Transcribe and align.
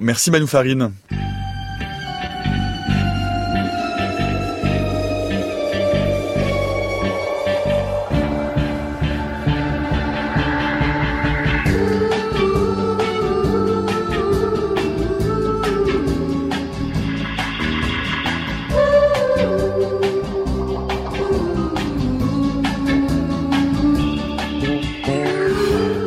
Merci 0.00 0.30
Manu 0.30 0.46
Farine. 0.46 0.92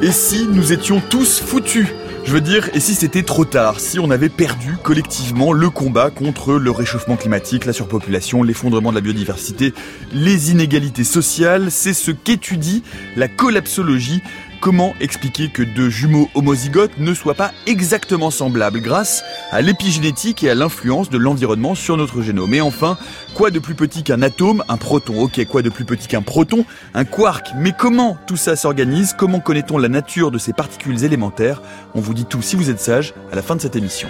Et 0.04 0.12
si 0.12 0.48
nous 0.48 0.74
étions 0.74 1.02
tous 1.10 1.42
je 1.74 2.34
veux 2.34 2.42
dire, 2.42 2.70
et 2.74 2.82
si 2.82 2.96
c'était 2.96 3.24
trop 3.24 3.46
tard, 3.46 3.80
si 3.80 3.98
on 3.98 4.12
avait 4.12 4.30
perdu 4.30 4.76
collectivement 4.84 5.54
le 5.54 5.70
combat 5.70 6.10
contre 6.10 6.54
le 6.54 6.72
réchauffement 6.72 7.16
climatique, 7.16 7.66
la 7.66 7.72
surpopulation, 7.72 8.44
l'effondrement 8.44 8.90
de 8.90 8.96
la 8.96 9.02
biodiversité, 9.02 9.74
les 10.12 10.52
inégalités 10.52 11.06
sociales, 11.06 11.72
c'est 11.72 11.94
ce 11.94 12.12
qu'étudie 12.12 12.84
la 13.16 13.30
collapsologie 13.30 14.22
Comment 14.62 14.94
expliquer 15.00 15.50
que 15.50 15.64
deux 15.64 15.90
jumeaux 15.90 16.30
homozygotes 16.36 17.00
ne 17.00 17.16
soient 17.16 17.34
pas 17.34 17.52
exactement 17.66 18.30
semblables 18.30 18.80
grâce 18.80 19.24
à 19.50 19.60
l'épigénétique 19.62 20.44
et 20.44 20.52
à 20.52 20.56
l'influence 20.56 21.10
de 21.10 21.18
l'environnement 21.18 21.74
sur 21.74 21.98
notre 21.98 22.22
génome. 22.22 22.54
Et 22.54 22.62
enfin, 22.62 22.96
quoi 23.34 23.50
de 23.50 23.58
plus 23.58 23.74
petit 23.74 24.04
qu'un 24.04 24.22
atome, 24.22 24.64
un 24.70 24.78
proton? 24.78 25.20
Ok, 25.20 25.44
quoi 25.46 25.64
de 25.64 25.70
plus 25.70 25.84
petit 25.84 26.08
qu'un 26.08 26.22
proton? 26.22 26.64
Un 26.94 27.06
quark. 27.06 27.48
Mais 27.58 27.74
comment 27.76 28.20
tout 28.28 28.38
ça 28.38 28.56
s'organise? 28.56 29.16
Comment 29.18 29.40
connaît-on 29.40 29.80
la 29.80 29.90
nature 29.90 30.30
de 30.30 30.38
ces 30.38 30.54
particules 30.54 31.04
élémentaires? 31.04 31.64
On 31.96 32.00
vous 32.00 32.14
dit 32.14 32.26
tout 32.26 32.44
si 32.44 32.56
vous 32.56 32.70
êtes 32.70 32.80
sage 32.80 33.16
à 33.32 33.36
la 33.36 33.42
fin 33.42 33.56
de 33.56 33.62
cette 33.62 33.76
émission. 33.76 34.10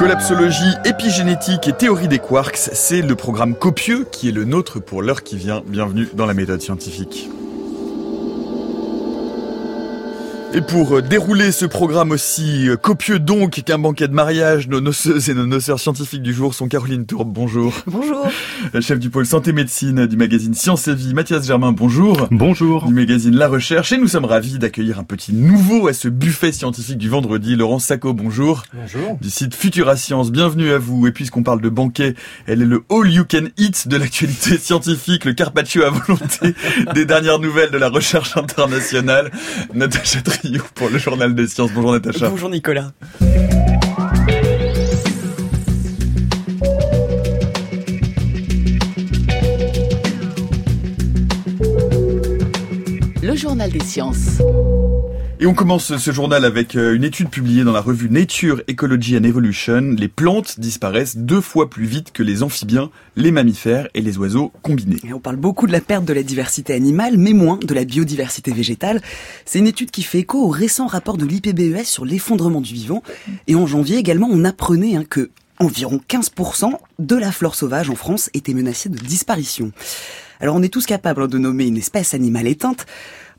Collapsologie, 0.00 0.78
épigénétique 0.86 1.68
et 1.68 1.74
théorie 1.74 2.08
des 2.08 2.18
quarks, 2.18 2.56
c'est 2.56 3.02
le 3.02 3.14
programme 3.16 3.54
copieux 3.54 4.06
qui 4.10 4.30
est 4.30 4.32
le 4.32 4.46
nôtre 4.46 4.80
pour 4.80 5.02
l'heure 5.02 5.22
qui 5.22 5.36
vient. 5.36 5.62
Bienvenue 5.66 6.08
dans 6.14 6.24
la 6.24 6.32
méthode 6.32 6.62
scientifique. 6.62 7.28
Et 10.52 10.62
pour 10.62 10.96
euh, 10.96 11.00
dérouler 11.00 11.52
ce 11.52 11.64
programme 11.64 12.10
aussi 12.10 12.68
euh, 12.68 12.76
copieux 12.76 13.20
donc 13.20 13.62
qu'un 13.62 13.78
banquet 13.78 14.08
de 14.08 14.12
mariage, 14.12 14.66
nos 14.66 14.80
noceuses 14.80 15.30
et 15.30 15.34
nos 15.34 15.46
noceurs 15.46 15.78
scientifiques 15.78 16.22
du 16.22 16.34
jour 16.34 16.54
sont 16.54 16.66
Caroline 16.66 17.06
Tourbe, 17.06 17.32
bonjour. 17.32 17.72
Bonjour. 17.86 18.26
Chef 18.80 18.98
du 18.98 19.10
pôle 19.10 19.26
santé 19.26 19.52
médecine 19.52 20.06
du 20.06 20.16
magazine 20.16 20.52
Science 20.52 20.88
et 20.88 20.94
Vie, 20.96 21.14
Mathias 21.14 21.46
Germain, 21.46 21.70
bonjour. 21.70 22.26
Bonjour. 22.32 22.86
Du 22.86 22.94
magazine 22.94 23.36
La 23.36 23.46
Recherche. 23.46 23.92
Et 23.92 23.98
nous 23.98 24.08
sommes 24.08 24.24
ravis 24.24 24.58
d'accueillir 24.58 24.98
un 24.98 25.04
petit 25.04 25.32
nouveau 25.32 25.86
à 25.86 25.92
ce 25.92 26.08
buffet 26.08 26.50
scientifique 26.50 26.98
du 26.98 27.08
vendredi, 27.08 27.54
Laurent 27.54 27.78
Sacco, 27.78 28.12
bonjour. 28.12 28.64
Bonjour. 28.74 29.18
Du 29.20 29.30
site 29.30 29.54
Futura 29.54 29.94
Science, 29.94 30.32
bienvenue 30.32 30.72
à 30.72 30.78
vous. 30.78 31.06
Et 31.06 31.12
puisqu'on 31.12 31.44
parle 31.44 31.60
de 31.60 31.68
banquet, 31.68 32.16
elle 32.48 32.62
est 32.62 32.66
le 32.66 32.82
all 32.90 33.08
you 33.08 33.24
can 33.24 33.46
eat 33.56 33.86
de 33.86 33.96
l'actualité 33.96 34.58
scientifique, 34.58 35.26
le 35.26 35.32
carpaccio 35.32 35.84
à 35.84 35.90
volonté 35.90 36.56
des 36.94 37.04
dernières 37.04 37.38
nouvelles 37.38 37.70
de 37.70 37.78
la 37.78 37.88
recherche 37.88 38.36
internationale. 38.36 39.30
Natacha 39.74 40.20
pour 40.74 40.88
le 40.88 40.98
journal 40.98 41.34
des 41.34 41.46
sciences. 41.46 41.72
Bonjour 41.72 41.92
Natacha. 41.92 42.28
Bonjour 42.28 42.50
Nicolas. 42.50 42.92
Le 53.22 53.36
journal 53.36 53.70
des 53.70 53.80
sciences. 53.80 54.40
Et 55.42 55.46
on 55.46 55.54
commence 55.54 55.96
ce 55.96 56.10
journal 56.12 56.44
avec 56.44 56.76
euh, 56.76 56.94
une 56.94 57.02
étude 57.02 57.30
publiée 57.30 57.64
dans 57.64 57.72
la 57.72 57.80
revue 57.80 58.10
Nature 58.10 58.60
Ecology 58.68 59.16
and 59.16 59.24
Evolution. 59.24 59.94
Les 59.96 60.08
plantes 60.08 60.60
disparaissent 60.60 61.16
deux 61.16 61.40
fois 61.40 61.70
plus 61.70 61.86
vite 61.86 62.12
que 62.12 62.22
les 62.22 62.42
amphibiens, 62.42 62.90
les 63.16 63.30
mammifères 63.30 63.88
et 63.94 64.02
les 64.02 64.18
oiseaux 64.18 64.52
combinés. 64.60 64.98
On 65.14 65.18
parle 65.18 65.36
beaucoup 65.36 65.66
de 65.66 65.72
la 65.72 65.80
perte 65.80 66.04
de 66.04 66.12
la 66.12 66.22
diversité 66.22 66.74
animale, 66.74 67.16
mais 67.16 67.32
moins 67.32 67.56
de 67.56 67.72
la 67.72 67.86
biodiversité 67.86 68.52
végétale. 68.52 69.00
C'est 69.46 69.60
une 69.60 69.66
étude 69.66 69.90
qui 69.90 70.02
fait 70.02 70.18
écho 70.18 70.44
au 70.44 70.50
récent 70.50 70.86
rapport 70.86 71.16
de 71.16 71.24
l'IPBES 71.24 71.84
sur 71.84 72.04
l'effondrement 72.04 72.60
du 72.60 72.74
vivant. 72.74 73.02
Et 73.46 73.54
en 73.54 73.66
janvier 73.66 73.96
également, 73.96 74.28
on 74.30 74.44
apprenait 74.44 74.96
hein, 74.96 75.04
que 75.08 75.30
environ 75.58 76.02
15% 76.06 76.72
de 76.98 77.16
la 77.16 77.32
flore 77.32 77.54
sauvage 77.54 77.88
en 77.88 77.94
France 77.94 78.28
était 78.34 78.52
menacée 78.52 78.90
de 78.90 78.98
disparition. 78.98 79.72
Alors 80.40 80.56
on 80.56 80.62
est 80.62 80.72
tous 80.72 80.86
capables 80.86 81.28
de 81.28 81.38
nommer 81.38 81.66
une 81.66 81.76
espèce 81.76 82.14
animale 82.14 82.46
éteinte, 82.46 82.86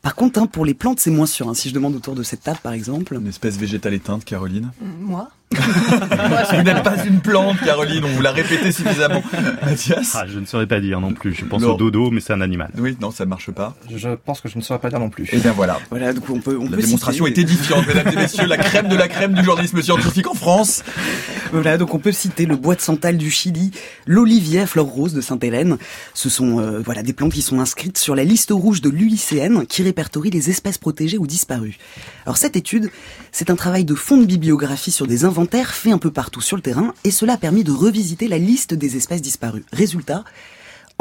par 0.02 0.16
contre, 0.16 0.40
hein, 0.40 0.48
pour 0.48 0.66
les 0.66 0.74
plantes, 0.74 1.00
c'est 1.00 1.12
moins 1.12 1.26
sûr. 1.26 1.48
Hein. 1.48 1.54
Si 1.54 1.70
je 1.70 1.74
demande 1.74 1.96
autour 1.96 2.16
de 2.16 2.24
cette 2.24 2.44
table, 2.44 2.60
par 2.64 2.74
exemple. 2.74 3.16
Une 3.16 3.28
espèce 3.28 3.58
végétale 3.58 3.94
éteinte, 3.94 4.26
Caroline? 4.26 4.72
Moi? 4.82 5.30
Vous 5.52 6.64
n'êtes 6.64 6.84
pas 6.84 7.04
une 7.06 7.20
plante, 7.20 7.58
Caroline, 7.64 8.04
on 8.06 8.10
vous 8.10 8.22
l'a 8.22 8.32
répété 8.32 8.72
suffisamment. 8.72 9.22
Mathias 9.64 10.16
ah, 10.16 10.26
Je 10.28 10.40
ne 10.40 10.46
saurais 10.46 10.68
pas 10.68 10.80
dire 10.80 11.00
non 11.00 11.14
plus. 11.14 11.34
Je 11.34 11.46
pense 11.46 11.64
au 11.64 11.76
dodo, 11.76 12.12
mais 12.12 12.22
c'est 12.22 12.34
un 12.34 12.42
animal. 12.42 12.72
Oui, 12.78 12.98
non, 13.02 13.12
ça 13.12 13.26
ne 13.26 13.30
marche 13.30 13.52
pas. 13.52 13.76
Je 13.94 14.10
pense 14.10 14.42
que 14.42 14.50
je 14.50 14.58
ne 14.58 14.64
saurais 14.64 14.80
pas 14.80 14.90
dire 14.90 15.00
non 15.00 15.10
plus. 15.10 15.26
Et 15.26 15.30
eh 15.34 15.38
bien 15.38 15.52
voilà. 15.52 15.80
Voilà, 15.90 16.14
donc 16.14 16.30
on 16.30 16.40
peut. 16.40 16.58
On 16.60 16.70
la 16.70 16.78
démonstration 16.78 17.28
est 17.28 17.38
édifiante, 17.38 17.88
mesdames 17.88 18.08
et 18.14 18.16
messieurs, 18.16 18.46
la 18.46 18.58
crème 18.58 18.88
de 18.88 18.96
la 18.96 19.08
crème 19.08 19.34
du 19.34 19.44
journalisme 19.44 19.82
scientifique 19.82 20.28
en 20.28 20.34
France. 20.34 20.84
Voilà, 21.52 21.78
donc 21.78 21.94
on 21.94 22.00
peut 22.00 22.12
citer 22.12 22.46
le 22.46 22.56
bois 22.56 22.76
de 22.76 22.82
santal 22.82 23.18
du 23.18 23.30
Chili, 23.30 23.72
l'olivier 24.06 24.62
à 24.62 24.68
fleurs 24.68 24.86
roses 24.86 25.14
de 25.14 25.22
Sainte-Hélène. 25.22 25.78
Ce 26.14 26.30
sont 26.30 26.60
euh, 26.60 26.80
voilà 26.80 27.04
des 27.04 27.14
plantes 27.14 27.34
qui 27.34 27.42
sont 27.42 27.60
inscrites 27.60 27.98
sur 27.98 28.16
la 28.16 28.24
liste 28.24 28.52
rouge 28.52 28.82
de 28.82 28.90
l'UICN 28.90 29.66
qui 29.68 29.84
répertorie 29.84 30.30
les 30.30 30.50
espèces 30.50 30.78
protégées 30.78 31.18
ou 31.18 31.28
disparues. 31.28 31.78
Alors 32.26 32.38
cette 32.38 32.56
étude, 32.56 32.90
c'est 33.32 33.50
un 33.50 33.56
travail 33.56 33.84
de 33.84 33.96
fond 33.96 34.18
de 34.18 34.26
bibliographie 34.26 34.92
sur 34.92 35.08
des 35.08 35.26
faits 35.46 35.94
un 35.94 35.98
peu 35.98 36.12
partout 36.12 36.42
sur 36.42 36.56
le 36.56 36.62
terrain 36.62 36.94
et 37.04 37.12
cela 37.12 37.34
a 37.34 37.38
permis 37.38 37.64
de 37.64 37.72
revisiter 37.72 38.28
la 38.28 38.38
liste 38.38 38.74
des 38.74 38.98
espèces 38.98 39.22
disparues. 39.22 39.66
Résultat, 39.72 40.24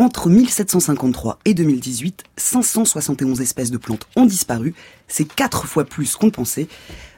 entre 0.01 0.31
1753 0.31 1.41
et 1.45 1.53
2018, 1.53 2.25
571 2.37 3.41
espèces 3.43 3.71
de 3.71 3.77
plantes 3.77 4.09
ont 4.17 4.25
disparu. 4.25 4.75
C'est 5.09 5.31
quatre 5.31 5.67
fois 5.67 5.85
plus 5.85 6.17
qu'on 6.17 6.31
pensait. 6.31 6.69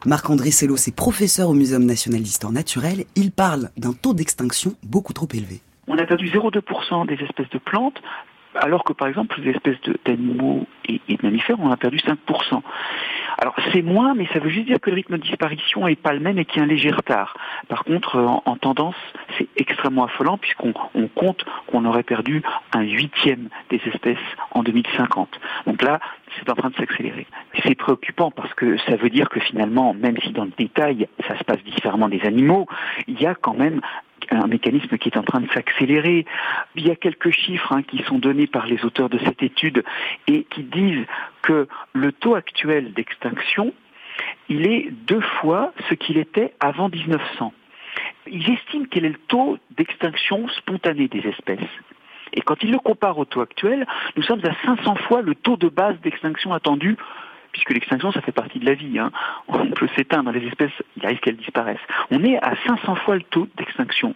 Marc-André 0.04 0.50
Sello 0.50 0.74
est 0.74 0.96
professeur 0.96 1.48
au 1.50 1.54
Muséum 1.54 1.84
national 1.84 2.22
d'histoire 2.22 2.52
naturelle. 2.52 3.04
Il 3.14 3.30
parle 3.30 3.70
d'un 3.76 3.92
taux 3.92 4.14
d'extinction 4.14 4.74
beaucoup 4.82 5.12
trop 5.12 5.28
élevé. 5.32 5.60
On 5.86 5.96
a 5.96 6.04
perdu 6.04 6.28
0,2% 6.28 7.06
des 7.06 7.22
espèces 7.22 7.50
de 7.50 7.58
plantes, 7.58 8.02
alors 8.56 8.82
que 8.82 8.92
par 8.92 9.06
exemple 9.06 9.40
les 9.40 9.52
espèces 9.52 9.78
d'animaux 10.04 10.66
et, 10.84 11.00
et, 11.08 11.16
de 11.16 11.22
mammifères, 11.22 11.60
on 11.60 11.70
a 11.70 11.76
perdu 11.76 11.98
5%. 11.98 12.16
Alors 13.42 13.56
c'est 13.72 13.82
moins, 13.82 14.14
mais 14.14 14.28
ça 14.32 14.38
veut 14.38 14.50
juste 14.50 14.68
dire 14.68 14.78
que 14.80 14.88
le 14.88 14.94
rythme 14.94 15.18
de 15.18 15.22
disparition 15.22 15.84
n'est 15.84 15.96
pas 15.96 16.12
le 16.12 16.20
même 16.20 16.38
et 16.38 16.44
qu'il 16.44 16.58
y 16.58 16.60
a 16.60 16.62
un 16.62 16.68
léger 16.68 16.92
retard. 16.92 17.36
Par 17.66 17.82
contre, 17.82 18.16
en, 18.20 18.56
tendance, 18.56 18.94
c'est 19.36 19.48
extrêmement 19.56 20.04
affolant 20.04 20.38
puisqu'on 20.38 20.72
compte 21.16 21.44
qu'on 21.66 21.84
aurait 21.84 22.04
perdu 22.04 22.44
un 22.72 22.82
huitième 22.82 23.48
des 23.68 23.80
espèces 23.92 24.16
en 24.52 24.62
2050. 24.62 25.40
Donc 25.66 25.82
là, 25.82 25.98
c'est 26.38 26.48
en 26.50 26.54
train 26.54 26.70
de 26.70 26.76
s'accélérer. 26.76 27.26
C'est 27.64 27.74
préoccupant 27.74 28.30
parce 28.30 28.54
que 28.54 28.78
ça 28.86 28.94
veut 28.94 29.10
dire 29.10 29.28
que 29.28 29.40
finalement, 29.40 29.92
même 29.92 30.18
si 30.22 30.30
dans 30.30 30.44
le 30.44 30.52
détail, 30.56 31.08
ça 31.26 31.36
se 31.36 31.42
passe 31.42 31.64
différemment 31.64 32.08
des 32.08 32.22
animaux, 32.22 32.68
il 33.08 33.20
y 33.20 33.26
a 33.26 33.34
quand 33.34 33.54
même 33.54 33.80
un 34.36 34.46
mécanisme 34.46 34.98
qui 34.98 35.08
est 35.08 35.16
en 35.16 35.22
train 35.22 35.40
de 35.40 35.48
s'accélérer. 35.50 36.26
Il 36.74 36.86
y 36.86 36.90
a 36.90 36.96
quelques 36.96 37.30
chiffres 37.30 37.72
hein, 37.72 37.82
qui 37.82 38.02
sont 38.04 38.18
donnés 38.18 38.46
par 38.46 38.66
les 38.66 38.84
auteurs 38.84 39.08
de 39.08 39.18
cette 39.18 39.42
étude 39.42 39.84
et 40.26 40.44
qui 40.44 40.62
disent 40.62 41.06
que 41.42 41.68
le 41.92 42.12
taux 42.12 42.34
actuel 42.34 42.92
d'extinction, 42.92 43.72
il 44.48 44.66
est 44.66 44.90
deux 44.90 45.20
fois 45.20 45.72
ce 45.88 45.94
qu'il 45.94 46.18
était 46.18 46.52
avant 46.60 46.88
1900. 46.88 47.52
Ils 48.26 48.50
estiment 48.50 48.86
quel 48.90 49.04
est 49.04 49.10
le 49.10 49.20
taux 49.28 49.58
d'extinction 49.76 50.48
spontanée 50.48 51.08
des 51.08 51.26
espèces. 51.26 51.60
Et 52.34 52.40
quand 52.40 52.62
ils 52.62 52.70
le 52.70 52.78
comparent 52.78 53.18
au 53.18 53.24
taux 53.24 53.42
actuel, 53.42 53.86
nous 54.16 54.22
sommes 54.22 54.40
à 54.44 54.54
500 54.64 54.94
fois 55.06 55.20
le 55.20 55.34
taux 55.34 55.56
de 55.56 55.68
base 55.68 56.00
d'extinction 56.00 56.52
attendu 56.52 56.96
puisque 57.52 57.70
l'extinction, 57.70 58.12
ça 58.12 58.20
fait 58.20 58.32
partie 58.32 58.58
de 58.58 58.66
la 58.66 58.74
vie. 58.74 58.98
Hein. 58.98 59.10
On 59.48 59.70
peut 59.70 59.88
s'éteindre, 59.96 60.32
les 60.32 60.46
espèces, 60.46 60.72
il 60.96 61.04
arrive 61.04 61.20
qu'elles 61.20 61.36
disparaissent. 61.36 61.78
On 62.10 62.22
est 62.24 62.38
à 62.38 62.54
500 62.66 62.96
fois 62.96 63.16
le 63.16 63.22
taux 63.22 63.46
d'extinction. 63.56 64.14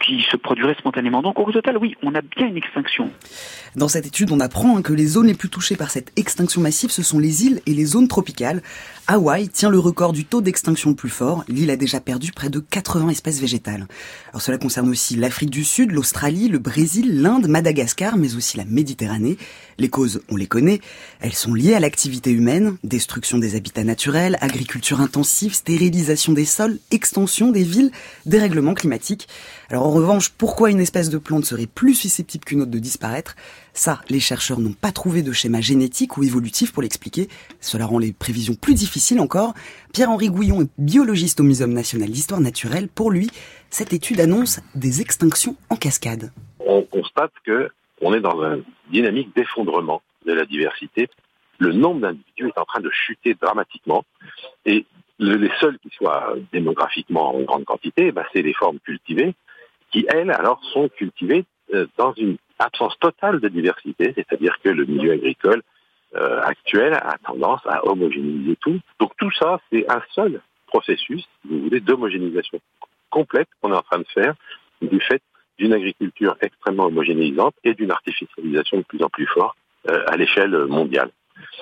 qui 0.00 0.22
se 0.30 0.36
produiraient 0.36 0.74
spontanément. 0.74 1.22
Donc 1.22 1.38
au 1.38 1.50
total, 1.50 1.78
oui, 1.78 1.94
on 2.02 2.14
a 2.14 2.20
bien 2.20 2.46
une 2.46 2.56
extinction. 2.56 3.10
Dans 3.74 3.88
cette 3.88 4.06
étude, 4.06 4.32
on 4.32 4.40
apprend 4.40 4.76
hein, 4.76 4.82
que 4.82 4.92
les 4.92 5.06
zones 5.06 5.28
les 5.28 5.34
plus 5.34 5.48
touchées 5.48 5.76
par 5.76 5.90
cette 5.90 6.12
extinction 6.18 6.60
massive, 6.60 6.90
ce 6.90 7.02
sont 7.02 7.18
les 7.18 7.46
îles 7.46 7.60
et 7.64 7.72
les 7.72 7.84
zones 7.84 8.08
tropicales. 8.08 8.60
Hawaï 9.06 9.48
tient 9.48 9.70
le 9.70 9.78
record 9.78 10.12
du 10.12 10.24
taux 10.24 10.40
d'extinction 10.42 10.90
le 10.90 10.96
plus 10.96 11.08
fort. 11.08 11.44
L'île 11.48 11.70
a 11.70 11.76
déjà 11.76 12.00
perdu 12.00 12.32
près 12.32 12.50
de 12.50 12.60
80 12.60 13.08
espèces 13.10 13.40
végétales. 13.40 13.86
Alors 14.30 14.42
cela 14.42 14.58
concerne 14.58 14.88
aussi 14.88 15.16
l'Afrique 15.16 15.50
du 15.50 15.64
Sud, 15.64 15.92
l'Australie, 15.92 16.48
le 16.48 16.58
Brésil, 16.58 17.22
l'Inde, 17.22 17.48
Madagascar, 17.48 18.16
mais 18.16 18.36
aussi 18.36 18.56
la 18.56 18.64
Méditerranée. 18.64 19.38
Les 19.80 19.88
causes, 19.88 20.20
on 20.28 20.36
les 20.36 20.46
connaît. 20.46 20.80
Elles 21.20 21.32
sont 21.32 21.54
liées 21.54 21.72
à 21.72 21.80
l'activité 21.80 22.30
humaine, 22.30 22.76
destruction 22.84 23.38
des 23.38 23.56
habitats 23.56 23.82
naturels, 23.82 24.36
agriculture 24.42 25.00
intensive, 25.00 25.54
stérilisation 25.54 26.34
des 26.34 26.44
sols, 26.44 26.78
extension 26.90 27.50
des 27.50 27.62
villes, 27.62 27.90
dérèglement 28.26 28.74
climatique. 28.74 29.26
Alors 29.70 29.86
en 29.86 29.90
revanche, 29.90 30.28
pourquoi 30.36 30.70
une 30.70 30.80
espèce 30.80 31.08
de 31.08 31.16
plante 31.16 31.46
serait 31.46 31.66
plus 31.66 31.94
susceptible 31.94 32.44
qu'une 32.44 32.60
autre 32.60 32.70
de 32.70 32.78
disparaître? 32.78 33.36
Ça, 33.72 34.02
les 34.10 34.20
chercheurs 34.20 34.60
n'ont 34.60 34.74
pas 34.74 34.92
trouvé 34.92 35.22
de 35.22 35.32
schéma 35.32 35.62
génétique 35.62 36.18
ou 36.18 36.24
évolutif 36.24 36.72
pour 36.72 36.82
l'expliquer. 36.82 37.30
Cela 37.62 37.86
rend 37.86 37.98
les 37.98 38.12
prévisions 38.12 38.56
plus 38.56 38.74
difficiles 38.74 39.18
encore. 39.18 39.54
Pierre-Henri 39.94 40.28
Gouillon 40.28 40.60
est 40.60 40.70
biologiste 40.76 41.40
au 41.40 41.44
Muséum 41.44 41.72
national 41.72 42.10
d'histoire 42.10 42.42
naturelle. 42.42 42.88
Pour 42.88 43.10
lui, 43.10 43.30
cette 43.70 43.94
étude 43.94 44.20
annonce 44.20 44.60
des 44.74 45.00
extinctions 45.00 45.56
en 45.70 45.76
cascade. 45.76 46.32
On 46.58 46.82
constate 46.82 47.32
que 47.46 47.70
on 48.00 48.14
est 48.14 48.20
dans 48.20 48.42
une 48.42 48.64
dynamique 48.90 49.34
d'effondrement 49.34 50.02
de 50.26 50.32
la 50.32 50.44
diversité. 50.44 51.08
Le 51.58 51.72
nombre 51.72 52.00
d'individus 52.00 52.48
est 52.48 52.58
en 52.58 52.64
train 52.64 52.80
de 52.80 52.90
chuter 52.90 53.34
dramatiquement 53.34 54.04
et 54.64 54.86
les 55.18 55.50
seuls 55.60 55.78
qui 55.80 55.90
soient 55.90 56.34
démographiquement 56.52 57.36
en 57.36 57.42
grande 57.42 57.64
quantité, 57.64 58.10
bah, 58.10 58.24
c'est 58.32 58.42
les 58.42 58.54
formes 58.54 58.78
cultivées 58.80 59.34
qui, 59.92 60.06
elles, 60.08 60.30
alors, 60.30 60.62
sont 60.72 60.88
cultivées 60.88 61.44
euh, 61.74 61.86
dans 61.98 62.12
une 62.14 62.36
absence 62.58 62.98
totale 62.98 63.40
de 63.40 63.48
diversité, 63.48 64.12
c'est-à-dire 64.14 64.56
que 64.62 64.68
le 64.68 64.84
milieu 64.84 65.12
agricole 65.12 65.62
euh, 66.14 66.40
actuel 66.42 66.94
a 66.94 67.16
tendance 67.24 67.60
à 67.66 67.86
homogénéiser 67.86 68.56
tout. 68.60 68.80
Donc 68.98 69.12
tout 69.18 69.30
ça, 69.32 69.60
c'est 69.70 69.90
un 69.90 70.02
seul 70.10 70.40
processus, 70.66 71.22
si 71.42 71.48
vous 71.48 71.60
voulez, 71.64 71.80
d'homogénéisation 71.80 72.60
complète 73.10 73.48
qu'on 73.60 73.72
est 73.72 73.76
en 73.76 73.82
train 73.82 73.98
de 73.98 74.06
faire 74.14 74.34
du 74.80 75.00
fait 75.00 75.22
d'une 75.60 75.74
agriculture 75.74 76.36
extrêmement 76.40 76.86
homogénéisante 76.86 77.54
et 77.64 77.74
d'une 77.74 77.90
artificialisation 77.90 78.78
de 78.78 78.82
plus 78.82 79.02
en 79.02 79.10
plus 79.10 79.26
forte 79.26 79.56
euh, 79.90 80.02
à 80.06 80.16
l'échelle 80.16 80.56
mondiale. 80.66 81.10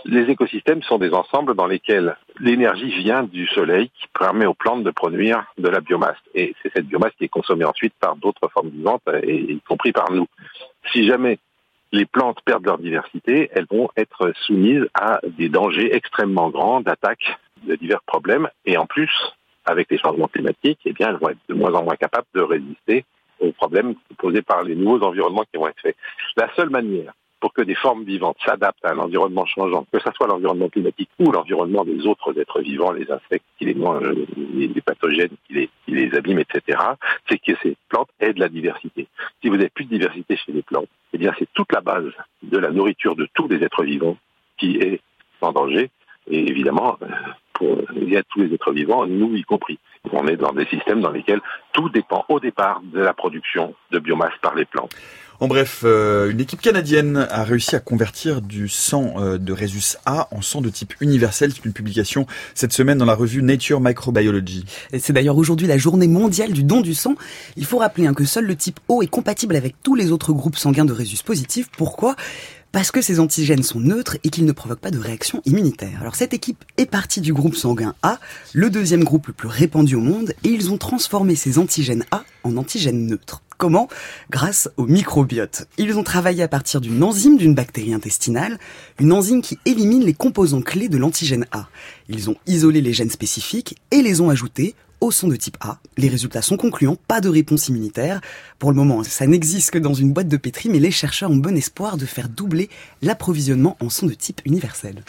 Les 0.05 0.31
écosystèmes 0.31 0.83
sont 0.83 0.99
des 0.99 1.12
ensembles 1.12 1.55
dans 1.55 1.67
lesquels 1.67 2.17
l'énergie 2.39 2.91
vient 2.91 3.25
du 3.25 3.47
soleil 3.49 3.91
qui 3.91 4.06
permet 4.19 4.47
aux 4.47 4.55
plantes 4.55 4.85
de 4.85 4.91
produire 4.91 5.45
de 5.59 5.69
la 5.69 5.81
biomasse. 5.81 6.19
Et 6.35 6.55
c'est 6.62 6.73
cette 6.73 6.87
biomasse 6.87 7.12
qui 7.19 7.25
est 7.25 7.29
consommée 7.29 7.65
ensuite 7.65 7.95
par 8.00 8.17
d'autres 8.17 8.49
formes 8.49 8.71
vivantes, 8.71 9.03
y 9.25 9.61
compris 9.69 9.93
par 9.93 10.11
nous. 10.12 10.27
Si 10.93 11.06
jamais 11.06 11.39
les 11.93 12.06
plantes 12.06 12.41
perdent 12.44 12.67
leur 12.67 12.79
diversité, 12.79 13.51
elles 13.53 13.67
vont 13.71 13.89
être 13.97 14.33
soumises 14.47 14.87
à 14.94 15.21
des 15.25 15.49
dangers 15.49 15.94
extrêmement 15.94 16.51
grands 16.51 16.81
d'attaques 16.81 17.39
de 17.65 17.75
divers 17.75 18.03
problèmes. 18.03 18.49
Et 18.65 18.77
en 18.77 18.87
plus, 18.87 19.11
avec 19.65 19.91
les 19.91 19.99
changements 19.99 20.29
climatiques, 20.29 20.81
eh 20.85 20.93
bien, 20.93 21.09
elles 21.09 21.19
vont 21.21 21.31
être 21.31 21.39
de 21.49 21.55
moins 21.55 21.73
en 21.75 21.85
moins 21.85 21.97
capables 21.97 22.27
de 22.35 22.41
résister 22.41 23.05
aux 23.40 23.52
problèmes 23.52 23.94
posés 24.19 24.43
par 24.43 24.62
les 24.62 24.75
nouveaux 24.75 25.06
environnements 25.06 25.44
qui 25.50 25.58
vont 25.58 25.69
être 25.69 25.81
faits. 25.81 25.96
La 26.37 26.49
seule 26.55 26.70
manière 26.70 27.12
pour 27.40 27.52
que 27.52 27.62
des 27.62 27.75
formes 27.75 28.05
vivantes 28.05 28.37
s'adaptent 28.44 28.85
à 28.85 28.93
un 28.93 28.99
environnement 28.99 29.46
changeant, 29.46 29.87
que 29.93 30.00
ce 30.00 30.11
soit 30.17 30.26
l'environnement 30.26 30.69
climatique 30.69 31.11
ou 31.19 31.31
l'environnement 31.31 31.85
des 31.85 32.06
autres 32.06 32.38
êtres 32.38 32.61
vivants, 32.61 32.93
les 32.93 33.11
insectes 33.11 33.44
qui 33.58 33.67
les 33.67 33.76
les 33.76 34.81
pathogènes 34.81 35.37
qui 35.46 35.69
les, 35.87 36.14
abîment, 36.14 36.40
etc., 36.40 36.79
c'est 37.29 37.38
que 37.38 37.52
ces 37.62 37.76
plantes 37.88 38.08
aient 38.20 38.32
de 38.32 38.40
la 38.40 38.49
diversité. 38.49 39.06
Si 39.41 39.49
vous 39.49 39.56
n'avez 39.56 39.70
plus 39.70 39.84
de 39.84 39.91
diversité 39.91 40.37
chez 40.37 40.52
les 40.52 40.62
plantes, 40.62 40.88
eh 41.12 41.19
bien 41.19 41.32
c'est 41.38 41.49
toute 41.55 41.73
la 41.73 41.81
base 41.81 42.11
de 42.43 42.58
la 42.58 42.70
nourriture 42.70 43.14
de 43.14 43.29
tous 43.34 43.49
les 43.49 43.62
êtres 43.62 43.84
vivants 43.84 44.17
qui 44.56 44.76
est 44.79 45.00
en 45.41 45.52
danger. 45.52 45.91
Et 46.31 46.41
évidemment, 46.41 46.99
pour 47.55 47.79
il 47.96 48.11
y 48.11 48.17
a 48.17 48.23
tous 48.25 48.41
les 48.41 48.52
êtres 48.55 48.73
vivants, 48.73 49.06
nous 49.06 49.34
y 49.34 49.43
compris. 49.44 49.79
On 50.12 50.27
est 50.27 50.37
dans 50.37 50.53
des 50.53 50.67
systèmes 50.67 51.00
dans 51.00 51.11
lesquels 51.11 51.41
tout 51.73 51.89
dépend 51.89 52.25
au 52.29 52.41
départ 52.41 52.81
de 52.93 53.00
la 53.00 53.12
production 53.12 53.75
de 53.91 53.99
biomasse 53.99 54.33
par 54.43 54.55
les 54.55 54.65
plantes. 54.65 54.95
En 55.41 55.47
bref, 55.47 55.83
euh, 55.85 56.31
une 56.31 56.41
équipe 56.41 56.61
canadienne 56.61 57.29
a 57.31 57.45
réussi 57.45 57.77
à 57.77 57.79
convertir 57.79 58.43
du 58.43 58.69
sang 58.69 59.15
euh, 59.19 59.39
de 59.39 59.53
Rhesus 59.53 59.97
A 60.05 60.27
en 60.33 60.43
sang 60.43 60.61
de 60.61 60.69
type 60.69 60.95
universel. 61.00 61.53
C'est 61.55 61.65
une 61.65 61.73
publication 61.73 62.27
cette 62.55 62.73
semaine 62.73 62.99
dans 62.99 63.05
la 63.05 63.15
revue 63.15 63.41
Nature 63.41 63.81
Microbiology. 63.81 64.65
C'est 64.99 65.12
d'ailleurs 65.12 65.37
aujourd'hui 65.37 65.69
la 65.69 65.79
journée 65.79 66.09
mondiale 66.09 66.51
du 66.51 66.65
don 66.65 66.81
du 66.81 66.93
sang. 66.93 67.15
Il 67.56 67.67
faut 67.67 67.79
rappeler 67.79 68.09
hein, 68.09 68.15
que 68.15 68.25
seul 68.25 68.47
le 68.47 68.56
type 68.56 68.81
O 68.89 69.01
est 69.01 69.06
compatible 69.06 69.55
avec 69.55 69.77
tous 69.85 69.94
les 69.94 70.11
autres 70.11 70.33
groupes 70.33 70.56
sanguins 70.56 70.85
de 70.85 70.93
Rhesus 70.93 71.23
positifs. 71.25 71.69
Pourquoi? 71.77 72.17
Parce 72.73 72.91
que 72.91 73.03
ces 73.03 73.20
antigènes 73.20 73.62
sont 73.62 73.81
neutres 73.81 74.19
et 74.25 74.31
qu'ils 74.31 74.44
ne 74.44 74.53
provoquent 74.53 74.81
pas 74.81 74.91
de 74.91 74.99
réaction 74.99 75.43
immunitaire. 75.44 75.99
Alors 76.00 76.15
cette 76.15 76.35
équipe 76.35 76.65
est 76.76 76.87
partie 76.87 77.20
du 77.20 77.32
groupe 77.32 77.56
sanguin 77.56 77.94
A, 78.03 78.19
le 78.53 78.70
deuxième 78.70 79.05
groupe 79.05 79.29
le 79.29 79.32
plus 79.32 79.49
répandu 79.49 79.94
au 79.94 80.00
monde, 80.00 80.35
et 80.44 80.49
ils 80.49 80.70
ont 80.70 80.79
transformé 80.79 81.35
ces 81.35 81.59
antigènes 81.59 82.05
A 82.11 82.25
en 82.44 82.56
antigènes 82.56 83.06
neutres. 83.06 83.43
Comment? 83.59 83.88
Grâce 84.31 84.70
au 84.76 84.87
microbiote. 84.87 85.67
Ils 85.79 85.99
ont 85.99 86.05
travaillé 86.05 86.44
à 86.44 86.49
partir 86.49 86.81
d'une 86.81 87.03
enzyme 87.03 87.37
d'une 87.37 87.56
bactérie 87.56 87.93
intestinale, 87.93 88.56
une 89.00 89.12
enzyme 89.12 89.43
qui 89.43 89.59
élimine 89.65 90.05
les 90.05 90.15
composants 90.15 90.62
clés 90.62 90.88
de 90.88 90.97
l'antigène 90.97 91.44
A. 91.50 91.69
Ils 92.09 92.31
ont 92.31 92.37
isolé 92.47 92.81
les 92.81 92.93
gènes 92.93 93.11
spécifiques 93.11 93.76
et 93.91 94.00
les 94.00 94.20
ont 94.20 94.31
ajoutés 94.31 94.76
au 95.00 95.11
son 95.11 95.29
de 95.29 95.37
type 95.37 95.56
A. 95.61 95.79
Les 95.97 96.09
résultats 96.09 96.43
sont 96.43 96.56
concluants, 96.56 96.97
pas 97.09 97.21
de 97.21 97.29
réponse 97.29 97.69
immunitaire. 97.69 98.21
Pour 98.59 98.71
le 98.71 98.77
moment, 98.77 99.03
ça 99.05 99.27
n'existe 99.27 99.71
que 99.71 99.79
dans 99.79 99.95
une 99.95 100.12
boîte 100.12 100.29
de 100.29 100.37
pétri, 100.37 100.69
mais 100.69 100.79
les 100.79 100.91
chercheurs 100.91 101.31
ont 101.31 101.37
bon 101.37 101.56
espoir 101.56 101.97
de 101.97 102.06
faire 102.06 102.29
doubler 102.29 102.69
l'approvisionnement 103.03 103.77
en 103.81 103.91
son 103.91 104.06
de 104.06 104.15
type 104.15 104.41
universel. 104.45 105.03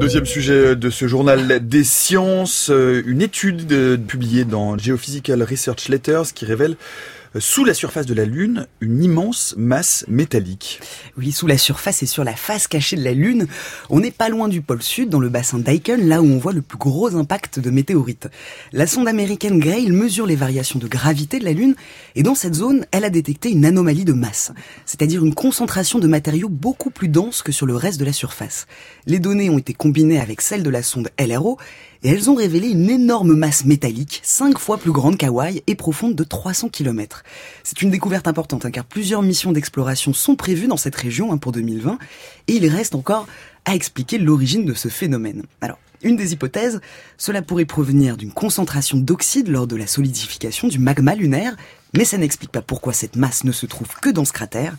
Deuxième 0.00 0.26
sujet 0.26 0.76
de 0.76 0.90
ce 0.90 1.08
journal 1.08 1.66
des 1.66 1.84
sciences, 1.84 2.68
euh, 2.70 3.02
une 3.06 3.22
étude 3.22 4.04
publiée 4.06 4.44
dans 4.44 4.76
Geophysical 4.76 5.42
Research 5.42 5.88
Letters 5.88 6.34
qui 6.34 6.44
révèle 6.44 6.76
sous 7.38 7.64
la 7.64 7.74
surface 7.74 8.06
de 8.06 8.14
la 8.14 8.24
Lune, 8.24 8.66
une 8.80 9.02
immense 9.02 9.54
masse 9.56 10.04
métallique. 10.08 10.80
Oui, 11.16 11.32
sous 11.32 11.46
la 11.46 11.58
surface 11.58 12.02
et 12.02 12.06
sur 12.06 12.24
la 12.24 12.34
face 12.34 12.66
cachée 12.68 12.96
de 12.96 13.04
la 13.04 13.12
Lune, 13.12 13.46
on 13.90 14.00
n'est 14.00 14.10
pas 14.10 14.28
loin 14.28 14.48
du 14.48 14.62
pôle 14.62 14.82
sud, 14.82 15.08
dans 15.08 15.20
le 15.20 15.28
bassin 15.28 15.58
d'Aiken, 15.58 16.08
là 16.08 16.22
où 16.22 16.26
on 16.26 16.38
voit 16.38 16.52
le 16.52 16.62
plus 16.62 16.78
gros 16.78 17.14
impact 17.16 17.60
de 17.60 17.70
météorites. 17.70 18.28
La 18.72 18.86
sonde 18.86 19.08
américaine 19.08 19.58
Grail 19.58 19.90
mesure 19.90 20.26
les 20.26 20.36
variations 20.36 20.78
de 20.78 20.88
gravité 20.88 21.38
de 21.38 21.44
la 21.44 21.52
Lune, 21.52 21.74
et 22.14 22.22
dans 22.22 22.34
cette 22.34 22.54
zone, 22.54 22.86
elle 22.90 23.04
a 23.04 23.10
détecté 23.10 23.50
une 23.50 23.64
anomalie 23.64 24.04
de 24.04 24.12
masse, 24.12 24.52
c'est-à-dire 24.84 25.24
une 25.24 25.34
concentration 25.34 25.98
de 25.98 26.06
matériaux 26.06 26.48
beaucoup 26.48 26.90
plus 26.90 27.08
dense 27.08 27.42
que 27.42 27.52
sur 27.52 27.66
le 27.66 27.76
reste 27.76 28.00
de 28.00 28.04
la 28.04 28.12
surface. 28.12 28.66
Les 29.06 29.18
données 29.18 29.50
ont 29.50 29.58
été 29.58 29.74
combinées 29.74 30.20
avec 30.20 30.40
celles 30.40 30.62
de 30.62 30.70
la 30.70 30.82
sonde 30.82 31.10
LRO, 31.18 31.58
et 32.02 32.08
elles 32.10 32.30
ont 32.30 32.34
révélé 32.34 32.68
une 32.68 32.90
énorme 32.90 33.34
masse 33.34 33.64
métallique, 33.64 34.20
5 34.22 34.58
fois 34.58 34.78
plus 34.78 34.92
grande 34.92 35.16
qu'Hawaï 35.16 35.62
et 35.66 35.74
profonde 35.74 36.14
de 36.14 36.24
300 36.24 36.68
km. 36.68 37.22
C'est 37.64 37.82
une 37.82 37.90
découverte 37.90 38.28
importante 38.28 38.64
hein, 38.64 38.70
car 38.70 38.84
plusieurs 38.84 39.22
missions 39.22 39.52
d'exploration 39.52 40.12
sont 40.12 40.36
prévues 40.36 40.68
dans 40.68 40.76
cette 40.76 40.96
région 40.96 41.32
hein, 41.32 41.38
pour 41.38 41.52
2020 41.52 41.98
et 42.48 42.52
il 42.52 42.66
reste 42.68 42.94
encore 42.94 43.26
à 43.64 43.74
expliquer 43.74 44.18
l'origine 44.18 44.64
de 44.64 44.74
ce 44.74 44.88
phénomène. 44.88 45.42
Alors, 45.60 45.78
une 46.02 46.16
des 46.16 46.32
hypothèses, 46.32 46.80
cela 47.16 47.42
pourrait 47.42 47.64
provenir 47.64 48.16
d'une 48.16 48.32
concentration 48.32 48.98
d'oxyde 48.98 49.48
lors 49.48 49.66
de 49.66 49.76
la 49.76 49.86
solidification 49.86 50.68
du 50.68 50.78
magma 50.78 51.14
lunaire, 51.14 51.56
mais 51.96 52.04
ça 52.04 52.18
n'explique 52.18 52.52
pas 52.52 52.62
pourquoi 52.62 52.92
cette 52.92 53.16
masse 53.16 53.44
ne 53.44 53.52
se 53.52 53.66
trouve 53.66 53.88
que 54.00 54.10
dans 54.10 54.24
ce 54.24 54.32
cratère. 54.32 54.76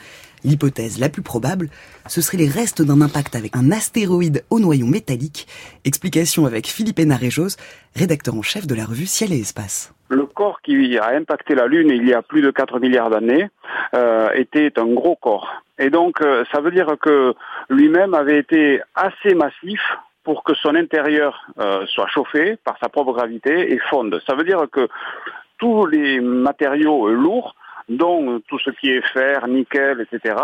L'hypothèse 0.48 0.98
la 0.98 1.10
plus 1.10 1.24
probable, 1.24 1.68
ce 2.08 2.22
serait 2.22 2.38
les 2.38 2.48
restes 2.48 2.82
d'un 2.82 3.02
impact 3.02 3.36
avec 3.36 3.58
un 3.58 3.70
astéroïde 3.70 4.46
au 4.50 4.62
noyau 4.62 4.86
métallique. 4.86 5.46
Explication 5.84 6.46
avec 6.46 6.68
Philippe 6.68 7.00
Hénarejos, 7.00 7.58
rédacteur 7.98 8.34
en 8.34 8.42
chef 8.42 8.66
de 8.66 8.74
la 8.74 8.86
revue 8.86 9.08
Ciel 9.08 9.34
et 9.34 9.42
Espace. 9.42 9.94
Le 10.08 10.26
corps 10.26 10.62
qui 10.62 10.98
a 10.98 11.10
impacté 11.10 11.54
la 11.54 11.68
Lune 11.68 11.90
il 11.90 12.08
y 12.08 12.14
a 12.14 12.22
plus 12.22 12.42
de 12.42 12.50
4 12.50 12.80
milliards 12.80 13.10
d'années 13.10 13.50
euh, 13.94 14.30
était 14.36 14.72
un 14.80 14.86
gros 14.86 15.18
corps. 15.18 15.52
Et 15.80 15.90
donc 15.90 16.22
euh, 16.22 16.46
ça 16.50 16.62
veut 16.62 16.72
dire 16.72 16.96
que 17.02 17.34
lui-même 17.70 18.14
avait 18.14 18.40
été 18.40 18.80
assez 18.96 19.36
massif 19.36 19.82
pour 20.24 20.46
que 20.46 20.54
son 20.54 20.76
intérieur 20.76 21.46
euh, 21.60 21.86
soit 21.88 22.08
chauffé 22.08 22.58
par 22.64 22.78
sa 22.80 22.88
propre 22.88 23.12
gravité 23.12 23.74
et 23.74 23.80
fonde. 23.90 24.22
Ça 24.26 24.34
veut 24.34 24.46
dire 24.46 24.66
que 24.72 24.88
tous 25.58 25.86
les 25.88 26.22
matériaux 26.22 27.10
lourds 27.10 27.54
dont 27.90 28.42
tout 28.48 28.60
ce 28.60 28.70
qui 28.72 28.90
est 28.92 29.06
fer, 29.14 29.48
nickel, 29.48 30.02
etc., 30.02 30.36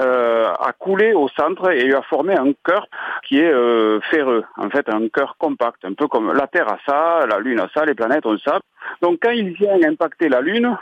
euh, 0.00 0.52
a 0.52 0.72
coulé 0.72 1.14
au 1.14 1.28
centre 1.28 1.72
et 1.72 1.92
a 1.92 2.02
formé 2.02 2.34
un 2.36 2.52
cœur 2.64 2.86
qui 3.26 3.38
est 3.38 3.52
euh, 3.52 4.00
ferreux, 4.10 4.44
en 4.56 4.68
fait 4.70 4.88
un 4.88 5.08
cœur 5.08 5.36
compact, 5.38 5.84
un 5.84 5.94
peu 5.94 6.06
comme 6.06 6.32
la 6.32 6.46
Terre 6.46 6.68
a 6.68 6.78
ça, 6.86 7.26
la 7.26 7.38
Lune 7.38 7.60
a 7.60 7.68
ça, 7.74 7.84
les 7.84 7.94
planètes 7.94 8.26
ont 8.26 8.38
ça. 8.38 8.60
Donc 9.00 9.18
quand 9.22 9.30
il 9.30 9.52
vient 9.54 9.76
impacter 9.84 10.28
la 10.28 10.40
Lune, 10.40 10.76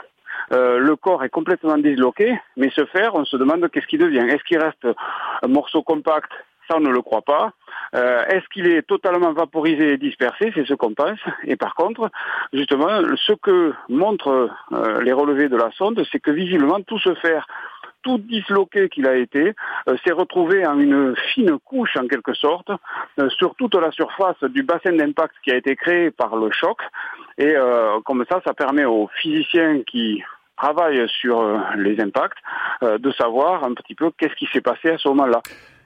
euh, 0.51 0.77
le 0.77 0.95
corps 0.95 1.23
est 1.23 1.29
complètement 1.29 1.77
disloqué, 1.77 2.37
mais 2.57 2.69
ce 2.75 2.85
fer, 2.85 3.15
on 3.15 3.25
se 3.25 3.37
demande 3.37 3.67
qu'est-ce 3.69 3.87
qu'il 3.87 3.99
devient. 3.99 4.27
Est-ce 4.29 4.43
qu'il 4.43 4.59
reste 4.59 4.87
un 5.41 5.47
morceau 5.47 5.81
compact? 5.81 6.31
Ça, 6.67 6.77
on 6.77 6.81
ne 6.81 6.89
le 6.89 7.01
croit 7.01 7.21
pas. 7.21 7.51
Euh, 7.95 8.25
est-ce 8.27 8.45
qu'il 8.49 8.67
est 8.67 8.81
totalement 8.81 9.31
vaporisé 9.31 9.93
et 9.93 9.97
dispersé? 9.97 10.51
C'est 10.53 10.65
ce 10.65 10.73
qu'on 10.73 10.93
pense. 10.93 11.19
Et 11.43 11.55
par 11.55 11.75
contre, 11.75 12.09
justement, 12.51 12.89
ce 13.15 13.33
que 13.33 13.73
montrent 13.89 14.49
euh, 14.73 15.01
les 15.01 15.13
relevés 15.13 15.47
de 15.47 15.55
la 15.55 15.71
sonde, 15.71 16.03
c'est 16.11 16.19
que 16.19 16.31
visiblement 16.31 16.81
tout 16.81 16.99
se 16.99 17.13
fait 17.15 17.37
tout 18.03 18.17
disloqué 18.19 18.89
qu'il 18.89 19.07
a 19.07 19.15
été, 19.15 19.55
euh, 19.87 19.95
s'est 20.05 20.11
retrouvé 20.11 20.67
en 20.67 20.77
une 20.79 21.15
fine 21.33 21.57
couche 21.63 21.95
en 21.97 22.07
quelque 22.07 22.33
sorte 22.33 22.69
sur 23.29 23.55
toute 23.55 23.73
la 23.75 23.91
surface 23.91 24.43
du 24.43 24.61
bassin 24.61 24.93
d'impact 24.93 25.33
qui 25.43 25.51
a 25.51 25.55
été 25.55 25.75
créé 25.75 26.11
par 26.11 26.35
le 26.35 26.51
choc. 26.51 26.77
Et 27.37 27.53
comme 28.05 28.23
ça, 28.29 28.41
ça 28.45 28.53
permet 28.53 28.85
aux 28.85 29.09
physiciens 29.21 29.81
qui 29.85 30.23
travaillent 30.55 31.05
sur 31.09 31.43
les 31.75 31.99
impacts 31.99 32.37
de 32.81 33.11
savoir 33.11 33.65
un 33.65 33.73
petit 33.73 33.93
peu 33.93 34.09
qu'est-ce 34.17 34.35
qui 34.35 34.45
s'est 34.53 34.61
passé 34.61 34.91
à 34.91 34.97
ce 34.97 35.09
moment-là 35.09 35.41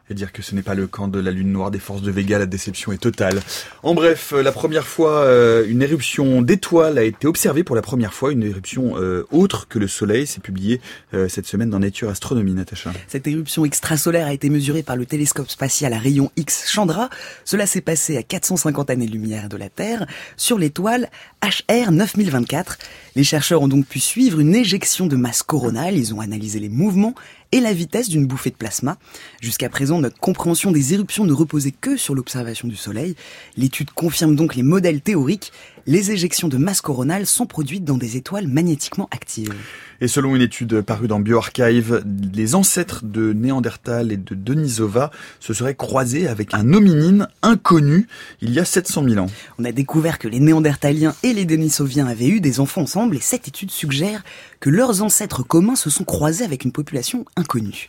et 0.10 0.14
dire 0.14 0.32
que 0.32 0.42
ce 0.42 0.56
n'est 0.56 0.62
pas 0.62 0.76
le 0.76 0.88
camp 0.88 1.08
de 1.08 1.20
la 1.20 1.32
lune 1.32 1.52
noire 1.52 1.72
des 1.72 1.80
forces 1.80 2.02
de 2.02 2.12
Vega, 2.12 2.40
la 2.40 2.46
déception 2.46 2.92
est 2.92 2.98
totale. 2.98 3.40
En 3.84 3.94
bref, 3.94 4.34
euh, 4.34 4.42
la 4.42 4.52
première 4.52 4.88
fois, 4.88 5.24
euh, 5.24 5.66
une 5.68 5.82
éruption 5.82 6.42
d'étoiles 6.42 6.98
a 6.98 7.04
été 7.04 7.28
observée 7.28 7.64
pour 7.64 7.76
la 7.76 7.82
première 7.82 8.14
fois, 8.14 8.32
une 8.32 8.44
éruption 8.44 8.98
euh, 8.98 9.28
autre 9.32 9.68
que 9.68 9.78
le 9.78 9.88
Soleil, 9.88 10.26
c'est 10.26 10.42
publié 10.42 10.82
cette 11.28 11.46
semaine 11.46 11.70
dans 11.70 11.80
Nature 11.80 12.10
Astronomy, 12.10 12.54
Natacha. 12.54 12.92
Cette 13.08 13.28
éruption 13.28 13.66
extrasolaire 13.66 14.28
a 14.28 14.34
été 14.34 14.50
mesurée 14.50 14.84
par 14.84 14.96
le 14.96 15.06
télescope 15.06 15.50
spatial 15.50 15.94
à 15.94 15.98
rayon 15.98 16.32
X 16.36 16.70
Chandra. 16.70 17.10
Cela 17.46 17.66
s'est 17.66 17.82
passé 17.82 18.18
à 18.18 18.24
450 18.24 18.90
années-lumière 18.90 19.50
de 19.50 19.58
la 19.58 19.70
Terre, 19.70 20.06
sur 20.38 20.58
l'étoile 20.58 21.10
HR 21.44 21.92
9024. 21.92 22.78
Les 23.16 23.24
chercheurs 23.24 23.62
ont 23.62 23.68
donc 23.68 23.86
pu 23.86 24.00
suivre 24.00 24.40
une 24.40 24.56
éjection 24.56 25.08
de 25.08 25.16
masse 25.16 25.44
coronale, 25.44 25.98
ils 25.98 26.14
ont 26.14 26.22
analysé 26.22 26.60
les 26.60 26.70
mouvements 26.70 27.16
et 27.52 27.60
la 27.60 27.74
vitesse 27.74 28.10
d'une 28.10 28.28
bouffée 28.28 28.50
de 28.50 28.56
plasma. 28.56 28.98
Jusqu'à 29.42 29.70
présent, 29.70 30.00
notre 30.00 30.20
compréhension 30.20 30.72
des 30.72 30.94
éruptions 30.94 31.26
ne 31.26 31.34
reposait 31.34 31.72
que 31.72 31.98
sur 31.98 32.16
l'observation 32.16 32.68
du 32.68 32.76
Soleil. 32.76 33.16
L'étude 33.58 33.92
confirme 33.92 34.36
donc 34.36 34.56
les 34.56 34.64
modèles 34.64 35.02
théoriques. 35.02 35.52
Les 35.88 36.12
éjections 36.12 36.48
de 36.48 36.58
masse 36.58 36.82
coronale 36.82 37.26
sont 37.26 37.46
produites 37.46 37.84
dans 37.84 37.98
des 37.98 38.18
étoiles 38.18 38.48
magnétiquement 38.48 39.08
actives. 39.12 39.54
Et 40.02 40.08
selon 40.08 40.36
une 40.36 40.42
étude 40.42 40.82
parue 40.82 41.08
dans 41.08 41.20
BioArchive, 41.20 42.04
les 42.34 42.56
ancêtres 42.56 43.04
de 43.04 43.34
Néandertal 43.34 44.12
et 44.12 44.18
de 44.18 44.36
Denisova 44.36 45.12
se 45.40 45.54
seraient 45.54 45.76
croisés 45.76 46.28
avec 46.28 46.54
un 46.54 46.74
hominine 46.74 47.28
inconnu 47.42 48.08
il 48.42 48.52
y 48.54 48.60
a 48.60 48.66
700 48.66 49.04
000 49.10 49.26
ans. 49.26 49.30
On 49.58 49.66
a 49.66 49.72
découvert 49.72 50.20
que 50.20 50.28
les 50.28 50.40
Néandertaliens 50.40 51.16
et 51.24 51.34
les 51.34 51.46
Denisoviens 51.46 52.08
avaient 52.08 52.30
eu 52.30 52.40
des 52.40 52.60
enfants 52.60 52.82
ensemble 52.82 53.18
et 53.18 53.22
cette 53.22 53.48
étude 53.48 53.72
suggère 53.72 54.24
que 54.60 54.70
leurs 54.70 55.02
ancêtres 55.02 55.44
communs 55.44 55.76
se 55.76 55.90
sont 55.90 56.06
croisés 56.06 56.46
avec 56.46 56.64
une 56.64 56.72
population 56.72 57.26
inconnue. 57.36 57.88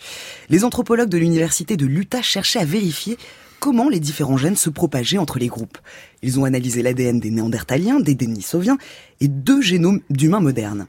Les 0.48 0.64
anthropologues 0.64 1.08
de 1.08 1.18
l'université 1.18 1.76
de 1.76 1.86
l'Utah 1.86 2.22
cherchaient 2.22 2.60
à 2.60 2.64
vérifier 2.64 3.18
comment 3.60 3.88
les 3.88 4.00
différents 4.00 4.36
gènes 4.36 4.56
se 4.56 4.70
propageaient 4.70 5.18
entre 5.18 5.38
les 5.38 5.46
groupes. 5.46 5.78
Ils 6.22 6.40
ont 6.40 6.44
analysé 6.44 6.82
l'ADN 6.82 7.20
des 7.20 7.30
Néandertaliens, 7.30 8.00
des 8.00 8.14
Denisoviens 8.14 8.78
et 9.20 9.28
deux 9.28 9.60
génomes 9.60 10.00
d'humains 10.10 10.40
modernes. 10.40 10.86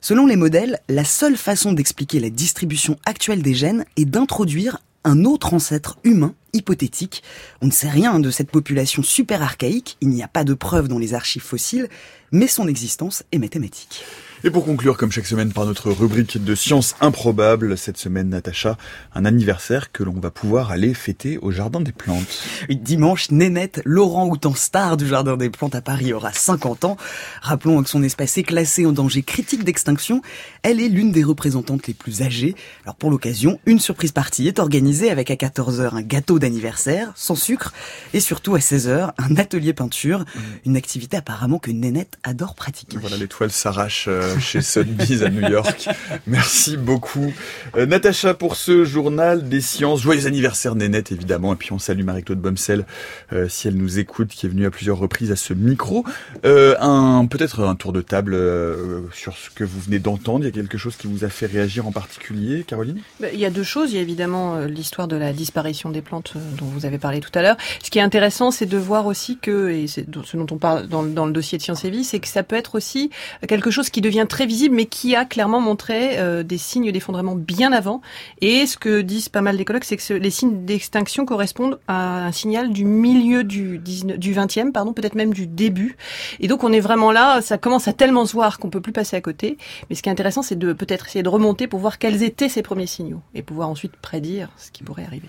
Selon 0.00 0.26
les 0.26 0.36
modèles, 0.36 0.80
la 0.88 1.04
seule 1.04 1.36
façon 1.36 1.72
d'expliquer 1.72 2.18
la 2.18 2.30
distribution 2.30 2.96
actuelle 3.06 3.42
des 3.42 3.54
gènes 3.54 3.84
est 3.96 4.04
d'introduire 4.04 4.78
un 5.04 5.24
autre 5.24 5.54
ancêtre 5.54 5.98
humain 6.02 6.34
hypothétique. 6.52 7.22
On 7.60 7.66
ne 7.66 7.72
sait 7.72 7.90
rien 7.90 8.18
de 8.18 8.30
cette 8.30 8.50
population 8.50 9.02
super 9.02 9.42
archaïque, 9.42 9.96
il 10.00 10.08
n'y 10.08 10.22
a 10.22 10.28
pas 10.28 10.44
de 10.44 10.54
preuves 10.54 10.88
dans 10.88 10.98
les 10.98 11.14
archives 11.14 11.42
fossiles, 11.42 11.88
mais 12.32 12.48
son 12.48 12.66
existence 12.66 13.22
est 13.30 13.38
mathématique. 13.38 14.04
Et 14.44 14.50
pour 14.50 14.64
conclure, 14.64 14.98
comme 14.98 15.10
chaque 15.10 15.26
semaine, 15.26 15.52
par 15.52 15.64
notre 15.64 15.90
rubrique 15.90 16.42
de 16.42 16.54
sciences 16.54 16.94
improbables, 17.00 17.78
cette 17.78 17.96
semaine, 17.96 18.28
Natacha, 18.28 18.76
un 19.14 19.24
anniversaire 19.24 19.92
que 19.92 20.02
l'on 20.02 20.12
va 20.12 20.30
pouvoir 20.30 20.70
aller 20.70 20.92
fêter 20.92 21.38
au 21.38 21.50
Jardin 21.50 21.80
des 21.80 21.92
Plantes. 21.92 22.42
Dimanche, 22.68 23.30
Nénette, 23.30 23.80
Laurent 23.86 24.26
Houtan 24.26 24.54
star 24.54 24.98
du 24.98 25.06
Jardin 25.06 25.38
des 25.38 25.48
Plantes 25.48 25.74
à 25.74 25.80
Paris, 25.80 26.12
aura 26.12 26.32
50 26.32 26.84
ans. 26.84 26.96
Rappelons 27.40 27.82
que 27.82 27.88
son 27.88 28.02
espèce 28.02 28.36
est 28.36 28.42
classé 28.42 28.84
en 28.84 28.92
danger 28.92 29.22
critique 29.22 29.64
d'extinction. 29.64 30.20
Elle 30.62 30.80
est 30.80 30.88
l'une 30.88 31.12
des 31.12 31.24
représentantes 31.24 31.86
les 31.86 31.94
plus 31.94 32.22
âgées. 32.22 32.54
Alors 32.84 32.96
pour 32.96 33.10
l'occasion, 33.10 33.58
une 33.64 33.80
surprise 33.80 34.12
partie 34.12 34.46
est 34.48 34.58
organisée 34.58 35.10
avec 35.10 35.30
à 35.30 35.34
14h 35.34 35.94
un 35.94 36.02
gâteau 36.02 36.38
d'anniversaire, 36.38 37.12
sans 37.14 37.36
sucre, 37.36 37.72
et 38.12 38.20
surtout 38.20 38.54
à 38.54 38.58
16h, 38.58 39.12
un 39.16 39.36
atelier 39.36 39.72
peinture, 39.72 40.20
mmh. 40.20 40.40
une 40.66 40.76
activité 40.76 41.16
apparemment 41.16 41.58
que 41.58 41.70
Nénette 41.70 42.18
adore 42.22 42.54
pratiquer. 42.54 42.98
Voilà, 43.00 43.16
l'étoile 43.16 43.50
s'arrache 43.50 44.06
euh, 44.08 44.25
chez 44.40 44.60
Sotheby's 44.60 45.22
à 45.22 45.30
New 45.30 45.48
York. 45.48 45.88
Merci 46.26 46.76
beaucoup. 46.76 47.32
Euh, 47.76 47.86
Natacha 47.86 48.34
pour 48.34 48.56
ce 48.56 48.84
journal 48.84 49.48
des 49.48 49.60
sciences. 49.60 50.00
Joyeux 50.02 50.26
anniversaire 50.26 50.74
Nénette 50.74 51.12
évidemment. 51.12 51.52
Et 51.52 51.56
puis 51.56 51.72
on 51.72 51.78
salue 51.78 52.04
Marie-Claude 52.04 52.40
Bomsel 52.40 52.84
euh, 53.32 53.48
si 53.48 53.68
elle 53.68 53.76
nous 53.76 53.98
écoute, 53.98 54.28
qui 54.28 54.46
est 54.46 54.48
venue 54.48 54.66
à 54.66 54.70
plusieurs 54.70 54.98
reprises 54.98 55.32
à 55.32 55.36
ce 55.36 55.54
micro. 55.54 56.04
Euh, 56.44 56.76
un 56.80 57.26
Peut-être 57.26 57.64
un 57.64 57.74
tour 57.74 57.92
de 57.92 58.00
table 58.00 58.34
euh, 58.34 59.02
sur 59.12 59.36
ce 59.36 59.50
que 59.50 59.64
vous 59.64 59.80
venez 59.80 59.98
d'entendre. 59.98 60.44
Il 60.44 60.46
y 60.46 60.48
a 60.48 60.52
quelque 60.52 60.78
chose 60.78 60.96
qui 60.96 61.06
vous 61.06 61.24
a 61.24 61.28
fait 61.28 61.46
réagir 61.46 61.86
en 61.86 61.92
particulier, 61.92 62.64
Caroline? 62.64 63.00
Bah, 63.20 63.28
Il 63.32 63.38
y 63.38 63.44
a 63.44 63.50
deux 63.50 63.62
choses. 63.62 63.92
Il 63.92 63.96
y 63.96 63.98
a 63.98 64.02
évidemment 64.02 64.60
l'histoire 64.60 65.08
de 65.08 65.16
la 65.16 65.32
disparition 65.32 65.90
des 65.90 66.02
plantes 66.02 66.34
dont 66.58 66.66
vous 66.66 66.86
avez 66.86 66.98
parlé 66.98 67.20
tout 67.20 67.30
à 67.34 67.42
l'heure. 67.42 67.56
Ce 67.82 67.90
qui 67.90 67.98
est 67.98 68.02
intéressant, 68.02 68.50
c'est 68.50 68.66
de 68.66 68.78
voir 68.78 69.06
aussi 69.06 69.38
que, 69.38 69.70
et 69.70 69.86
c'est 69.86 70.06
ce 70.24 70.36
dont 70.36 70.46
on 70.50 70.58
parle 70.58 70.86
dans, 70.86 71.02
dans 71.02 71.26
le 71.26 71.32
dossier 71.32 71.58
de 71.58 71.62
Sciences 71.62 71.84
et 71.84 71.90
Vie, 71.90 72.04
c'est 72.04 72.20
que 72.20 72.28
ça 72.28 72.42
peut 72.42 72.56
être 72.56 72.76
aussi 72.76 73.10
quelque 73.48 73.70
chose 73.70 73.90
qui 73.90 74.00
devient 74.00 74.15
très 74.24 74.46
visible, 74.46 74.74
mais 74.74 74.86
qui 74.86 75.14
a 75.14 75.26
clairement 75.26 75.60
montré 75.60 76.18
euh, 76.18 76.42
des 76.42 76.56
signes 76.56 76.90
d'effondrement 76.90 77.34
bien 77.34 77.72
avant. 77.72 78.00
Et 78.40 78.66
ce 78.66 78.78
que 78.78 79.02
disent 79.02 79.28
pas 79.28 79.42
mal 79.42 79.58
d'écologues, 79.58 79.84
c'est 79.84 79.98
que 79.98 80.14
les 80.14 80.30
signes 80.30 80.64
d'extinction 80.64 81.26
correspondent 81.26 81.78
à 81.88 82.24
un 82.26 82.32
signal 82.32 82.72
du 82.72 82.86
milieu 82.86 83.44
du, 83.44 83.78
19, 83.78 84.18
du 84.18 84.32
20e, 84.32 84.72
pardon, 84.72 84.94
peut-être 84.94 85.16
même 85.16 85.34
du 85.34 85.46
début. 85.46 85.96
Et 86.40 86.48
donc 86.48 86.64
on 86.64 86.72
est 86.72 86.80
vraiment 86.80 87.12
là, 87.12 87.42
ça 87.42 87.58
commence 87.58 87.88
à 87.88 87.92
tellement 87.92 88.24
se 88.24 88.32
voir 88.32 88.58
qu'on 88.58 88.70
peut 88.70 88.80
plus 88.80 88.92
passer 88.92 89.16
à 89.16 89.20
côté. 89.20 89.58
Mais 89.90 89.96
ce 89.96 90.02
qui 90.02 90.08
est 90.08 90.12
intéressant, 90.12 90.42
c'est 90.42 90.58
de 90.58 90.72
peut-être 90.72 91.08
essayer 91.08 91.22
de 91.22 91.28
remonter 91.28 91.66
pour 91.66 91.80
voir 91.80 91.98
quels 91.98 92.22
étaient 92.22 92.48
ces 92.48 92.62
premiers 92.62 92.86
signaux 92.86 93.20
et 93.34 93.42
pouvoir 93.42 93.68
ensuite 93.68 93.96
prédire 93.96 94.48
ce 94.56 94.70
qui 94.70 94.82
pourrait 94.82 95.04
arriver. 95.04 95.28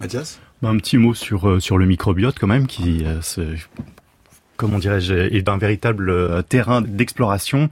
Mathias? 0.00 0.40
Bah, 0.62 0.68
Un 0.68 0.76
petit 0.76 0.96
mot 0.96 1.14
sur, 1.14 1.48
euh, 1.48 1.60
sur 1.60 1.78
le 1.78 1.86
microbiote 1.86 2.36
quand 2.38 2.46
même, 2.46 2.66
qui 2.66 3.04
euh, 3.04 3.20
comment 4.58 4.78
dirais-je, 4.78 5.14
est 5.14 5.40
d'un 5.40 5.56
véritable 5.56 6.10
euh, 6.10 6.42
terrain 6.42 6.82
d'exploration. 6.82 7.70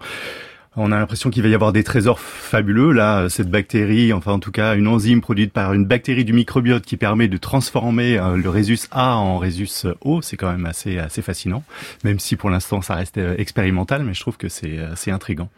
On 0.78 0.92
a 0.92 0.98
l'impression 0.98 1.30
qu'il 1.30 1.42
va 1.42 1.48
y 1.48 1.54
avoir 1.54 1.72
des 1.72 1.82
trésors 1.82 2.20
fabuleux. 2.20 2.92
Là, 2.92 3.28
cette 3.28 3.50
bactérie, 3.50 4.12
enfin 4.12 4.32
en 4.32 4.38
tout 4.38 4.52
cas 4.52 4.76
une 4.76 4.86
enzyme 4.88 5.20
produite 5.20 5.52
par 5.52 5.72
une 5.72 5.84
bactérie 5.86 6.24
du 6.24 6.32
microbiote 6.32 6.84
qui 6.84 6.96
permet 6.96 7.28
de 7.28 7.36
transformer 7.38 8.18
euh, 8.18 8.36
le 8.36 8.48
rhésus 8.48 8.80
A 8.90 9.16
en 9.16 9.38
rhésus 9.38 9.86
O, 10.02 10.22
c'est 10.22 10.36
quand 10.36 10.50
même 10.50 10.66
assez 10.66 10.98
assez 10.98 11.22
fascinant. 11.22 11.64
Même 12.04 12.18
si 12.18 12.36
pour 12.36 12.50
l'instant 12.50 12.82
ça 12.82 12.94
reste 12.94 13.18
euh, 13.18 13.34
expérimental, 13.36 14.04
mais 14.04 14.14
je 14.14 14.20
trouve 14.20 14.36
que 14.36 14.48
c'est 14.48 14.78
c'est 14.94 15.10
intrigant. 15.10 15.48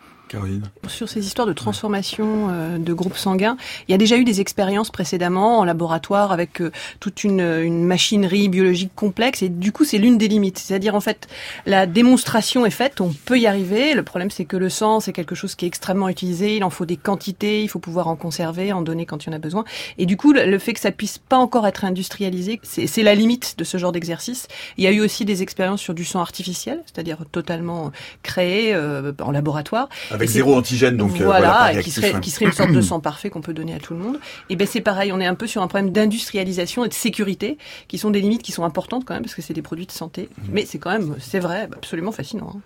Sur 0.87 1.08
ces 1.08 1.26
histoires 1.26 1.47
de 1.47 1.52
transformation 1.52 2.49
euh, 2.50 2.78
de 2.78 2.92
groupes 2.92 3.16
sanguins, 3.16 3.56
il 3.87 3.92
y 3.92 3.94
a 3.94 3.99
déjà 3.99 4.16
eu 4.16 4.25
des 4.25 4.40
expériences 4.40 4.90
précédemment 4.90 5.58
en 5.58 5.64
laboratoire 5.64 6.32
avec 6.32 6.61
euh, 6.61 6.70
toute 7.00 7.25
une, 7.25 7.40
une, 7.40 7.85
machinerie 7.85 8.49
biologique 8.49 8.92
complexe 8.94 9.42
et 9.42 9.49
du 9.49 9.73
coup 9.73 9.85
c'est 9.85 9.99
l'une 9.99 10.18
des 10.18 10.28
limites. 10.28 10.58
C'est-à-dire 10.58 10.94
en 10.94 11.00
fait 11.00 11.28
la 11.66 11.87
démonstration 11.87 12.66
est 12.66 12.70
faite, 12.70 13.00
on 13.00 13.12
peut 13.12 13.38
y 13.38 13.47
arriver. 13.47 13.94
Le 13.94 14.02
problème 14.02 14.30
c'est 14.30 14.44
que 14.44 14.56
le 14.56 14.68
sang 14.68 15.00
c'est 15.00 15.12
quelque 15.12 15.35
chose 15.35 15.54
qui 15.54 15.64
est 15.64 15.68
extrêmement 15.68 16.08
utilisé, 16.08 16.56
il 16.56 16.64
en 16.64 16.70
faut 16.70 16.87
des 16.87 16.97
quantités, 16.97 17.62
il 17.62 17.68
faut 17.68 17.78
pouvoir 17.78 18.08
en 18.08 18.16
conserver, 18.16 18.73
en 18.73 18.82
donner 18.82 19.06
quand 19.06 19.25
il 19.25 19.28
y 19.28 19.30
en 19.30 19.37
a 19.37 19.38
besoin. 19.38 19.64
Et 19.99 20.06
du 20.06 20.16
coup 20.16 20.32
le 20.32 20.58
fait 20.58 20.75
que 20.75 20.80
ça 20.80 20.90
puisse 20.90 21.18
pas 21.18 21.38
encore 21.38 21.66
être 21.66 21.85
industrialisé, 21.85 22.61
c'est 22.62 23.02
la 23.02 23.14
limite 23.14 23.56
de 23.58 23.64
ce 23.64 23.78
genre 23.78 23.92
d'exercice. 23.92 24.49
Il 24.76 24.85
y 24.85 24.87
a 24.87 24.92
eu 24.92 25.00
aussi 25.00 25.25
des 25.25 25.42
expériences 25.42 25.80
sur 25.80 25.94
du 25.94 26.04
sang 26.04 26.20
artificiel, 26.20 26.82
c'est-à-dire 26.87 27.18
totalement 27.30 27.92
créé 28.23 28.75
euh, 28.75 29.12
en 29.20 29.30
laboratoire. 29.30 29.88
Avec 30.19 30.31
zéro 30.31 30.55
antigène, 30.55 30.97
donc 30.97 31.21
euh, 31.21 31.25
voilà, 31.25 31.73
qui 31.83 31.91
serait 31.91 32.13
hein. 32.15 32.21
qui 32.21 32.31
serait 32.31 32.47
une 32.47 32.53
sorte 32.53 32.73
de 32.73 32.81
sang 32.83 33.01
parfait 33.01 33.31
qu'on 33.31 33.41
peut 33.41 33.55
donner 33.55 33.75
à 33.75 33.79
tout 33.79 33.95
le 33.95 34.01
monde. 34.01 34.19
Et 34.51 34.57
ben 34.57 34.67
c'est 34.67 34.81
pareil, 34.81 35.13
on 35.13 35.21
est 35.21 35.27
un 35.27 35.35
peu 35.35 35.47
sur 35.47 35.63
un 35.63 35.69
problème 35.69 35.93
d'industrialisation 35.93 36.85
et 36.85 36.89
de 36.89 36.95
sécurité, 36.95 37.59
qui 37.89 37.99
sont 37.99 38.11
des 38.11 38.21
limites 38.21 38.43
qui 38.43 38.53
sont 38.53 38.65
importantes 38.65 39.05
quand 39.05 39.15
même 39.15 39.23
parce 39.23 39.35
que 39.35 39.43
c'est 39.43 39.55
des 39.55 39.63
produits 39.63 39.87
de 39.87 39.93
santé. 39.93 40.29
Mhm. 40.39 40.49
Mais 40.53 40.65
c'est 40.67 40.79
quand 40.79 40.91
même, 40.91 41.17
c'est 41.19 41.41
vrai, 41.41 41.69
absolument 41.75 42.13
fascinant. 42.13 42.53
Hein. 42.57 42.61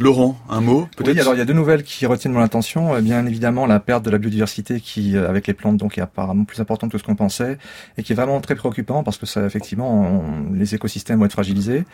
Laurent, 0.00 0.38
un 0.48 0.60
mot 0.60 0.88
peut-être? 0.96 1.12
Oui, 1.12 1.20
alors 1.20 1.34
il 1.34 1.38
y 1.38 1.40
a 1.40 1.44
deux 1.44 1.54
nouvelles 1.54 1.82
qui 1.82 2.06
retiennent 2.06 2.32
mon 2.32 2.40
attention. 2.40 2.94
Euh, 2.94 3.00
bien 3.00 3.26
évidemment, 3.26 3.66
la 3.66 3.80
perte 3.80 4.04
de 4.04 4.10
la 4.10 4.18
biodiversité 4.18 4.80
qui, 4.80 5.16
euh, 5.16 5.28
avec 5.28 5.48
les 5.48 5.54
plantes, 5.54 5.76
donc 5.76 5.98
est 5.98 6.00
apparemment 6.00 6.44
plus 6.44 6.60
importante 6.60 6.92
que 6.92 6.98
ce 6.98 7.02
qu'on 7.02 7.16
pensait 7.16 7.58
et 7.96 8.04
qui 8.04 8.12
est 8.12 8.14
vraiment 8.14 8.40
très 8.40 8.54
préoccupant 8.54 9.02
parce 9.02 9.16
que 9.18 9.26
ça, 9.26 9.44
effectivement, 9.44 10.22
les 10.54 10.76
écosystèmes 10.76 11.18
vont 11.18 11.24
être 11.24 11.32
fragilisés. 11.32 11.84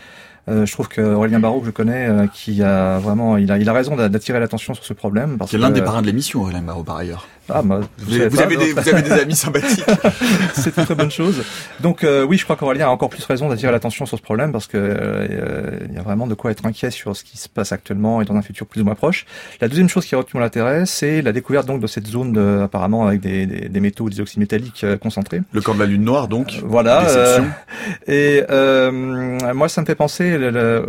Euh, 0.49 0.67
je 0.67 0.73
trouve 0.73 0.89
que 0.89 1.01
Aurélien 1.01 1.41
Barraud, 1.41 1.61
que 1.61 1.67
je 1.67 1.71
connais, 1.71 2.09
qui 2.33 2.63
a 2.63 2.99
vraiment, 2.99 3.37
il 3.37 3.51
a, 3.51 3.59
il 3.59 3.69
a 3.69 3.73
raison 3.73 3.97
d'attirer 3.97 4.41
l'attention 4.41 4.75
sur 4.75 4.85
ce 4.85 4.93
problème. 4.93 5.39
C'est 5.47 5.59
l'un 5.59 5.71
des 5.71 5.83
parrains 5.83 6.03
de 6.03 6.07
l'émission, 6.07 6.43
Aurélien 6.43 6.63
Barraud, 6.63 6.85
par 6.85 6.97
ailleurs. 6.97 7.27
Ah, 7.51 7.61
bah, 7.63 7.81
vous, 7.99 8.15
avez, 8.15 8.57
des, 8.57 8.73
vous, 8.73 8.89
avez, 8.89 9.03
des, 9.03 9.13
amis 9.13 9.37
sympathiques. 9.37 9.85
c'est 10.55 10.75
une 10.77 10.85
très 10.85 10.95
bonne 10.95 11.11
chose. 11.11 11.45
Donc 11.81 12.03
euh, 12.03 12.25
oui, 12.25 12.39
je 12.39 12.45
crois 12.45 12.57
qu'Aurélien 12.57 12.87
a 12.87 12.91
encore 12.91 13.11
plus 13.11 13.25
raison 13.25 13.51
d'attirer 13.51 13.71
l'attention 13.71 14.07
sur 14.07 14.17
ce 14.17 14.23
problème 14.23 14.51
parce 14.51 14.67
que 14.67 14.79
euh, 14.79 15.79
il 15.87 15.95
y 15.95 15.99
a 15.99 16.03
vraiment 16.03 16.27
de 16.27 16.35
quoi 16.35 16.53
être 16.53 16.65
inquiet 16.65 16.91
sur 16.91 17.15
ce 17.15 17.23
qui 17.23 17.37
se 17.37 17.51
passe 17.51 17.73
actuellement 17.73 18.23
et 18.23 18.25
dans 18.25 18.35
un 18.35 18.41
futur 18.41 18.67
plus 18.67 18.81
ou 18.81 18.85
moins 18.85 18.95
proche. 18.95 19.27
La 19.61 19.69
deuxième 19.69 19.91
chose 19.91 20.07
qui 20.07 20.15
a 20.15 20.19
retenu 20.19 20.41
mon 20.41 20.47
intérêt, 20.47 20.87
c'est 20.87 21.21
la 21.21 21.33
découverte 21.33 21.67
donc 21.67 21.81
de 21.81 21.87
cette 21.87 22.07
zone 22.07 22.33
de, 22.33 22.61
apparemment 22.63 23.07
avec 23.07 23.21
des, 23.21 23.45
des, 23.45 23.69
des 23.69 23.81
métaux, 23.81 24.09
des 24.09 24.21
oxydes 24.21 24.41
métalliques 24.41 24.85
euh, 24.85 24.97
concentrés. 24.97 25.43
Le 25.53 25.61
corps 25.61 25.75
de 25.75 25.81
la 25.81 25.87
lune 25.87 26.05
noire 26.05 26.29
donc. 26.29 26.61
voilà. 26.65 27.05
et 28.07 28.43
moi, 28.51 29.69
ça 29.69 29.83
me 29.83 29.87
fait 29.87 29.95
penser 29.95 30.39
le, 30.39 30.49
le, 30.51 30.87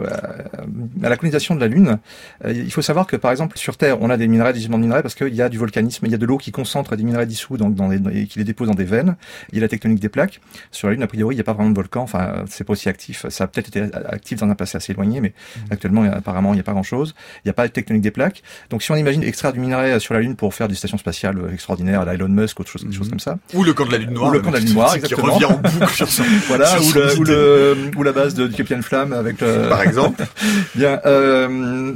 à 1.03 1.09
la 1.09 1.17
colonisation 1.17 1.53
de 1.53 1.59
la 1.59 1.67
lune. 1.67 1.99
il 2.47 2.71
faut 2.71 2.81
savoir 2.81 3.07
que 3.07 3.17
par 3.17 3.31
exemple 3.31 3.57
sur 3.57 3.75
Terre, 3.75 4.01
on 4.01 4.09
a 4.09 4.15
des 4.15 4.27
minerais, 4.27 4.53
des 4.53 4.59
gisements 4.59 4.77
de 4.77 4.83
minerais 4.83 5.01
parce 5.01 5.15
qu'il 5.15 5.35
y 5.35 5.41
a 5.41 5.49
du 5.49 5.57
volcanisme, 5.57 6.05
il 6.05 6.11
y 6.11 6.15
a 6.15 6.17
de 6.17 6.25
l'eau 6.25 6.37
qui 6.45 6.51
concentre 6.51 6.95
des 6.95 7.03
minerais 7.03 7.25
dissous 7.25 7.57
dans, 7.57 7.71
dans 7.71 7.91
et 7.91 8.27
qui 8.27 8.37
les 8.37 8.45
dépose 8.45 8.67
dans 8.67 8.75
des 8.75 8.83
veines. 8.83 9.15
Il 9.51 9.55
y 9.55 9.57
a 9.57 9.61
la 9.61 9.67
tectonique 9.67 9.99
des 9.99 10.09
plaques. 10.09 10.41
Sur 10.69 10.87
la 10.87 10.93
Lune, 10.93 11.01
a 11.01 11.07
priori, 11.07 11.33
il 11.33 11.37
n'y 11.37 11.41
a 11.41 11.43
pas 11.43 11.53
vraiment 11.53 11.71
de 11.71 11.75
volcan. 11.75 12.03
Enfin, 12.03 12.45
c'est 12.47 12.63
pas 12.63 12.73
aussi 12.73 12.87
actif. 12.87 13.25
Ça 13.29 13.45
a 13.45 13.47
peut-être 13.47 13.69
été 13.69 13.81
actif 13.81 14.39
dans 14.39 14.47
un 14.47 14.53
passé 14.53 14.77
assez 14.77 14.93
éloigné, 14.93 15.21
mais 15.21 15.29
mmh. 15.29 15.59
actuellement, 15.71 16.03
apparemment, 16.03 16.53
il 16.53 16.57
n'y 16.57 16.59
a 16.59 16.63
pas 16.63 16.73
grand-chose. 16.73 17.15
Il 17.37 17.47
n'y 17.47 17.49
a 17.49 17.53
pas 17.53 17.67
de 17.67 17.73
tectonique 17.73 18.03
des 18.03 18.11
plaques. 18.11 18.43
Donc, 18.69 18.83
si 18.83 18.91
on 18.91 18.95
imagine 18.95 19.23
extraire 19.23 19.53
du 19.53 19.59
minerai 19.59 19.99
sur 19.99 20.13
la 20.13 20.19
Lune 20.19 20.35
pour 20.35 20.53
faire 20.53 20.67
des 20.67 20.75
stations 20.75 20.99
spatiales 20.99 21.39
extraordinaires 21.51 22.01
à 22.01 22.05
la 22.05 22.13
Elon 22.13 22.29
Musk, 22.29 22.59
autre 22.59 22.69
chose, 22.69 22.85
des 22.85 22.95
choses 22.95 23.07
mmh. 23.07 23.09
comme 23.09 23.19
ça. 23.19 23.39
Ou 23.55 23.63
le 23.63 23.73
camp 23.73 23.87
de 23.87 23.91
la 23.93 23.97
Lune 23.97 24.11
noire. 24.11 24.29
Ou 24.29 24.33
le 24.33 24.41
camp 24.41 24.51
de 24.51 24.57
la 24.57 24.59
Lune 24.59 24.73
noire, 24.73 24.93
exactement. 24.95 25.23
Qui 25.39 25.45
revient 25.45 25.45
en 25.45 25.57
boucle 25.57 25.95
sur 25.95 26.07
Voilà, 26.47 26.79
ou, 26.79 26.91
le, 26.93 27.19
ou, 27.19 27.23
le, 27.23 27.91
ou, 27.97 28.03
la 28.03 28.11
base 28.11 28.35
de, 28.35 28.45
du 28.45 28.53
Capitaine 28.53 28.83
Flamme 28.83 29.13
avec 29.13 29.41
le... 29.41 29.67
Par 29.67 29.81
exemple. 29.81 30.23
Bien, 30.75 31.01
euh, 31.07 31.91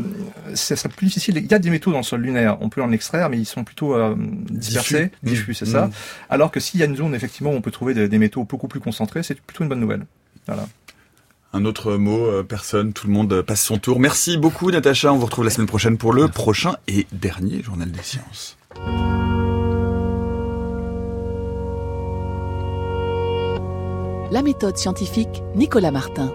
ça 0.55 0.75
serait 0.75 0.89
plus 0.89 1.05
difficile. 1.05 1.37
Il 1.37 1.51
y 1.51 1.53
a 1.53 1.59
des 1.59 1.69
métaux 1.69 1.91
dans 1.91 1.99
le 1.99 2.03
sol 2.03 2.21
lunaire. 2.21 2.57
On 2.61 2.69
peut 2.69 2.81
en 2.81 2.91
extraire, 2.91 3.29
mais 3.29 3.37
ils 3.37 3.45
sont 3.45 3.63
plutôt 3.63 3.93
euh, 3.93 4.15
dispersés, 4.39 5.11
diffus, 5.23 5.53
c'est 5.53 5.65
ça. 5.65 5.87
Mm. 5.87 5.91
Alors 6.29 6.51
que 6.51 6.59
s'il 6.59 6.79
y 6.79 6.83
a 6.83 6.85
une 6.85 6.95
zone 6.95 7.15
effectivement 7.15 7.51
où 7.51 7.55
on 7.55 7.61
peut 7.61 7.71
trouver 7.71 7.93
des, 7.93 8.17
métaux 8.17 8.43
beaucoup 8.43 8.67
plus 8.67 8.79
concentrés, 8.79 9.23
c'est 9.23 9.39
plutôt 9.39 9.63
une 9.63 9.69
bonne 9.69 9.79
nouvelle. 9.79 10.05
Voilà. 10.47 10.67
Un 11.53 11.65
autre 11.65 11.95
mot, 11.95 12.25
euh, 12.25 12.43
personne, 12.43 12.93
tout 12.93 13.07
le 13.07 13.13
monde 13.13 13.41
passe 13.41 13.61
son 13.61 13.77
tour. 13.77 13.99
Merci 13.99 14.37
beaucoup 14.37 14.69
Natacha, 14.71 15.11
on 15.11 15.17
vous 15.17 15.25
retrouve 15.25 15.45
la 15.45 15.51
semaine 15.51 15.67
prochaine 15.67 15.97
pour 15.97 16.13
le 16.13 16.27
prochain 16.27 16.75
et 16.87 17.07
dernier 17.11 17.63
journal 17.63 17.91
des 17.91 18.03
sciences. 18.03 18.57
La 24.31 24.43
méthode 24.43 24.77
scientifique 24.77 25.41
Nicolas 25.55 25.91
Martin. 25.91 26.31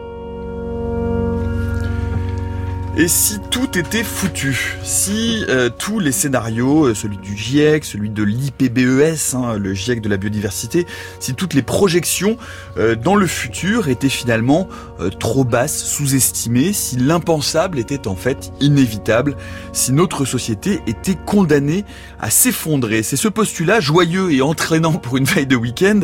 Et 2.96 3.08
si 3.08 3.40
tout 3.50 3.76
était 3.76 4.04
foutu 4.04 4.76
Si 4.84 5.44
euh, 5.48 5.68
tous 5.68 5.98
les 5.98 6.12
scénarios, 6.12 6.86
euh, 6.86 6.94
celui 6.94 7.16
du 7.16 7.36
GIEC, 7.36 7.84
celui 7.84 8.08
de 8.08 8.22
l'IPBES, 8.22 9.34
hein, 9.34 9.58
le 9.58 9.74
GIEC 9.74 10.00
de 10.00 10.08
la 10.08 10.16
biodiversité, 10.16 10.86
si 11.18 11.34
toutes 11.34 11.54
les 11.54 11.62
projections 11.62 12.36
euh, 12.76 12.94
dans 12.94 13.16
le 13.16 13.26
futur 13.26 13.88
étaient 13.88 14.08
finalement 14.08 14.68
trop 15.18 15.42
basses, 15.42 15.82
sous-estimées, 15.82 16.72
si 16.72 16.96
l'impensable 16.96 17.80
était 17.80 18.06
en 18.06 18.14
fait 18.14 18.52
inévitable, 18.60 19.36
si 19.72 19.92
notre 19.92 20.24
société 20.24 20.80
était 20.86 21.16
condamnée 21.16 21.84
à 22.20 22.30
s'effondrer. 22.30 23.02
C'est 23.02 23.16
ce 23.16 23.26
postulat 23.26 23.80
joyeux 23.80 24.32
et 24.32 24.40
entraînant 24.40 24.92
pour 24.92 25.16
une 25.16 25.24
veille 25.24 25.48
de 25.48 25.56
week-end 25.56 26.00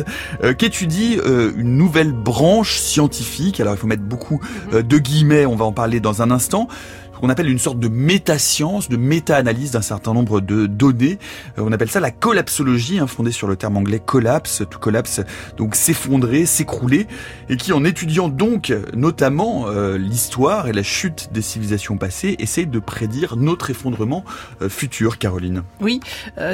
qu'étudie 0.57 1.17
une 1.55 1.77
nouvelle 1.77 2.11
branche 2.11 2.77
scientifique. 2.77 3.61
Alors 3.61 3.75
il 3.75 3.77
faut 3.77 3.87
mettre 3.87 4.03
beaucoup 4.03 4.41
de 4.73 4.97
guillemets, 4.97 5.45
on 5.45 5.55
va 5.55 5.63
en 5.63 5.71
parler 5.71 6.01
dans 6.01 6.21
un 6.21 6.31
instant 6.31 6.67
qu'on 7.21 7.29
appelle 7.29 7.49
une 7.49 7.59
sorte 7.59 7.79
de 7.79 7.87
méta-science, 7.87 8.89
de 8.89 8.97
méta-analyse 8.97 9.71
d'un 9.71 9.83
certain 9.83 10.13
nombre 10.13 10.41
de 10.41 10.65
données. 10.65 11.19
Euh, 11.57 11.63
on 11.63 11.71
appelle 11.71 11.89
ça 11.89 11.99
la 11.99 12.09
collapsologie, 12.09 12.97
hein, 12.97 13.05
fondée 13.05 13.31
sur 13.31 13.47
le 13.47 13.55
terme 13.55 13.77
anglais 13.77 14.01
collapse, 14.03 14.63
tout 14.69 14.79
collapse, 14.79 15.21
donc 15.55 15.75
s'effondrer, 15.75 16.47
s'écrouler, 16.47 17.07
et 17.47 17.57
qui 17.57 17.73
en 17.73 17.85
étudiant 17.85 18.27
donc 18.27 18.73
notamment 18.95 19.67
euh, 19.67 19.97
l'histoire 19.97 20.67
et 20.67 20.73
la 20.73 20.81
chute 20.81 21.29
des 21.31 21.43
civilisations 21.43 21.97
passées, 21.97 22.35
essaye 22.39 22.65
de 22.65 22.79
prédire 22.79 23.37
notre 23.37 23.69
effondrement 23.69 24.25
euh, 24.63 24.69
futur, 24.69 25.19
Caroline. 25.19 25.61
Oui, 25.79 25.99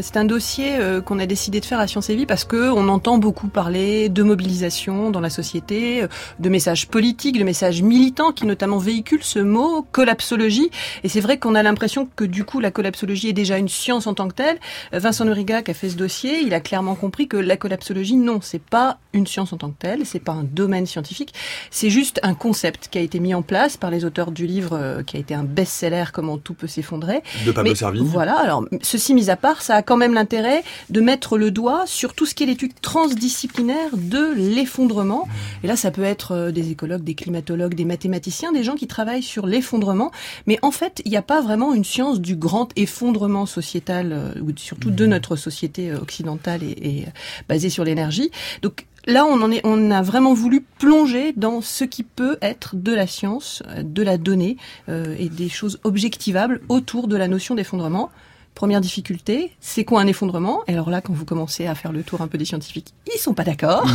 c'est 0.01 0.17
un 0.17 0.25
dossier 0.25 0.77
qu'on 1.05 1.19
a 1.19 1.25
décidé 1.25 1.59
de 1.59 1.65
faire 1.65 1.79
à 1.79 1.87
Sciences 1.87 2.09
et 2.09 2.15
Vie 2.15 2.25
parce 2.25 2.43
que 2.43 2.69
on 2.71 2.89
entend 2.89 3.17
beaucoup 3.17 3.47
parler 3.47 4.09
de 4.09 4.23
mobilisation 4.23 5.11
dans 5.11 5.21
la 5.21 5.29
société, 5.29 6.05
de 6.39 6.49
messages 6.49 6.87
politiques, 6.87 7.37
de 7.37 7.43
messages 7.43 7.81
militants 7.81 8.31
qui 8.31 8.45
notamment 8.45 8.79
véhiculent 8.79 9.23
ce 9.23 9.39
mot 9.39 9.85
collapsologie 9.91 10.56
et 11.03 11.09
c'est 11.09 11.19
vrai 11.19 11.37
qu'on 11.37 11.55
a 11.55 11.63
l'impression 11.63 12.07
que 12.15 12.23
du 12.23 12.43
coup 12.43 12.59
la 12.59 12.71
collapsologie 12.71 13.29
est 13.29 13.33
déjà 13.33 13.57
une 13.57 13.69
science 13.69 14.07
en 14.07 14.13
tant 14.13 14.27
que 14.27 14.35
telle. 14.35 14.57
Euh, 14.93 14.99
Vincent 14.99 15.25
Noriga 15.25 15.61
qui 15.61 15.71
a 15.71 15.73
fait 15.73 15.89
ce 15.89 15.95
dossier, 15.95 16.41
il 16.41 16.53
a 16.53 16.59
clairement 16.59 16.95
compris 16.95 17.27
que 17.27 17.37
la 17.37 17.57
collapsologie, 17.57 18.15
non, 18.15 18.39
c'est 18.41 18.61
pas 18.61 18.99
une 19.13 19.27
science 19.27 19.53
en 19.53 19.57
tant 19.57 19.69
que 19.69 19.79
telle, 19.79 20.05
c'est 20.05 20.19
pas 20.19 20.33
un 20.33 20.43
domaine 20.43 20.85
scientifique, 20.85 21.33
c'est 21.71 21.89
juste 21.89 22.19
un 22.23 22.33
concept 22.33 22.87
qui 22.89 22.97
a 22.97 23.01
été 23.01 23.19
mis 23.19 23.33
en 23.33 23.41
place 23.41 23.77
par 23.77 23.91
les 23.91 24.05
auteurs 24.05 24.31
du 24.31 24.45
livre 24.45 24.73
euh, 24.73 25.03
qui 25.03 25.17
a 25.17 25.19
été 25.19 25.33
un 25.33 25.43
best-seller 25.43 26.05
Comment 26.13 26.37
tout 26.37 26.53
peut 26.53 26.67
s'effondrer. 26.67 27.21
De 27.45 27.51
Pablo 27.51 27.75
Servigne. 27.75 28.03
Voilà. 28.05 28.37
Alors 28.37 28.65
ceci 28.81 29.13
mis 29.13 29.29
à 29.29 29.35
part, 29.35 29.61
ça 29.61 29.75
a 29.75 29.81
quand 29.81 29.97
même 29.97 30.13
l'intérêt 30.13 30.63
de 30.89 31.01
mettre 31.01 31.37
le 31.37 31.51
doigt 31.51 31.83
sur 31.85 32.13
tout 32.13 32.25
ce 32.25 32.33
qui 32.33 32.43
est 32.43 32.47
l'étude 32.47 32.73
transdisciplinaire 32.81 33.91
de 33.93 34.33
l'effondrement. 34.35 35.27
Et 35.63 35.67
là, 35.67 35.75
ça 35.75 35.91
peut 35.91 36.03
être 36.03 36.33
euh, 36.33 36.51
des 36.51 36.71
écologues, 36.71 37.03
des 37.03 37.15
climatologues, 37.15 37.73
des 37.73 37.85
mathématiciens, 37.85 38.51
des 38.51 38.63
gens 38.63 38.75
qui 38.75 38.87
travaillent 38.87 39.23
sur 39.23 39.45
l'effondrement, 39.45 40.11
mais 40.47 40.57
en 40.61 40.71
fait, 40.71 41.01
il 41.05 41.11
n'y 41.11 41.17
a 41.17 41.21
pas 41.21 41.41
vraiment 41.41 41.73
une 41.73 41.83
science 41.83 42.19
du 42.19 42.35
grand 42.35 42.69
effondrement 42.75 43.45
sociétal, 43.45 44.11
euh, 44.13 44.41
ou 44.41 44.51
surtout 44.55 44.89
de 44.89 45.03
mhm. 45.03 45.11
notre 45.11 45.35
société 45.35 45.91
euh, 45.91 45.99
occidentale 45.99 46.63
et, 46.63 47.03
euh, 47.05 47.09
basée 47.47 47.69
sur 47.69 47.83
l'énergie. 47.83 48.31
Donc 48.61 48.87
là, 49.05 49.25
on, 49.25 49.41
en 49.41 49.51
est, 49.51 49.61
on 49.65 49.91
a 49.91 50.01
vraiment 50.01 50.33
voulu 50.33 50.65
plonger 50.79 51.33
dans 51.33 51.61
ce 51.61 51.83
qui 51.83 52.03
peut 52.03 52.37
être 52.41 52.75
de 52.77 52.93
la 52.93 53.07
science, 53.07 53.61
de 53.81 54.01
la 54.01 54.17
donnée 54.17 54.57
et 54.89 55.29
des 55.29 55.49
choses 55.49 55.79
objectivables 55.83 56.61
autour 56.69 57.07
de 57.07 57.15
la 57.15 57.27
notion 57.27 57.55
d'effondrement. 57.55 58.09
Première 58.53 58.81
difficulté, 58.81 59.51
c'est 59.59 59.85
quoi 59.85 60.01
un 60.01 60.07
effondrement? 60.07 60.63
Et 60.67 60.73
alors 60.73 60.89
là, 60.89 60.99
quand 60.99 61.13
vous 61.13 61.25
commencez 61.25 61.67
à 61.67 61.75
faire 61.75 61.91
le 61.91 62.03
tour 62.03 62.21
un 62.21 62.27
peu 62.27 62.37
des 62.37 62.45
scientifiques, 62.45 62.93
ils 63.15 63.19
sont 63.19 63.33
pas 63.33 63.43
d'accord. 63.43 63.85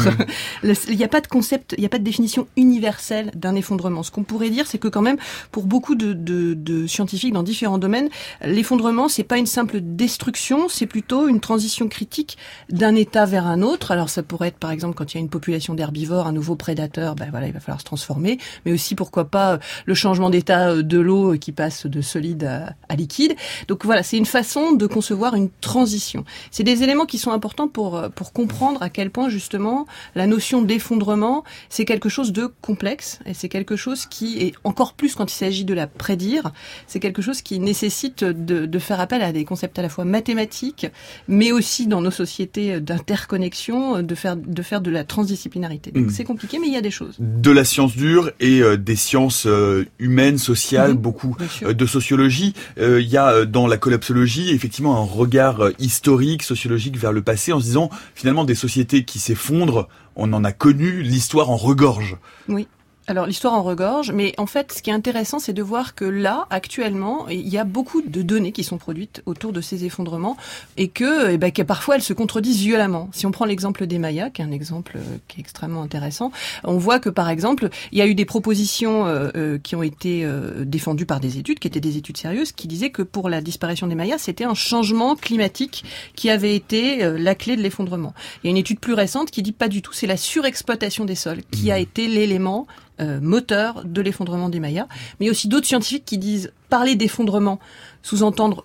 Mmh. 0.63 0.73
il 0.89 0.97
n'y 0.97 1.05
a 1.05 1.09
pas 1.09 1.21
de 1.21 1.27
concept, 1.27 1.75
il 1.77 1.81
n'y 1.81 1.87
a 1.87 1.89
pas 1.89 1.99
de 1.99 2.05
définition 2.05 2.47
universelle 2.57 3.31
d'un 3.35 3.55
effondrement. 3.55 4.03
Ce 4.03 4.11
qu'on 4.11 4.25
pourrait 4.25 4.51
dire, 4.51 4.67
c'est 4.67 4.79
que 4.79 4.89
quand 4.89 5.03
même, 5.03 5.17
pour 5.51 5.65
beaucoup 5.65 5.95
de, 5.95 6.13
de, 6.13 6.55
de 6.55 6.87
scientifiques 6.87 7.33
dans 7.33 7.43
différents 7.43 7.79
domaines, 7.79 8.09
l'effondrement, 8.45 9.09
c'est 9.09 9.23
pas 9.23 9.39
une 9.39 9.47
simple 9.47 9.81
destruction, 9.81 10.69
c'est 10.69 10.87
plutôt 10.87 11.29
une 11.29 11.41
transition 11.41 11.89
critique 11.89 12.39
d'un 12.71 12.95
état 12.95 13.27
vers 13.27 13.47
un 13.47 13.63
autre. 13.63 13.91
Alors 13.91 14.09
ça 14.09 14.23
pourrait 14.23 14.49
être, 14.49 14.59
par 14.59 14.71
exemple, 14.71 14.95
quand 14.95 15.13
il 15.13 15.17
y 15.17 15.19
a 15.19 15.21
une 15.21 15.29
population 15.31 15.75
d'herbivores, 15.75 16.27
un 16.27 16.33
nouveau 16.33 16.57
prédateur, 16.57 17.15
ben 17.15 17.29
voilà, 17.31 17.47
il 17.47 17.53
va 17.53 17.61
falloir 17.61 17.81
se 17.81 17.85
transformer. 17.85 18.39
Mais 18.65 18.73
aussi, 18.73 18.95
pourquoi 18.95 19.27
pas, 19.27 19.59
le 19.87 19.95
changement 19.95 20.31
d'état 20.31 20.83
de 20.83 20.99
l'eau 20.99 21.37
qui 21.39 21.53
passe 21.53 21.87
de 21.87 22.01
solide 22.01 22.45
à, 22.45 22.75
à 22.89 22.97
liquide. 22.97 23.35
Donc 23.69 23.85
voilà, 23.85 24.03
c'est 24.03 24.17
une 24.17 24.27
façon 24.27 24.73
de 24.73 24.87
concevoir 24.87 25.35
une 25.35 25.51
transition. 25.61 26.25
C'est 26.51 26.63
des 26.63 26.83
éléments 26.83 27.07
qui 27.07 27.19
sont 27.19 27.31
importants 27.31 27.69
pour, 27.69 27.97
euh, 27.97 28.09
pour 28.09 28.33
comprendre 28.33 28.83
à 28.83 28.91
quel 28.91 29.02
point 29.11 29.29
justement 29.29 29.87
la 30.15 30.27
notion 30.27 30.63
d'effondrement, 30.63 31.45
c'est 31.69 31.85
quelque 31.85 32.09
chose 32.09 32.33
de 32.33 32.51
complexe 32.61 33.21
et 33.27 33.35
c'est 33.35 33.49
quelque 33.49 33.77
chose 33.77 34.07
qui 34.07 34.39
est 34.41 34.55
encore 34.65 34.95
plus 34.95 35.15
quand 35.15 35.31
il 35.33 35.37
s'agit 35.37 35.65
de 35.65 35.75
la 35.75 35.87
prédire, 35.87 36.53
c'est 36.87 37.01
quelque 37.01 37.23
chose 37.23 37.43
qui 37.43 37.59
nécessite 37.59 38.25
de, 38.25 38.67
de 38.67 38.79
faire 38.79 39.01
appel 39.01 39.23
à 39.23 39.33
des 39.33 39.45
concepts 39.45 39.79
à 39.79 39.83
la 39.83 39.89
fois 39.89 40.05
mathématiques, 40.05 40.87
mais 41.29 41.53
aussi 41.53 41.87
dans 41.87 42.01
nos 42.01 42.11
sociétés 42.11 42.81
d'interconnexion, 42.81 44.03
de 44.03 44.15
faire, 44.15 44.37
de 44.37 44.63
faire 44.63 44.81
de 44.81 44.91
la 44.91 45.05
transdisciplinarité. 45.05 45.91
Donc 45.91 46.07
hmm. 46.07 46.11
c'est 46.11 46.25
compliqué, 46.25 46.59
mais 46.59 46.69
il 46.69 46.75
y 46.75 46.79
a 46.79 46.83
des 46.83 46.91
choses. 46.91 47.17
De 47.19 47.51
la 47.51 47.65
science 47.65 47.97
dure 47.97 48.31
et 48.41 48.61
euh, 48.61 48.77
des 48.77 48.97
sciences 48.97 49.47
euh, 49.47 49.87
humaines, 49.99 50.39
sociales, 50.39 50.95
beaucoup 50.95 51.37
de 51.63 51.87
sociologie. 51.87 52.55
Il 52.79 53.09
y 53.09 53.17
a 53.17 53.45
dans 53.45 53.67
la 53.67 53.77
collapsologie 53.77 54.51
effectivement 54.51 54.97
un 54.97 55.05
regard 55.05 55.61
euh, 55.61 55.73
historique, 55.79 56.43
sociologique 56.43 56.97
vers 56.97 57.13
le 57.13 57.23
passé 57.23 57.53
en 57.53 57.61
se 57.61 57.65
disant 57.65 57.91
finalement 58.15 58.45
des 58.45 58.55
sociétés 58.55 58.92
qui 59.01 59.19
s'effondrent, 59.19 59.89
on 60.17 60.33
en 60.33 60.45
a 60.45 60.53
connu, 60.53 61.03
l'histoire 61.03 61.51
en 61.51 61.57
regorge. 61.57 62.17
Oui. 62.49 62.69
Alors 63.09 63.27
l'histoire 63.27 63.55
en 63.55 63.65
regorge, 63.65 64.13
mais 64.13 64.33
en 64.39 64.47
fait 64.47 64.73
ce 64.73 64.81
qui 64.81 64.91
est 64.91 64.93
intéressant 64.93 65.41
c'est 65.41 65.53
de 65.53 65.63
voir 65.63 65.97
que 65.97 66.05
là 66.05 66.47
actuellement 66.51 67.27
il 67.29 67.49
y 67.49 67.59
a 67.59 67.65
beaucoup 67.65 68.01
de 68.01 68.23
données 68.23 68.53
qui 68.53 68.63
sont 68.63 68.79
produites 68.79 69.23
autour 69.27 69.53
de 69.53 69.61
ces 69.61 69.85
effondrements 69.85 70.37
et 70.77 70.87
que, 70.87 71.33
eh 71.33 71.37
ben, 71.37 71.51
que 71.51 71.63
parfois 71.63 71.97
elles 71.97 72.03
se 72.03 72.13
contredisent 72.13 72.61
violemment. 72.61 73.09
Si 73.13 73.27
on 73.27 73.33
prend 73.33 73.45
l'exemple 73.45 73.89
des 73.89 73.99
Mayas, 73.99 74.31
qui 74.31 74.41
est 74.41 74.45
un 74.45 74.53
exemple 74.53 74.99
euh, 74.99 75.17
qui 75.27 75.39
est 75.39 75.41
extrêmement 75.41 75.83
intéressant, 75.83 76.31
on 76.63 76.79
voit 76.79 77.01
que 77.01 77.09
par 77.09 77.29
exemple 77.29 77.71
il 77.91 77.99
y 77.99 78.03
a 78.03 78.07
eu 78.07 78.15
des 78.15 78.25
propositions 78.25 79.05
euh, 79.07 79.31
euh, 79.35 79.59
qui 79.59 79.75
ont 79.75 79.83
été 79.83 80.25
défendues 80.61 81.07
par 81.07 81.19
des 81.19 81.39
études, 81.39 81.59
qui 81.59 81.67
étaient 81.67 81.81
des 81.81 81.97
études 81.97 82.17
sérieuses, 82.17 82.53
qui 82.53 82.69
disaient 82.69 82.91
que 82.91 83.03
pour 83.03 83.29
la 83.29 83.41
disparition 83.41 83.89
des 83.89 83.97
Mayas 83.97 84.19
c'était 84.19 84.45
un 84.45 84.55
changement 84.55 85.17
climatique 85.17 85.85
qui 86.15 86.31
avait 86.31 86.55
été 86.55 87.19
la 87.19 87.35
clé 87.35 87.57
de 87.57 87.63
l'effondrement. 87.63 88.15
Il 88.43 88.47
y 88.47 88.49
a 88.49 88.53
une 88.53 88.57
étude 88.57 88.79
plus 88.79 88.95
récente 88.95 89.33
qui 89.33 89.43
dit 89.43 89.51
pas 89.51 89.69
du 89.69 89.83
tout, 89.83 89.93
c'est 89.93 90.07
la 90.07 90.17
surexploitation 90.17 91.05
des 91.05 91.17
sols 91.17 91.43
qui 91.51 91.73
a 91.73 91.79
mmh. 91.79 91.83
été 91.83 92.07
l'élément 92.07 92.69
euh, 93.03 93.21
moteur 93.21 93.83
de 93.85 94.01
l'effondrement 94.01 94.49
des 94.49 94.61
Mayas, 94.61 94.87
mais 95.21 95.29
aussi 95.29 95.49
d'autres 95.49 95.67
scientifiques 95.67 96.05
qui 96.05 96.19
disent 96.19 96.53
parler 96.71 96.95
d'effondrement, 96.95 97.59
sous-entendre 98.03 98.65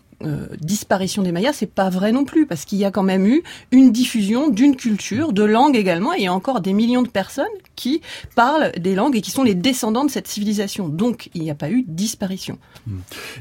disparition 0.59 1.21
des 1.21 1.31
Mayas, 1.31 1.53
c'est 1.53 1.71
pas 1.71 1.91
vrai 1.91 2.11
non 2.11 2.25
plus, 2.25 2.47
parce 2.47 2.65
qu'il 2.65 2.79
y 2.79 2.85
a 2.85 2.89
quand 2.89 3.03
même 3.03 3.27
eu 3.27 3.43
une 3.71 3.91
diffusion 3.91 4.49
d'une 4.49 4.75
culture, 4.75 5.31
de 5.31 5.43
langues 5.43 5.75
également, 5.75 6.11
et 6.15 6.17
il 6.17 6.23
y 6.23 6.27
a 6.27 6.33
encore 6.33 6.59
des 6.59 6.73
millions 6.73 7.03
de 7.03 7.07
personnes 7.07 7.45
qui 7.75 8.01
parlent 8.33 8.71
des 8.79 8.95
langues 8.95 9.15
et 9.15 9.21
qui 9.21 9.29
sont 9.29 9.43
les 9.43 9.53
descendants 9.53 10.05
de 10.05 10.09
cette 10.09 10.27
civilisation. 10.27 10.89
Donc, 10.89 11.29
il 11.35 11.43
n'y 11.43 11.51
a 11.51 11.55
pas 11.55 11.69
eu 11.69 11.83
disparition. 11.87 12.57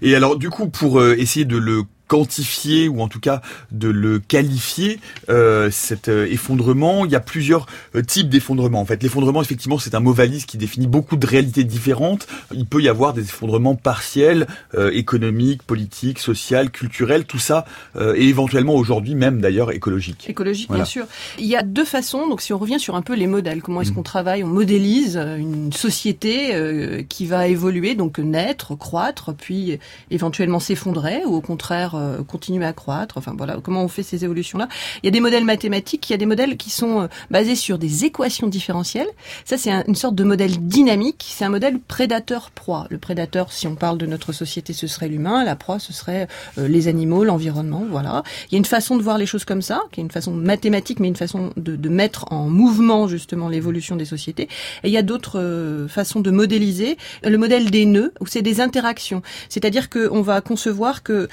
Et 0.03 0.15
alors, 0.15 0.37
du 0.37 0.51
coup, 0.51 0.69
pour 0.69 1.03
essayer 1.03 1.47
de 1.47 1.57
le 1.57 1.85
quantifier 2.09 2.89
ou 2.89 3.01
en 3.01 3.09
tout 3.09 3.21
cas 3.21 3.41
de 3.73 3.89
le 3.89 4.19
qualifier 4.19 5.01
euh, 5.29 5.71
cet 5.71 6.09
euh, 6.09 6.27
effondrement. 6.31 7.05
Il 7.05 7.11
y 7.11 7.17
a 7.17 7.21
plusieurs 7.21 7.67
euh, 7.95 8.03
types 8.03 8.29
d'effondrement 8.29 8.81
en 8.81 8.85
fait. 8.85 9.03
L'effondrement 9.03 9.43
effectivement 9.43 9.79
c'est 9.79 9.95
un 9.95 10.01
mot 10.01 10.13
valise 10.13 10.47
qui 10.47 10.57
définit 10.57 10.87
beaucoup 10.87 11.17
de 11.17 11.27
réalités 11.27 11.65
différentes. 11.65 12.27
Il 12.53 12.67
peut 12.67 12.83
y 12.83 12.89
avoir 12.89 13.13
des 13.13 13.23
effondrements 13.23 13.75
partiels 13.75 14.47
euh, 14.75 14.91
économiques 14.93 15.63
politiques 15.63 16.19
sociaux 16.19 16.47
culturels. 16.73 17.25
Tout 17.25 17.39
ça 17.39 17.65
et 17.99 18.29
éventuellement 18.29 18.75
aujourd'hui 18.75 19.15
même 19.15 19.41
d'ailleurs 19.41 19.73
écologique. 19.73 20.29
Écologique 20.29 20.71
bien 20.71 20.85
sûr. 20.85 21.07
Il 21.39 21.47
y 21.47 21.57
a 21.57 21.63
deux 21.63 21.85
façons. 21.85 22.29
Donc 22.29 22.41
si 22.41 22.53
on 22.53 22.59
revient 22.59 22.79
sur 22.79 22.95
un 22.95 23.03
peu 23.03 23.15
les 23.15 23.27
modèles 23.27 23.63
comment 23.63 23.81
est-ce 23.81 23.91
mmh. 23.91 23.95
qu'on 23.95 24.03
travaille 24.03 24.45
on 24.45 24.49
modélise 24.49 25.17
une 25.17 25.73
société 25.73 27.05
qui 27.09 27.27
va 27.27 27.49
évoluer 27.49 27.95
donc 27.95 28.19
naître 28.19 28.75
croître 28.75 29.35
puis 29.35 29.79
éventuellement 30.11 30.61
s'effondrer 30.61 31.25
ou 31.25 31.35
au 31.35 31.41
contraire 31.41 31.96
euh, 31.97 32.23
continuer 32.23 32.65
à 32.65 32.73
croître. 32.73 33.17
Enfin 33.19 33.35
voilà, 33.37 33.59
comment 33.63 33.83
on 33.83 33.89
fait 33.89 34.03
ces 34.03 34.25
évolutions-là. 34.25 34.69
Il 35.03 35.07
y 35.07 35.09
a 35.09 35.11
des 35.11 35.21
modèles 35.21 35.45
mathématiques, 35.45 36.09
il 36.09 36.13
y 36.13 36.15
a 36.15 36.19
des 36.19 36.27
modèles 36.27 36.57
qui 36.57 36.71
sont 36.71 37.03
euh, 37.03 37.07
basés 37.31 37.57
sur 37.57 37.79
des 37.79 38.05
équations 38.05 38.47
différentielles. 38.47 39.09
Ça, 39.45 39.57
c'est 39.57 39.71
une 39.71 39.95
sorte 39.95 40.15
de 40.15 40.25
modèle 40.25 40.59
dynamique. 40.67 41.27
C'est 41.29 41.45
un 41.45 41.51
modèle 41.51 41.79
prédateur-proie. 41.79 42.87
Le 42.91 42.99
prédateur, 42.99 43.53
si 43.53 43.67
on 43.67 43.75
parle 43.75 43.99
de 43.99 44.07
notre 44.07 44.33
société, 44.33 44.73
ce 44.73 44.87
serait 44.87 45.09
l'humain. 45.09 45.45
La 45.45 45.57
proie, 45.57 45.79
ce 45.79 45.93
serait 45.93 46.29
euh, 46.59 46.69
les 46.69 46.89
animaux, 46.89 47.25
l'environnement. 47.25 47.85
Voilà. 47.91 48.23
Il 48.51 48.53
y 48.53 48.57
a 48.57 48.59
une 48.59 48.65
façon 48.65 48.97
de 48.97 49.03
voir 49.03 49.19
les 49.19 49.27
choses 49.27 49.45
comme 49.45 49.63
ça, 49.63 49.83
qui 49.93 50.01
est 50.01 50.05
une 50.05 50.11
façon 50.11 50.33
mathématique, 50.33 51.01
mais 51.01 51.09
une 51.09 51.17
façon 51.17 51.51
de, 51.57 51.89
mettre 51.89 52.27
en 52.33 52.49
mouvement 52.49 53.07
justement 53.07 53.49
l'évolution 53.49 53.97
des 53.97 54.05
sociétés. 54.05 54.49
Et 54.83 54.89
il 54.89 54.93
y 54.93 54.97
a 54.97 55.03
d'autres 55.03 55.87
façons 55.89 56.21
de 56.21 56.31
modéliser. 56.31 56.99
Le 57.23 57.39
modèle 57.39 57.71
des 57.71 57.87
nœuds, 57.87 58.13
où 58.21 58.27
c'est 58.27 58.43
des 58.43 58.61
interactions. 58.61 59.23
C'est-à-dire 59.49 59.89
qu'on 59.89 60.21
va 60.23 60.41
concevoir 60.41 61.03
que 61.03 61.29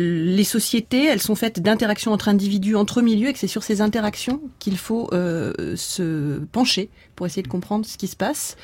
les 0.00 0.44
sociétés, 0.44 1.06
elles 1.06 1.20
sont 1.20 1.34
faites 1.34 1.60
d'interactions 1.60 2.12
entre 2.12 2.28
individus, 2.28 2.76
entre 2.76 3.02
milieux, 3.02 3.28
et 3.28 3.32
que 3.32 3.38
c'est 3.38 3.46
sur 3.46 3.62
ces 3.62 3.80
interactions 3.80 4.40
qu'il 4.58 4.78
faut 4.78 5.08
euh, 5.12 5.76
se 5.76 6.38
pencher 6.52 6.90
pour 7.16 7.26
essayer 7.26 7.42
de 7.42 7.48
comprendre 7.48 7.84
ce 7.84 7.98
qui 7.98 8.06
se 8.06 8.16
passe. 8.16 8.56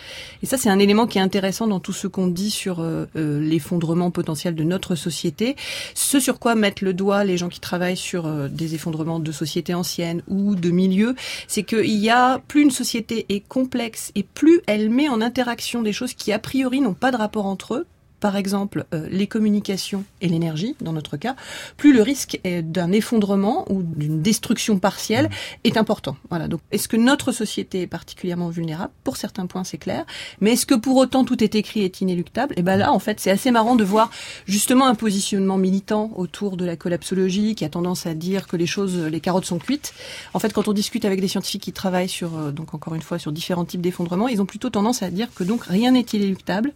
Et 0.42 0.46
ça, 0.46 0.57
c'est 0.57 0.70
un 0.70 0.79
élément 0.79 1.07
qui 1.07 1.18
est 1.18 1.22
intéressant 1.22 1.66
dans 1.66 1.81
tout 1.81 1.92
ce 1.92 2.07
qu'on 2.07 2.27
dit 2.27 2.51
sur 2.51 2.81
euh, 2.81 3.07
euh, 3.16 3.40
l'effondrement 3.40 4.11
potentiel 4.11 4.55
de 4.55 4.62
notre 4.62 4.94
société. 4.94 5.57
Ce 5.94 6.20
sur 6.20 6.38
quoi 6.38 6.55
mettent 6.55 6.81
le 6.81 6.94
doigt 6.94 7.25
les 7.25 7.37
gens 7.37 7.49
qui 7.49 7.61
travaillent 7.61 7.96
sur 7.96 8.27
des 8.49 8.75
effondrements 8.75 9.20
de 9.20 9.33
sociétés 9.33 9.75
anciennes 9.75 10.22
ou 10.29 10.55
de 10.55 10.70
milieux, 10.70 11.14
c'est 11.49 11.62
qu'il 11.62 11.96
y 11.96 12.11
a 12.11 12.38
plus 12.49 12.62
une 12.62 12.70
société 12.70 13.27
est 13.29 13.40
complexe 13.40 14.12
et 14.14 14.22
plus 14.22 14.61
elle 14.66 14.90
met 14.90 15.09
en 15.09 15.20
interaction 15.20 15.83
des 15.83 15.92
choses 15.92 16.14
qui 16.14 16.33
a 16.33 16.38
priori 16.38 16.81
n'ont 16.81 16.94
pas 16.94 17.11
de 17.11 17.16
rapport 17.16 17.46
entre 17.46 17.75
eux, 17.75 17.87
par 18.21 18.37
exemple 18.37 18.87
euh, 18.95 19.07
les 19.11 19.27
communications 19.27 20.05
et 20.21 20.29
l'énergie, 20.29 20.77
dans 20.81 20.93
notre 20.93 21.17
cas, 21.17 21.37
plus 21.77 21.93
le 21.93 22.03
risque 22.03 22.41
d'un 22.45 22.93
effondrement 22.93 23.71
ou 23.71 23.83
d'une 23.83 24.23
destruction 24.23 24.79
partielle 24.79 25.31
est 25.65 25.77
important. 25.77 26.17
Voilà. 26.31 26.49
Donc, 26.49 26.61
est-ce 26.71 26.89
que 26.89 26.97
notre 26.97 27.33
société 27.33 27.83
est 27.83 27.87
particulièrement 27.87 28.49
vulnérable? 28.49 28.93
Pour 29.05 29.17
certains 29.17 29.47
points, 29.47 29.65
c'est 29.65 29.79
clair. 29.79 30.05
Mais 30.41 30.53
est-ce 30.53 30.67
que 30.67 30.75
pour 30.75 30.97
autant 30.97 31.25
tout 31.25 31.43
est 31.43 31.55
écrit 31.55 31.83
est 31.83 32.01
inéluctable? 32.01 32.55
Et 32.55 32.61
eh 32.61 32.63
ben 32.63 32.77
là, 32.77 32.93
en 32.93 32.99
fait, 32.99 33.21
c'est 33.21 33.31
assez 33.31 33.51
marrant 33.51 33.77
de 33.77 33.85
voir 33.85 34.11
justement 34.47 34.87
un 34.87 34.95
positionnement 34.95 35.59
militant 35.59 36.11
autour 36.17 36.57
de 36.57 36.65
la 36.65 36.77
collapsologie 36.77 37.55
qui 37.55 37.65
a 37.65 37.69
tendance 37.69 38.07
à 38.07 38.15
dire 38.15 38.47
que 38.47 38.57
les 38.57 38.67
choses, 38.67 38.97
les 38.97 39.21
carottes 39.21 39.45
sont 39.45 39.59
cuites. 39.59 39.95
En 40.35 40.39
fait, 40.39 40.53
quand 40.53 40.69
on 40.69 40.73
discute 40.73 41.05
avec 41.05 41.21
des 41.21 41.29
scientifiques 41.29 41.63
qui 41.63 41.73
travaillent 41.73 42.09
sur, 42.09 42.37
euh, 42.37 42.51
donc 42.51 42.75
encore 42.75 42.95
une 42.95 43.03
fois, 43.03 43.19
sur 43.19 43.33
différents 43.33 43.65
types 43.65 43.81
d'effondrements, 43.81 44.29
ils 44.29 44.41
ont 44.41 44.47
plutôt 44.47 44.71
tendance 44.71 45.03
à 45.03 45.11
dire 45.11 45.29
que 45.35 45.45
donc 45.45 45.65
rien 45.65 45.93
n'est 45.93 46.07
inéluctable, 46.13 46.73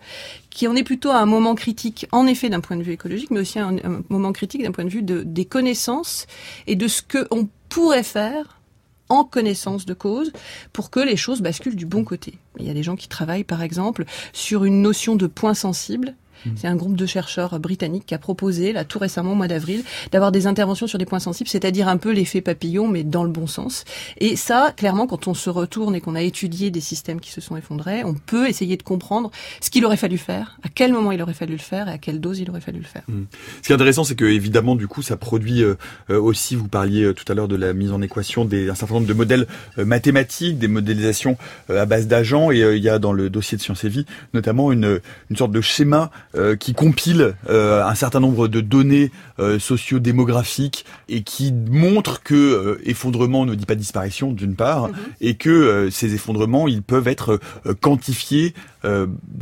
qui 0.50 0.66
en 0.66 0.76
est 0.76 0.82
plutôt 0.82 1.10
à 1.10 1.18
un 1.18 1.26
moment 1.26 1.54
critique, 1.54 2.06
en 2.12 2.26
effet, 2.26 2.48
d'un 2.48 2.60
point 2.60 2.76
de 2.76 2.82
vue 2.82 2.92
écologique, 2.92 3.30
mais 3.30 3.40
aussi 3.40 3.58
un, 3.58 3.76
moment 4.08 4.32
critique 4.32 4.62
d'un 4.62 4.72
point 4.72 4.84
de 4.84 4.90
vue 4.90 5.02
de, 5.02 5.22
des 5.22 5.44
connaissances 5.44 6.26
et 6.66 6.76
de 6.76 6.88
ce 6.88 7.02
qu'on 7.02 7.48
pourrait 7.68 8.02
faire 8.02 8.60
en 9.08 9.24
connaissance 9.24 9.86
de 9.86 9.94
cause 9.94 10.32
pour 10.72 10.90
que 10.90 11.00
les 11.00 11.16
choses 11.16 11.40
basculent 11.40 11.76
du 11.76 11.86
bon 11.86 12.04
côté. 12.04 12.34
Il 12.58 12.66
y 12.66 12.70
a 12.70 12.74
des 12.74 12.82
gens 12.82 12.96
qui 12.96 13.08
travaillent, 13.08 13.44
par 13.44 13.62
exemple, 13.62 14.04
sur 14.32 14.64
une 14.64 14.82
notion 14.82 15.16
de 15.16 15.26
point 15.26 15.54
sensible 15.54 16.14
Mm. 16.44 16.50
C'est 16.56 16.66
un 16.66 16.76
groupe 16.76 16.96
de 16.96 17.06
chercheurs 17.06 17.58
britanniques 17.58 18.06
qui 18.06 18.14
a 18.14 18.18
proposé, 18.18 18.72
là, 18.72 18.84
tout 18.84 18.98
récemment, 18.98 19.32
au 19.32 19.36
mois 19.36 19.48
d'avril, 19.48 19.82
d'avoir 20.12 20.32
des 20.32 20.46
interventions 20.46 20.86
sur 20.86 20.98
des 20.98 21.06
points 21.06 21.18
sensibles, 21.18 21.48
c'est-à-dire 21.48 21.88
un 21.88 21.96
peu 21.96 22.12
l'effet 22.12 22.40
papillon, 22.40 22.88
mais 22.88 23.04
dans 23.04 23.24
le 23.24 23.30
bon 23.30 23.46
sens. 23.46 23.84
Et 24.18 24.36
ça, 24.36 24.72
clairement, 24.76 25.06
quand 25.06 25.28
on 25.28 25.34
se 25.34 25.50
retourne 25.50 25.94
et 25.94 26.00
qu'on 26.00 26.14
a 26.14 26.22
étudié 26.22 26.70
des 26.70 26.80
systèmes 26.80 27.20
qui 27.20 27.30
se 27.30 27.40
sont 27.40 27.56
effondrés, 27.56 28.04
on 28.04 28.14
peut 28.14 28.48
essayer 28.48 28.76
de 28.76 28.82
comprendre 28.82 29.30
ce 29.60 29.70
qu'il 29.70 29.84
aurait 29.84 29.96
fallu 29.96 30.18
faire, 30.18 30.58
à 30.62 30.68
quel 30.68 30.92
moment 30.92 31.12
il 31.12 31.22
aurait 31.22 31.34
fallu 31.34 31.52
le 31.52 31.58
faire 31.58 31.88
et 31.88 31.92
à 31.92 31.98
quelle 31.98 32.20
dose 32.20 32.40
il 32.40 32.50
aurait 32.50 32.60
fallu 32.60 32.78
le 32.78 32.84
faire. 32.84 33.02
Mm. 33.08 33.22
Ce 33.62 33.66
qui 33.66 33.72
est 33.72 33.74
intéressant, 33.74 34.04
c'est 34.04 34.14
que 34.14 34.24
évidemment, 34.24 34.76
du 34.76 34.88
coup, 34.88 35.02
ça 35.02 35.16
produit 35.16 35.62
euh, 35.62 35.74
euh, 36.10 36.20
aussi, 36.20 36.56
vous 36.56 36.68
parliez 36.68 37.04
euh, 37.04 37.14
tout 37.14 37.30
à 37.30 37.34
l'heure 37.34 37.48
de 37.48 37.56
la 37.56 37.72
mise 37.72 37.92
en 37.92 38.02
équation 38.02 38.44
d'un 38.44 38.74
certain 38.74 38.94
nombre 38.94 39.06
de 39.06 39.14
modèles 39.14 39.46
mathématiques, 39.76 40.58
des 40.58 40.68
modélisations 40.68 41.36
à 41.68 41.86
base 41.86 42.06
d'agents, 42.06 42.50
et 42.50 42.60
il 42.60 42.82
y 42.82 42.88
a 42.88 42.98
dans 42.98 43.12
le 43.12 43.30
dossier 43.30 43.56
de 43.56 43.62
Sciences 43.62 43.84
et 43.84 43.88
Vie 43.88 44.06
notamment 44.34 44.72
une, 44.72 45.00
une 45.30 45.36
sorte 45.36 45.52
de 45.52 45.60
schéma 45.60 46.10
euh, 46.36 46.54
qui 46.54 46.74
compile 46.74 47.34
euh, 47.48 47.84
un 47.84 47.96
certain 47.96 48.20
nombre 48.20 48.46
de 48.46 48.60
données 48.60 49.10
euh, 49.40 49.58
socio-démographiques 49.58 50.84
et 51.08 51.22
qui 51.24 51.52
montre 51.52 52.22
que 52.22 52.80
effondrement 52.84 53.44
ne 53.46 53.56
dit 53.56 53.66
pas 53.66 53.74
disparition 53.74 54.30
d'une 54.30 54.54
part, 54.54 54.88
mhm. 54.88 54.94
et 55.20 55.34
que 55.34 55.88
ces 55.90 56.14
effondrements 56.14 56.68
ils 56.68 56.82
peuvent 56.82 57.08
être 57.08 57.40
quantifiés 57.80 58.54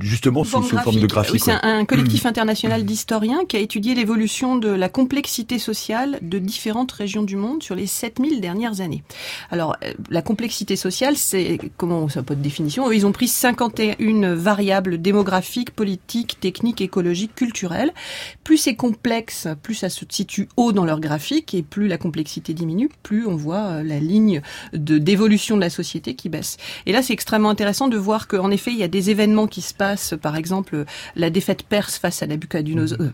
justement 0.01 0.45
sous, 0.45 0.63
forme 0.63 1.01
de 1.01 1.07
graphique. 1.07 1.43
c'est 1.45 1.53
un, 1.53 1.85
collectif 1.85 2.25
mhm. 2.25 2.31
international 2.31 2.85
d'historiens 2.85 3.45
qui 3.47 3.57
a 3.57 3.61
étudié 3.61 3.95
l'évolution 3.95 4.57
de 4.57 4.71
la 4.71 4.89
complexité 4.89 5.59
sociale 5.59 6.19
de 6.23 6.39
différentes 6.39 6.93
régions 6.93 7.23
du 7.23 7.37
monde 7.37 7.63
sur 7.63 7.75
les 7.75 7.87
7000 7.87 8.41
dernières 8.41 8.81
années. 8.81 9.05
Alors, 9.51 9.77
la 10.11 10.23
complexité 10.23 10.75
sociale, 10.77 11.17
c'est, 11.17 11.59
comment 11.77 12.09
ça 12.09 12.23
pas 12.23 12.35
de 12.35 12.43
définition, 12.43 12.91
ils 12.91 13.07
ont 13.07 13.13
pris 13.13 13.29
51 13.29 14.35
variables 14.35 15.01
démographiques, 15.01 15.71
politiques, 15.71 16.39
techniques, 16.41 16.78
écologiques, 16.81 17.35
culturelles. 17.35 17.93
Plus 18.45 18.57
c'est 18.57 18.75
complexe, 18.75 19.49
plus 19.63 19.75
ça 19.75 19.89
se 19.89 20.05
situe 20.09 20.49
haut 20.57 20.73
dans 20.73 20.85
leur 20.85 21.01
graphique 21.01 21.55
et 21.55 21.63
plus 21.63 21.89
la 21.89 21.99
complexité 21.99 22.55
diminue, 22.55 22.89
plus 23.03 23.27
on 23.27 23.37
voit 23.37 23.67
euh, 23.67 23.83
la 23.83 23.99
ligne 23.99 24.43
de 24.73 24.99
d'évolution 24.99 25.57
de 25.57 25.61
la 25.61 25.71
société 25.71 26.15
qui 26.15 26.29
baisse. 26.29 26.57
Et 26.87 26.93
là, 26.93 27.03
c'est 27.03 27.13
extrêmement 27.13 27.51
intéressant 27.51 27.89
de 27.89 27.97
voir 27.97 28.29
qu'en 28.29 28.51
effet, 28.51 28.73
il 28.73 28.79
y 28.79 28.83
a 28.83 28.89
des 28.89 29.11
événements 29.11 29.47
qui 29.47 29.61
se 29.61 29.75
passent, 29.75 30.15
par 30.21 30.37
exemple, 30.37 30.85
la 31.17 31.31
défaite 31.31 31.63
perse 31.63 31.99
face 31.99 32.23
à 32.23 32.27
Nabucodonosor, 32.27 33.01
euh, 33.01 33.11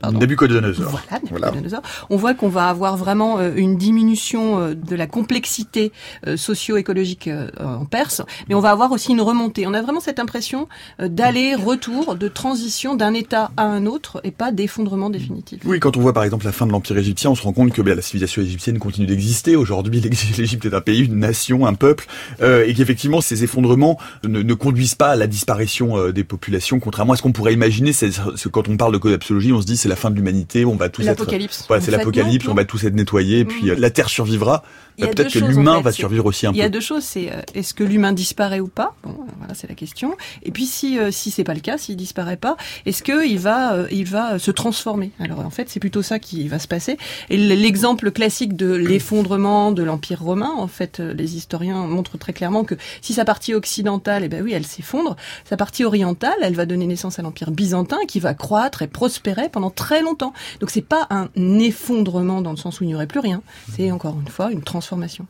pardon. 0.00 0.18
Nabucodonosor. 0.18 0.90
Voilà, 0.90 1.22
Nabucodonosor. 1.30 1.82
On 2.08 2.16
voit 2.16 2.34
qu'on 2.34 2.48
va 2.48 2.68
avoir 2.68 2.96
vraiment 2.96 3.38
euh, 3.38 3.52
une 3.54 3.76
diminution 3.76 4.74
de 4.74 4.96
la 4.96 5.06
complexité 5.06 5.92
socio-écologique 6.36 7.28
en 7.58 7.84
Perse, 7.84 8.22
mais 8.48 8.54
on 8.54 8.60
va 8.60 8.70
avoir 8.70 8.92
aussi 8.92 9.12
une 9.12 9.20
remontée. 9.20 9.66
On 9.66 9.74
a 9.74 9.82
vraiment 9.82 10.00
cette 10.00 10.18
impression 10.18 10.68
d'aller-retour, 10.98 12.16
de 12.16 12.28
transition 12.28 12.89
d'un 12.94 13.14
état 13.14 13.50
à 13.56 13.64
un 13.64 13.86
autre 13.86 14.20
et 14.24 14.30
pas 14.30 14.52
d'effondrement 14.52 15.10
définitif. 15.10 15.60
Oui, 15.64 15.80
quand 15.80 15.96
on 15.96 16.00
voit 16.00 16.12
par 16.12 16.24
exemple 16.24 16.44
la 16.44 16.52
fin 16.52 16.66
de 16.66 16.72
l'Empire 16.72 16.98
égyptien, 16.98 17.30
on 17.30 17.34
se 17.34 17.42
rend 17.42 17.52
compte 17.52 17.72
que 17.72 17.82
bien, 17.82 17.94
la 17.94 18.02
civilisation 18.02 18.42
égyptienne 18.42 18.78
continue 18.78 19.06
d'exister. 19.06 19.56
Aujourd'hui, 19.56 20.00
l'Égypte 20.38 20.64
est 20.66 20.74
un 20.74 20.80
pays, 20.80 21.04
une 21.04 21.18
nation, 21.18 21.66
un 21.66 21.74
peuple, 21.74 22.06
euh, 22.40 22.64
et 22.66 22.74
qu'effectivement 22.74 23.20
ces 23.20 23.44
effondrements 23.44 23.98
ne, 24.24 24.42
ne, 24.42 24.54
conduisent 24.54 24.94
pas 24.94 25.10
à 25.10 25.16
la 25.16 25.26
disparition 25.26 25.96
euh, 25.96 26.12
des 26.12 26.24
populations, 26.24 26.80
contrairement 26.80 27.14
à 27.14 27.16
ce 27.16 27.22
qu'on 27.22 27.32
pourrait 27.32 27.54
imaginer. 27.54 27.92
C'est 27.92 28.10
quand 28.50 28.68
on 28.68 28.76
parle 28.76 28.92
de 28.92 28.98
collapsologie, 28.98 29.52
on 29.52 29.60
se 29.60 29.66
dit 29.66 29.76
c'est 29.76 29.88
la 29.88 29.96
fin 29.96 30.10
de 30.10 30.16
l'humanité, 30.16 30.64
on 30.64 30.76
va 30.76 30.88
tous 30.88 31.06
être... 31.06 31.26
Voilà, 31.68 31.82
c'est 31.82 31.90
l'apocalypse, 31.90 32.48
on 32.48 32.54
va 32.54 32.64
tous 32.64 32.84
être 32.84 32.94
nettoyés, 32.94 33.40
et 33.40 33.44
puis 33.44 33.66
mm. 33.66 33.70
euh, 33.70 33.76
la 33.78 33.90
Terre 33.90 34.08
survivra. 34.08 34.62
Bah, 34.98 35.06
peut-être 35.08 35.32
que 35.32 35.38
l'humain 35.38 35.80
va 35.80 35.92
survivre 35.92 36.26
aussi 36.26 36.46
un 36.46 36.50
peu. 36.50 36.58
Il 36.58 36.60
y 36.60 36.64
a 36.64 36.68
deux 36.68 36.80
choses, 36.80 37.04
c'est 37.04 37.30
euh, 37.30 37.40
est-ce 37.54 37.74
que 37.74 37.84
l'humain 37.84 38.12
disparaît 38.12 38.60
ou 38.60 38.68
pas? 38.68 38.94
Bon, 39.02 39.16
voilà, 39.38 39.54
c'est 39.54 39.68
la 39.68 39.74
question. 39.74 40.16
Et 40.42 40.50
puis 40.50 40.66
si 40.66 40.98
euh, 40.98 41.10
si 41.10 41.30
c'est 41.30 41.44
pas 41.44 41.54
le 41.54 41.60
cas, 41.60 41.78
s'il 41.78 41.96
disparaît 41.96 42.36
pas, 42.36 42.56
est-ce 42.86 43.02
que 43.02 43.26
il 43.26 43.38
va 43.38 43.74
euh, 43.74 44.04
va 44.06 44.38
se 44.38 44.50
transformer? 44.50 45.10
Alors 45.18 45.40
en 45.40 45.50
fait, 45.50 45.68
c'est 45.68 45.80
plutôt 45.80 46.02
ça 46.02 46.18
qui 46.18 46.48
va 46.48 46.58
se 46.58 46.68
passer. 46.68 46.96
Et 47.28 47.36
l'exemple 47.36 48.10
classique 48.10 48.56
de 48.56 48.72
l'effondrement 48.72 49.72
de 49.72 49.82
l'empire 49.82 50.22
romain, 50.22 50.52
en 50.56 50.66
fait, 50.66 51.00
les 51.00 51.36
historiens 51.36 51.86
montrent 51.86 52.18
très 52.18 52.32
clairement 52.32 52.64
que 52.64 52.74
si 53.02 53.12
sa 53.12 53.24
partie 53.24 53.54
occidentale, 53.54 54.24
eh 54.24 54.28
ben 54.28 54.42
oui, 54.42 54.52
elle 54.52 54.66
s'effondre, 54.66 55.16
sa 55.44 55.56
partie 55.56 55.84
orientale, 55.84 56.36
elle 56.42 56.54
va 56.54 56.66
donner 56.66 56.86
naissance 56.86 57.18
à 57.18 57.22
l'empire 57.22 57.50
byzantin 57.50 57.98
qui 58.08 58.20
va 58.20 58.34
croître 58.34 58.82
et 58.82 58.88
prospérer 58.88 59.48
pendant 59.48 59.70
très 59.70 60.02
longtemps. 60.02 60.32
Donc 60.60 60.70
c'est 60.70 60.80
pas 60.80 61.06
un 61.10 61.28
effondrement 61.58 62.42
dans 62.42 62.50
le 62.50 62.56
sens 62.56 62.80
où 62.80 62.84
il 62.84 62.88
n'y 62.88 62.94
aurait 62.94 63.06
plus 63.06 63.20
rien, 63.20 63.42
c'est 63.74 63.90
encore 63.90 64.16
une 64.20 64.28
fois 64.28 64.50
une 64.50 64.62
transformation 64.62 65.26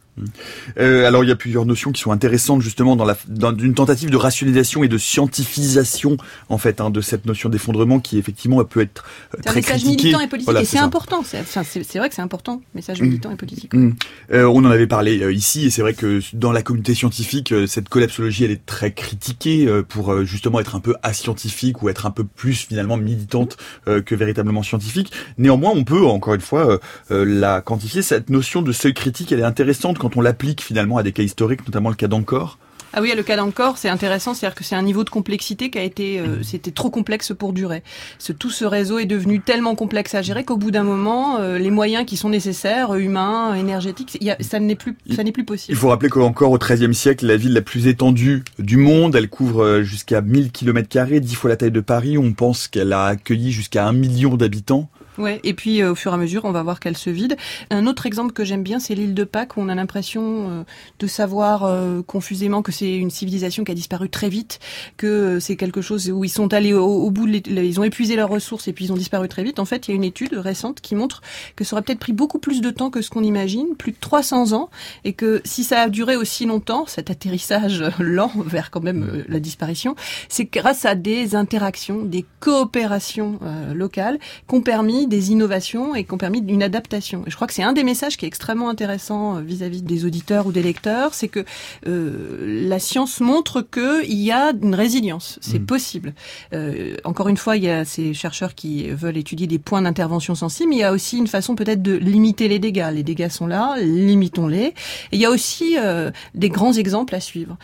Euh, 0.79 1.07
alors 1.07 1.25
il 1.25 1.29
y 1.29 1.33
a 1.33 1.37
plusieurs 1.37 1.65
notions 1.65 1.93
qui 1.93 2.01
sont 2.03 2.13
intéressantes 2.13 2.61
justement 2.61 2.95
dans, 2.95 3.07
la, 3.07 3.17
dans 3.27 3.57
une 3.57 3.75
tentative 3.75 4.11
de 4.11 4.17
rationalisation 4.17 4.85
et 4.85 4.89
de 4.89 4.99
scientifisation 4.99 6.19
en 6.51 6.59
fait 6.59 6.81
hein, 6.81 6.91
de 6.91 7.01
cette 7.01 7.25
notion 7.25 7.40
d'effondrement 7.49 8.01
qui 8.01 8.19
effectivement 8.19 8.63
peut 8.65 8.81
être 8.81 9.05
euh, 9.35 9.43
très 9.43 9.53
un 9.53 9.55
message 9.55 9.85
militant 9.85 10.21
et 10.21 10.29
politique 10.29 10.55
et 10.57 10.65
c'est 10.65 10.79
important. 10.79 11.23
C'est 11.25 11.99
vrai 11.99 12.09
que 12.09 12.15
c'est 12.15 12.23
important, 12.23 12.61
message 12.75 13.01
militant 13.01 13.31
et 13.31 13.37
politique. 13.37 13.73
Mmh. 13.75 13.93
Euh, 14.33 14.45
on 14.45 14.65
en 14.65 14.71
avait 14.71 14.87
parlé 14.87 15.23
euh, 15.23 15.33
ici 15.33 15.67
et 15.67 15.71
c'est 15.71 15.83
vrai 15.83 15.95
que 15.95 16.21
dans 16.35 16.53
la 16.53 16.63
communauté 16.63 16.95
scientifique 16.95 17.55
cette 17.67 17.89
collapsologie 17.89 18.45
elle 18.45 18.51
est 18.51 18.67
très 18.67 18.93
critiquée 18.93 19.69
pour 19.89 20.25
justement 20.25 20.61
être 20.61 20.75
un 20.75 20.81
peu 20.81 20.95
ascientifique 21.03 21.83
ou 21.83 21.89
être 21.89 22.07
un 22.07 22.11
peu 22.11 22.25
plus 22.25 22.67
finalement 22.67 22.97
militante 22.97 23.57
que 23.87 24.15
véritablement 24.15 24.63
scientifique. 24.63 25.13
Néanmoins 25.39 25.73
on 25.75 25.85
peut 25.85 26.05
encore 26.05 26.35
une 26.35 26.41
fois 26.41 26.79
la 27.11 27.61
quantifier. 27.61 28.03
Cette 28.03 28.31
notion 28.31 28.63
de 28.63 28.73
seuil 28.73 28.95
critique 28.95 29.33
elle 29.33 29.41
est 29.41 29.45
intéressante 29.45 29.99
quand 29.99 30.17
on 30.17 30.21
l'applique 30.21 30.63
finalement 30.63 30.99
à 30.99 31.03
des 31.03 31.13
cas 31.13 31.23
historiques, 31.23 31.67
notamment 31.67 31.89
le 31.91 31.95
cas 31.95 32.09
d'Encore 32.09 32.59
ah 32.93 33.01
oui, 33.01 33.13
le 33.17 33.23
cas 33.23 33.37
d'encore, 33.37 33.79
c'est 33.79 33.89
intéressant, 33.89 34.35
c'est-à-dire 34.35 34.57
que 34.57 34.65
c'est 34.65 34.75
un 34.75 34.83
niveau 34.83 35.05
de 35.05 35.11
complexité 35.11 35.71
qui 35.71 35.79
a 35.79 35.83
été, 35.83 36.19
euh, 36.19 36.43
c'était 36.43 36.73
trop 36.73 36.91
complexe 36.91 37.33
pour 37.33 37.53
durer. 37.53 37.85
Ce, 38.19 38.33
tout 38.33 38.51
ce 38.51 38.65
réseau 38.65 38.99
est 38.99 39.07
devenu 39.07 39.41
tellement 39.41 39.77
complexe 39.77 40.15
à 40.15 40.23
gérer 40.23 40.45
qu'au 40.45 40.57
bout 40.57 40.73
d'un 40.73 40.83
moment, 40.83 41.39
euh, 41.39 41.59
les 41.59 41.71
moyens 41.71 42.05
qui 42.05 42.17
sont 42.17 42.29
nécessaires, 42.29 42.95
humains, 42.95 43.55
énergétiques, 43.55 44.19
y 44.21 44.31
a, 44.31 44.37
ça 44.41 44.59
n'est 44.59 44.75
plus, 44.75 44.97
ça 45.15 45.23
n'est 45.23 45.31
plus 45.31 45.45
possible. 45.45 45.77
Il 45.77 45.79
faut 45.79 45.89
rappeler 45.89 46.09
qu'encore 46.09 46.51
au 46.51 46.59
XIIIe 46.59 46.95
siècle, 46.95 47.27
la 47.27 47.37
ville 47.37 47.53
la 47.53 47.63
plus 47.63 47.87
étendue 47.87 48.43
du 48.59 48.77
monde, 48.77 49.15
elle 49.15 49.29
couvre 49.29 49.63
euh, 49.63 49.83
jusqu'à 49.83 50.21
1000 50.21 50.51
km 50.51 50.89
carrés, 50.89 51.21
dix 51.21 51.37
fois 51.37 51.51
la 51.51 51.57
taille 51.57 51.71
de 51.71 51.81
Paris. 51.81 52.19
On 52.19 52.33
pense 52.33 52.67
qu'elle 52.67 52.93
a 52.93 53.05
accueilli 53.05 53.53
jusqu'à 53.53 53.87
un 53.87 53.93
million 53.93 54.35
d'habitants. 54.35 54.89
Ouais, 55.21 55.39
et 55.45 55.53
puis 55.53 55.83
euh, 55.83 55.93
au 55.93 55.95
fur 55.95 56.13
et 56.13 56.15
à 56.15 56.17
mesure, 56.17 56.47
on 56.47 56.51
va 56.51 56.63
voir 56.63 56.81
qu'elle 56.81 56.97
se 56.97 57.11
vide. 57.11 57.37
Un 57.69 57.87
autre 57.87 58.07
exemple 58.07 58.33
que 58.33 58.43
j'aime 58.43 58.63
bien, 58.63 58.81
c'est 58.81 58.95
l'île 58.95 59.13
de 59.13 59.25
Pâques, 59.25 59.59
où 59.59 59.61
on 59.61 59.69
a 59.69 59.75
l'impression 59.75 60.23
euh, 60.49 60.63
de 60.99 61.07
savoir 61.07 61.65
euh, 61.65 62.01
confusément 62.01 62.63
que 62.63 62.73
c'est 62.73 62.97
une 62.97 63.11
civilisation 63.11 63.63
qui 63.63 63.71
a 63.71 63.75
disparu 63.75 64.09
très 64.09 64.31
vite, 64.31 64.61
que 64.97 65.39
c'est 65.39 65.57
quelque 65.57 65.83
chose 65.83 66.11
où 66.11 66.25
ils 66.25 66.31
sont 66.31 66.55
allés 66.55 66.73
au, 66.73 67.11
bout, 67.11 67.27
de 67.27 67.63
ils 67.63 67.79
ont 67.79 67.85
épuisé 67.85 68.17
leurs 68.17 68.31
ressources 68.31 68.67
et 68.67 68.73
puis 68.73 68.87
ils 68.87 68.93
ont 68.93 68.97
disparu 68.97 69.29
très 69.29 69.45
vite. 69.45 69.59
En 69.59 69.67
fait, 69.67 69.89
il 69.89 69.91
y 69.91 69.93
a 69.93 69.97
une 69.97 70.05
étude 70.05 70.33
récente 70.33 70.81
qui 70.81 70.95
montre 70.95 71.21
que 71.55 71.65
ça 71.65 71.77
aurait 71.77 71.83
peut-être 71.83 72.01
pris 72.01 72.15
beaucoup 72.15 72.39
plus 72.39 72.63
de 72.63 72.71
temps 72.71 72.89
que 72.89 73.03
ce 73.03 73.11
qu'on 73.11 73.23
imagine, 73.23 73.77
plus 73.77 73.93
de 73.93 73.99
300 74.01 74.55
ans, 74.55 74.71
et 75.05 75.13
que 75.13 75.43
si 75.45 75.65
ça 75.65 75.83
a 75.83 75.89
duré 75.91 76.17
aussi 76.17 76.47
longtemps, 76.47 76.87
cet 76.87 77.11
atterrissage 77.11 77.85
lent 77.99 78.33
vers 78.47 78.71
quand 78.71 78.83
même 78.83 79.23
la 79.29 79.39
disparition, 79.39 79.97
c'est 80.31 80.51
grâce 80.51 80.87
à 80.87 80.95
des 80.95 81.35
interactions, 81.35 82.05
des 82.05 82.25
coopérations 82.41 83.39
locales 83.75 84.19
qu'ont 84.47 84.63
permis 84.63 85.10
des 85.11 85.31
innovations 85.33 85.95
et 85.95 86.05
qui 86.05 86.15
ont 86.15 86.19
permis 86.19 86.39
une 86.39 86.63
adaptation. 86.63 87.23
Et 87.27 87.31
je 87.31 87.37
crois 87.37 87.47
que 87.47 87.53
c'est 87.53 87.63
un 87.63 87.75
des 87.75 87.85
messages 87.85 88.17
qui 88.17 88.25
est 88.25 88.29
extrêmement 88.29 88.71
intéressant 88.71 89.37
euh, 89.37 89.41
vis-à-vis 89.43 89.83
des 89.83 90.07
auditeurs 90.07 90.47
ou 90.47 90.53
des 90.53 90.63
lecteurs, 90.63 91.13
c'est 91.13 91.29
que 91.29 91.45
euh, 91.87 92.67
la 92.69 92.79
science 92.79 93.21
montre 93.21 93.61
qu'il 93.61 94.15
y 94.15 94.33
a 94.33 94.53
une 94.63 94.75
résilience, 94.75 95.39
c'est 95.43 95.59
mmh. 95.59 95.67
possible. 95.67 96.15
Euh, 96.55 96.97
encore 97.05 97.29
une 97.29 97.37
fois, 97.37 97.59
il 97.59 97.65
y 97.65 97.71
a 97.71 97.85
ces 97.85 98.15
chercheurs 98.15 98.55
qui 98.55 98.89
veulent 98.89 99.19
étudier 99.19 99.47
des 99.47 99.59
points 99.59 99.83
d'intervention 99.83 100.35
sensibles, 100.35 100.71
mais 100.71 100.77
il 100.77 100.81
y 100.81 100.85
a 100.85 100.93
aussi 100.93 101.19
une 101.19 101.27
façon 101.27 101.55
peut-être 101.55 101.83
de 101.83 101.93
limiter 101.93 102.49
les 102.49 102.59
dégâts. 102.59 102.91
Les 102.93 103.03
dégâts 103.03 103.29
sont 103.29 103.47
là, 103.47 103.75
limitons-les. 103.79 104.67
Et 104.67 104.75
il 105.13 105.21
y 105.21 105.27
a 105.27 105.31
aussi 105.31 105.77
euh, 105.79 106.11
des 106.35 106.49
grands 106.49 106.73
exemples 106.73 107.15
à 107.15 107.21
suivre. 107.21 107.57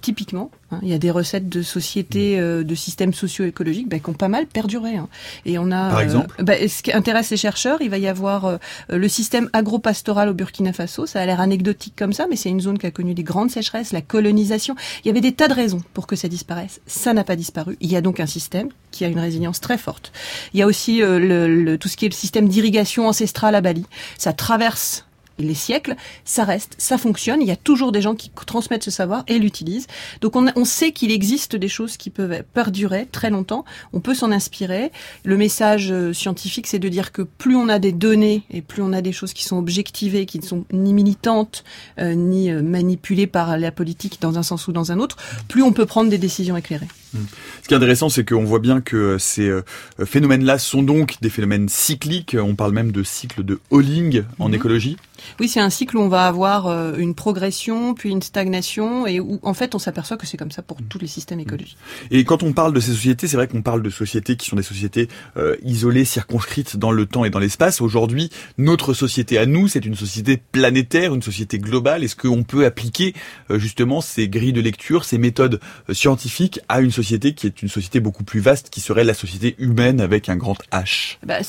Typiquement, 0.00 0.50
il 0.82 0.88
y 0.88 0.94
a 0.94 0.98
des 0.98 1.10
recettes 1.10 1.48
de 1.48 1.62
sociétés, 1.62 2.38
de 2.38 2.74
systèmes 2.74 3.12
socio-écologiques 3.12 3.88
bah, 3.88 3.98
qui 3.98 4.10
ont 4.10 4.14
pas 4.14 4.28
mal 4.28 4.46
perduré. 4.46 4.96
Hein. 4.96 5.08
Et 5.44 5.58
on 5.58 5.70
a, 5.70 5.90
par 5.90 6.00
exemple, 6.00 6.42
bah, 6.42 6.54
ce 6.66 6.82
qui 6.82 6.92
intéresse 6.92 7.30
les 7.30 7.36
chercheurs, 7.36 7.78
il 7.80 7.90
va 7.90 7.98
y 7.98 8.06
avoir 8.06 8.44
euh, 8.44 8.56
le 8.88 9.08
système 9.08 9.48
agropastoral 9.52 10.28
au 10.28 10.34
Burkina 10.34 10.72
Faso. 10.72 11.06
Ça 11.06 11.20
a 11.20 11.26
l'air 11.26 11.40
anecdotique 11.40 11.94
comme 11.96 12.12
ça, 12.12 12.26
mais 12.28 12.36
c'est 12.36 12.48
une 12.48 12.60
zone 12.60 12.78
qui 12.78 12.86
a 12.86 12.90
connu 12.90 13.14
des 13.14 13.22
grandes 13.22 13.50
sécheresses, 13.50 13.92
la 13.92 14.02
colonisation. 14.02 14.74
Il 15.04 15.08
y 15.08 15.10
avait 15.10 15.20
des 15.20 15.32
tas 15.32 15.48
de 15.48 15.54
raisons 15.54 15.82
pour 15.92 16.06
que 16.06 16.16
ça 16.16 16.28
disparaisse. 16.28 16.80
Ça 16.86 17.12
n'a 17.12 17.24
pas 17.24 17.36
disparu. 17.36 17.76
Il 17.80 17.90
y 17.90 17.96
a 17.96 18.00
donc 18.00 18.20
un 18.20 18.26
système 18.26 18.68
qui 18.90 19.04
a 19.04 19.08
une 19.08 19.18
résilience 19.18 19.60
très 19.60 19.78
forte. 19.78 20.12
Il 20.52 20.60
y 20.60 20.62
a 20.62 20.66
aussi 20.66 21.02
euh, 21.02 21.18
le, 21.18 21.78
tout 21.78 21.88
ce 21.88 21.96
qui 21.96 22.06
est 22.06 22.08
le 22.08 22.14
système 22.14 22.48
d'irrigation 22.48 23.08
ancestrale 23.08 23.54
à 23.54 23.60
Bali. 23.60 23.86
Ça 24.18 24.32
traverse 24.32 25.06
les 25.38 25.54
siècles, 25.54 25.96
ça 26.24 26.44
reste, 26.44 26.74
ça 26.78 26.98
fonctionne. 26.98 27.40
Il 27.42 27.48
y 27.48 27.52
a 27.52 27.56
toujours 27.56 27.92
des 27.92 28.00
gens 28.00 28.14
qui 28.14 28.30
transmettent 28.46 28.84
ce 28.84 28.90
savoir 28.90 29.24
et 29.28 29.38
l'utilisent. 29.38 29.86
Donc 30.20 30.36
on, 30.36 30.46
on 30.56 30.64
sait 30.64 30.92
qu'il 30.92 31.10
existe 31.10 31.56
des 31.56 31.68
choses 31.68 31.96
qui 31.96 32.10
peuvent 32.10 32.42
perdurer 32.52 33.06
très 33.10 33.30
longtemps. 33.30 33.64
On 33.92 34.00
peut 34.00 34.14
s'en 34.14 34.32
inspirer. 34.32 34.92
Le 35.24 35.36
message 35.36 35.90
euh, 35.90 36.12
scientifique, 36.12 36.66
c'est 36.66 36.78
de 36.78 36.88
dire 36.88 37.12
que 37.12 37.22
plus 37.22 37.56
on 37.56 37.68
a 37.68 37.78
des 37.78 37.92
données 37.92 38.42
et 38.50 38.62
plus 38.62 38.82
on 38.82 38.92
a 38.92 39.02
des 39.02 39.12
choses 39.12 39.32
qui 39.32 39.44
sont 39.44 39.56
objectivées, 39.56 40.26
qui 40.26 40.38
ne 40.38 40.44
sont 40.44 40.64
ni 40.72 40.92
militantes 40.92 41.64
euh, 41.98 42.14
ni 42.14 42.50
euh, 42.50 42.62
manipulées 42.62 43.26
par 43.26 43.58
la 43.58 43.70
politique 43.70 44.18
dans 44.20 44.38
un 44.38 44.42
sens 44.42 44.68
ou 44.68 44.72
dans 44.72 44.92
un 44.92 44.98
autre, 44.98 45.16
plus 45.48 45.62
on 45.62 45.72
peut 45.72 45.86
prendre 45.86 46.10
des 46.10 46.18
décisions 46.18 46.56
éclairées. 46.56 46.88
Mmh. 47.14 47.18
Ce 47.62 47.68
qui 47.68 47.74
est 47.74 47.76
intéressant, 47.76 48.08
c'est 48.08 48.28
qu'on 48.28 48.44
voit 48.44 48.58
bien 48.58 48.80
que 48.80 49.16
ces 49.18 49.50
phénomènes-là 50.04 50.58
sont 50.58 50.82
donc 50.82 51.16
des 51.20 51.30
phénomènes 51.30 51.68
cycliques. 51.68 52.36
On 52.38 52.54
parle 52.54 52.72
même 52.72 52.92
de 52.92 53.02
cycle 53.02 53.44
de 53.44 53.60
Holling 53.70 54.24
en 54.38 54.48
mmh. 54.48 54.54
écologie. 54.54 54.96
Oui, 55.40 55.48
c'est 55.48 55.60
un 55.60 55.70
cycle 55.70 55.96
où 55.96 56.00
on 56.00 56.08
va 56.08 56.26
avoir 56.26 56.66
euh, 56.66 56.94
une 56.96 57.14
progression, 57.14 57.94
puis 57.94 58.10
une 58.10 58.22
stagnation, 58.22 59.06
et 59.06 59.20
où 59.20 59.38
en 59.42 59.54
fait 59.54 59.74
on 59.74 59.78
s'aperçoit 59.78 60.16
que 60.16 60.26
c'est 60.26 60.36
comme 60.36 60.50
ça 60.50 60.62
pour 60.62 60.78
tous 60.88 60.98
les 60.98 61.06
systèmes 61.06 61.40
écologiques. 61.40 61.76
Et 62.10 62.24
quand 62.24 62.42
on 62.42 62.52
parle 62.52 62.72
de 62.72 62.80
ces 62.80 62.92
sociétés, 62.92 63.26
c'est 63.26 63.36
vrai 63.36 63.48
qu'on 63.48 63.62
parle 63.62 63.82
de 63.82 63.90
sociétés 63.90 64.36
qui 64.36 64.48
sont 64.48 64.56
des 64.56 64.62
sociétés 64.62 65.08
euh, 65.36 65.56
isolées, 65.62 66.04
circonscrites 66.04 66.76
dans 66.76 66.92
le 66.92 67.06
temps 67.06 67.24
et 67.24 67.30
dans 67.30 67.38
l'espace. 67.38 67.80
Aujourd'hui, 67.80 68.30
notre 68.58 68.94
société 68.94 69.38
à 69.38 69.46
nous, 69.46 69.68
c'est 69.68 69.84
une 69.84 69.94
société 69.94 70.36
planétaire, 70.36 71.14
une 71.14 71.22
société 71.22 71.58
globale. 71.58 72.04
Est-ce 72.04 72.16
qu'on 72.16 72.42
peut 72.42 72.64
appliquer 72.64 73.14
euh, 73.50 73.58
justement 73.58 74.00
ces 74.00 74.28
grilles 74.28 74.52
de 74.52 74.60
lecture, 74.60 75.04
ces 75.04 75.18
méthodes 75.18 75.60
scientifiques 75.92 76.60
à 76.68 76.80
une 76.80 76.90
société 76.90 77.03
qui 77.34 77.46
est 77.46 77.62
une 77.62 77.68
société 77.68 78.00
beaucoup 78.00 78.24
plus 78.24 78.40
vaste, 78.40 78.70
qui 78.70 78.80
serait 78.80 79.04
la 79.04 79.14
société 79.14 79.54
humaine 79.58 80.00
avec 80.00 80.28
un 80.28 80.36
grand 80.36 80.56
H. 80.72 81.18
Bah, 81.24 81.42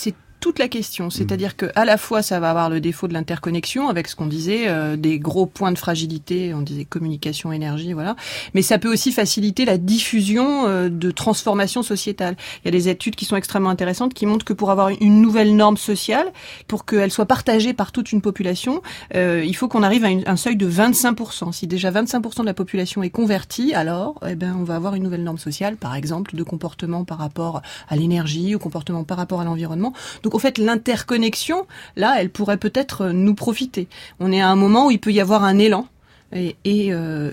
toute 0.46 0.60
la 0.60 0.68
question. 0.68 1.10
C'est-à-dire 1.10 1.58
que 1.58 1.66
à 1.74 1.86
la 1.86 1.98
fois 1.98 2.22
ça 2.22 2.40
va 2.40 2.52
avoir 2.52 2.70
le 2.70 2.80
défaut 2.80 3.08
de 3.08 3.14
l'interconnexion 3.14 3.90
avec 3.90 4.08
ce 4.08 4.16
qu'on 4.16 4.28
disait, 4.28 4.68
euh, 4.68 4.96
des 4.96 5.18
gros 5.18 5.48
points 5.48 5.72
de 5.72 5.78
fragilité, 5.80 6.54
on 6.54 6.62
disait 6.62 6.86
communication, 6.86 7.52
énergie, 7.52 7.94
voilà. 7.94 8.16
Mais 8.54 8.62
ça 8.62 8.78
peut 8.78 8.92
aussi 8.94 9.12
faciliter 9.12 9.66
la 9.66 9.80
diffusion 9.80 10.68
euh, 10.68 10.88
de 10.88 11.10
transformations 11.10 11.82
sociétales. 11.82 12.36
Il 12.64 12.66
y 12.66 12.68
a 12.68 12.72
des 12.72 12.90
études 12.90 13.16
qui 13.16 13.26
sont 13.26 13.36
extrêmement 13.38 13.72
intéressantes 13.72 14.14
qui 14.14 14.28
montrent 14.28 14.46
que 14.46 14.54
pour 14.54 14.70
avoir 14.70 14.90
une 14.90 15.20
nouvelle 15.20 15.56
norme 15.56 15.78
sociale, 15.78 16.32
pour 16.68 16.86
qu'elle 16.86 17.10
soit 17.10 17.26
partagée 17.26 17.74
par 17.74 17.92
toute 17.92 18.12
une 18.12 18.22
population, 18.22 18.84
euh, 19.16 19.44
il 19.44 19.56
faut 19.56 19.68
qu'on 19.68 19.82
arrive 19.82 20.06
à 20.06 20.10
un 20.32 20.38
seuil 20.38 20.58
de 20.58 20.70
25%. 20.70 21.54
Si 21.54 21.66
déjà 21.66 21.90
25% 21.90 22.42
de 22.42 22.46
la 22.46 22.54
population 22.54 23.02
est 23.02 23.10
convertie, 23.10 23.74
alors 23.74 24.20
eh 24.30 24.36
ben 24.36 24.56
on 24.60 24.64
va 24.64 24.76
avoir 24.76 24.94
une 24.94 25.02
nouvelle 25.02 25.24
norme 25.24 25.40
sociale, 25.40 25.76
par 25.76 25.96
exemple 25.96 26.36
de 26.36 26.44
comportement 26.44 27.04
par 27.04 27.18
rapport 27.18 27.64
à 27.90 27.96
l'énergie, 27.96 28.54
ou 28.54 28.60
comportement 28.60 29.04
par 29.04 29.18
rapport 29.18 29.42
à 29.42 29.44
l'environnement. 29.44 29.92
Donc 30.22 30.35
en 30.36 30.40
fait, 30.40 30.58
l'interconnexion, 30.58 31.66
là, 31.96 32.16
elle 32.20 32.30
pourrait 32.30 32.58
peut-être 32.58 33.08
nous 33.08 33.36
profiter. 33.36 33.88
On 34.20 34.32
est 34.32 34.42
à 34.42 34.50
un 34.50 34.56
moment 34.56 34.88
où 34.88 34.92
il 34.92 35.00
peut 35.00 35.12
y 35.12 35.22
avoir 35.22 35.44
un 35.44 35.58
élan 35.58 35.88
et, 36.34 36.56
euh, 36.92 37.32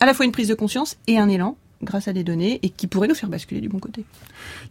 à 0.00 0.06
la 0.06 0.14
fois 0.14 0.26
une 0.26 0.32
prise 0.32 0.48
de 0.48 0.54
conscience 0.54 0.96
et 1.06 1.18
un 1.18 1.28
élan 1.28 1.56
grâce 1.82 2.08
à 2.08 2.12
des 2.12 2.24
données 2.24 2.58
et 2.62 2.70
qui 2.70 2.86
pourrait 2.86 3.08
nous 3.08 3.14
faire 3.14 3.28
basculer 3.28 3.60
du 3.60 3.68
bon 3.68 3.78
côté. 3.78 4.04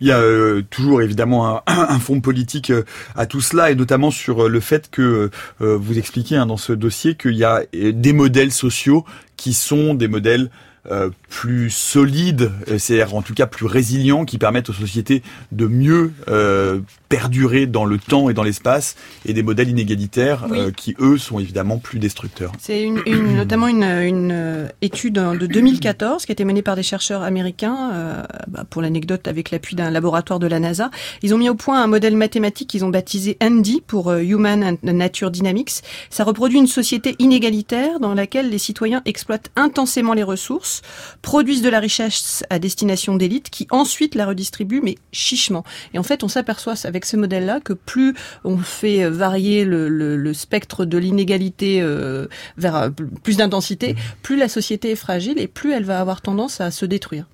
Il 0.01 0.07
y 0.07 0.11
a 0.11 0.19
euh, 0.19 0.63
toujours 0.69 1.01
évidemment 1.01 1.61
un, 1.67 1.99
fond 1.99 2.19
politique 2.19 2.71
euh, 2.71 2.83
à 3.15 3.25
tout 3.25 3.41
cela 3.41 3.71
et 3.71 3.75
notamment 3.75 4.11
sur 4.11 4.49
le 4.49 4.59
fait 4.59 4.89
que 4.89 5.29
vous 5.59 5.97
expliquez 5.97 6.35
hein, 6.35 6.45
dans 6.45 6.57
ce 6.57 6.73
dossier 6.73 7.15
qu'il 7.15 7.35
y 7.35 7.43
a 7.43 7.63
des 7.73 8.13
modèles 8.13 8.51
sociaux 8.51 9.05
qui 9.37 9.53
sont 9.53 9.93
des 9.93 10.07
modèles 10.07 10.49
euh, 10.91 11.09
plus 11.29 11.71
solides, 11.71 12.51
euh, 12.69 12.77
c'est-à-dire 12.77 13.15
en 13.15 13.21
tout 13.21 13.33
cas 13.33 13.47
plus 13.47 13.65
résilients, 13.65 14.23
qui 14.23 14.37
permettent 14.37 14.69
aux 14.69 14.73
sociétés 14.73 15.23
de 15.51 15.65
mieux 15.65 16.13
euh, 16.27 16.79
perdurer 17.09 17.65
dans 17.65 17.85
le 17.85 17.97
temps 17.97 18.29
et 18.29 18.33
dans 18.33 18.43
l'espace, 18.43 18.95
et 19.25 19.33
des 19.33 19.41
modèles 19.41 19.69
inégalitaires 19.69 20.45
qui, 20.77 20.95
eux, 20.99 21.17
sont 21.17 21.39
évidemment 21.39 21.77
plus 21.77 21.99
destructeurs. 21.99 22.51
C'est 22.59 22.83
une, 22.83 23.01
une, 23.05 23.35
notamment 23.37 23.67
une, 23.67 23.83
une, 23.83 24.69
étude 24.81 25.13
de 25.13 25.47
2014 25.47 26.25
qui 26.25 26.31
a 26.31 26.33
été 26.33 26.45
menée 26.45 26.61
par 26.61 26.75
des 26.75 26.83
chercheurs 26.83 27.23
américains, 27.23 28.25
bah, 28.47 28.63
pour 28.69 28.81
l'anecdote 28.81 29.27
avec 29.27 29.51
l'appui 29.51 29.75
d'un 29.75 29.91
laboratoire 29.91 30.39
de 30.39 30.47
la 30.47 30.59
NASA. 30.59 30.91
Ils 31.21 31.33
ont 31.33 31.37
mis 31.37 31.49
au 31.49 31.55
point 31.55 31.81
un 31.81 31.87
modèle 31.87 32.15
mathématique 32.15 32.69
qu'ils 32.69 32.85
ont 32.85 32.89
baptisé 32.89 33.37
Andy 33.41 33.81
pour 33.85 34.13
Human 34.13 34.63
and 34.63 34.77
Nature 34.83 35.31
Dynamics. 35.31 35.81
Ça 36.09 36.23
reproduit 36.23 36.59
une 36.59 36.67
société 36.67 37.15
inégalitaire 37.19 37.99
dans 37.99 38.13
laquelle 38.13 38.49
les 38.49 38.59
citoyens 38.59 39.01
exploitent 39.05 39.51
intensément 39.55 40.13
les 40.13 40.23
ressources 40.23 40.74
produisent 41.21 41.61
de 41.61 41.69
la 41.69 41.79
richesse 41.79 42.43
à 42.49 42.59
destination 42.59 43.15
d'élites 43.15 43.49
qui 43.49 43.67
ensuite 43.71 44.15
la 44.15 44.25
redistribuent, 44.25 44.81
mais 44.81 44.95
chichement. 45.11 45.63
Et 45.93 45.99
en 45.99 46.03
fait, 46.03 46.23
on 46.23 46.27
s'aperçoit 46.27 46.75
avec 46.85 47.05
ce 47.05 47.17
modèle-là 47.17 47.59
que 47.59 47.73
plus 47.73 48.13
on 48.43 48.57
fait 48.57 49.09
varier 49.09 49.65
le, 49.65 49.89
le, 49.89 50.15
le 50.15 50.33
spectre 50.33 50.85
de 50.85 50.97
l'inégalité 50.97 51.81
euh, 51.81 52.27
vers 52.57 52.75
euh, 52.75 52.89
plus 53.23 53.37
d'intensité, 53.37 53.93
mmh. 53.93 53.97
plus 54.21 54.37
la 54.37 54.49
société 54.49 54.91
est 54.91 54.95
fragile 54.95 55.39
et 55.39 55.47
plus 55.47 55.71
elle 55.71 55.85
va 55.85 55.99
avoir 55.99 56.21
tendance 56.21 56.61
à 56.61 56.71
se 56.71 56.85
détruire. 56.85 57.25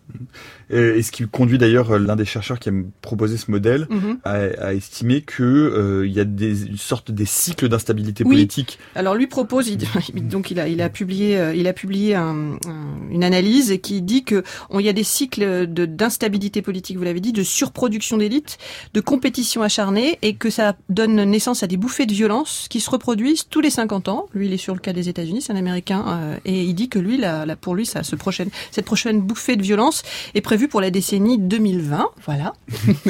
Euh, 0.73 0.95
et 0.95 1.01
ce 1.01 1.11
qui 1.11 1.27
conduit 1.27 1.57
d'ailleurs 1.57 1.99
l'un 1.99 2.15
des 2.15 2.25
chercheurs 2.25 2.59
qui 2.59 2.69
a 2.69 2.73
proposé 3.01 3.37
ce 3.37 3.51
modèle 3.51 3.87
mmh. 3.89 4.13
à, 4.23 4.31
à, 4.31 4.73
estimer 4.73 5.21
que 5.21 6.03
il 6.05 6.11
y 6.11 6.19
a 6.19 6.25
des 6.25 6.65
une 6.67 6.77
sorte 6.77 7.11
des 7.11 7.25
cycles 7.25 7.69
d'instabilité 7.69 8.23
oui. 8.23 8.35
politique. 8.35 8.79
Alors 8.95 9.15
lui 9.15 9.27
propose, 9.27 9.67
il, 9.67 9.77
donc 10.27 10.51
il 10.51 10.59
a 10.59 10.67
il 10.67 10.81
a 10.81 10.89
publié 10.89 11.53
il 11.55 11.67
a 11.67 11.73
publié 11.73 12.15
un, 12.15 12.57
un, 12.65 13.09
une 13.09 13.23
analyse 13.23 13.79
qui 13.81 14.01
dit 14.01 14.23
que 14.23 14.43
il 14.73 14.85
y 14.85 14.89
a 14.89 14.93
des 14.93 15.03
cycles 15.03 15.71
de 15.71 15.85
d'instabilité 15.85 16.61
politique, 16.61 16.97
vous 16.97 17.03
l'avez 17.03 17.19
dit, 17.19 17.33
de 17.33 17.43
surproduction 17.43 18.17
d'élite, 18.17 18.57
de 18.93 19.01
compétition 19.01 19.61
acharnée 19.61 20.17
et 20.21 20.35
que 20.35 20.49
ça 20.49 20.75
donne 20.89 21.23
naissance 21.23 21.63
à 21.63 21.67
des 21.67 21.77
bouffées 21.77 22.05
de 22.05 22.13
violence 22.13 22.67
qui 22.69 22.79
se 22.79 22.89
reproduisent 22.89 23.47
tous 23.49 23.61
les 23.61 23.69
50 23.69 24.07
ans. 24.07 24.27
Lui, 24.33 24.47
il 24.47 24.53
est 24.53 24.57
sur 24.57 24.73
le 24.73 24.79
cas 24.79 24.93
des 24.93 25.09
États-Unis, 25.09 25.41
c'est 25.41 25.53
un 25.53 25.57
Américain, 25.57 26.05
euh, 26.07 26.37
et 26.45 26.63
il 26.63 26.73
dit 26.73 26.89
que 26.89 26.99
lui, 26.99 27.17
la, 27.17 27.45
la, 27.45 27.55
pour 27.55 27.75
lui, 27.75 27.85
ça, 27.85 28.03
ce 28.03 28.15
prochaine, 28.15 28.49
cette 28.71 28.85
prochaine 28.85 29.21
bouffée 29.21 29.55
de 29.55 29.61
violence 29.61 30.03
est 30.33 30.41
prévue 30.41 30.60
pour 30.67 30.81
la 30.81 30.91
décennie 30.91 31.37
2020. 31.37 32.09
Voilà. 32.25 32.53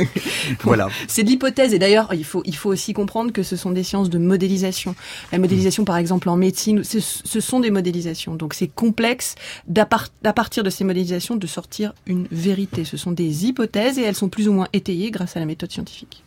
voilà. 0.62 0.90
C'est 1.08 1.24
de 1.24 1.30
l'hypothèse, 1.30 1.74
et 1.74 1.80
d'ailleurs, 1.80 2.14
il 2.14 2.26
faut, 2.26 2.42
il 2.46 2.56
faut 2.56 2.70
aussi 2.70 2.94
comprendre 2.94 3.32
que 3.32 3.44
ce 3.44 3.56
sont 3.56 3.72
des 3.72 3.84
sciences 3.84 4.10
de 4.10 4.18
modélisation. 4.18 4.96
La 5.32 5.40
modélisation, 5.40 5.86
par 5.86 5.98
exemple, 5.98 6.30
en 6.30 6.38
médecine, 6.38 6.84
ce, 6.84 7.00
ce 7.00 7.40
sont 7.40 7.60
des 7.60 7.72
modélisations. 7.72 8.36
Donc, 8.36 8.54
c'est 8.54 8.68
complexe 8.68 9.36
d'à 9.68 9.86
partir 9.86 10.64
de 10.64 10.70
ces 10.70 10.84
modélisations 10.84 11.36
de 11.36 11.48
sortir 11.48 11.94
une 12.06 12.28
vérité. 12.32 12.86
Ce 12.86 12.98
sont 12.98 13.12
des 13.12 13.46
hypothèses 13.46 13.98
et 13.98 14.04
elles 14.04 14.16
sont 14.16 14.30
plus 14.30 14.48
ou 14.48 14.54
moins 14.54 14.68
étayées 14.74 15.12
grâce 15.12 15.38
à 15.38 15.40
la 15.40 15.46
méthode 15.46 15.72
scientifique 15.72 16.24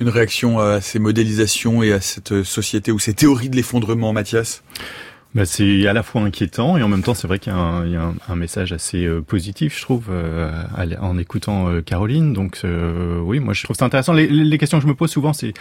une 0.00 0.08
réaction 0.08 0.58
à 0.58 0.80
ces 0.80 0.98
modélisations 0.98 1.80
et 1.82 1.92
à 1.92 2.00
cette 2.00 2.42
société 2.42 2.90
ou 2.90 2.98
ces 2.98 3.14
théories 3.14 3.48
de 3.48 3.54
l'effondrement, 3.54 4.12
Mathias? 4.12 4.64
Bah, 5.34 5.46
c'est 5.46 5.86
à 5.86 5.92
la 5.92 6.02
fois 6.02 6.20
inquiétant 6.22 6.76
et 6.76 6.82
en 6.82 6.88
même 6.88 7.02
temps 7.02 7.14
c'est 7.14 7.26
vrai 7.26 7.38
qu'il 7.38 7.52
y 7.52 7.56
a 7.56 7.58
un, 7.58 7.86
il 7.86 7.92
y 7.92 7.96
a 7.96 8.02
un, 8.02 8.14
un 8.28 8.36
message 8.36 8.72
assez 8.72 9.04
euh, 9.06 9.22
positif 9.22 9.78
je 9.78 9.82
trouve 9.82 10.08
euh, 10.10 10.52
en 11.00 11.18
écoutant 11.18 11.68
euh, 11.68 11.80
Caroline. 11.80 12.32
Donc 12.32 12.60
euh, 12.64 13.18
oui 13.20 13.40
moi 13.40 13.54
je 13.54 13.64
trouve 13.64 13.76
ça 13.76 13.84
intéressant. 13.84 14.12
Les, 14.12 14.26
les, 14.26 14.58
questions 14.58 14.78
que 14.78 14.82
je 14.82 14.88
me 14.88 14.94
pose 14.94 15.10
souvent 15.10 15.32
c'est 15.32 15.54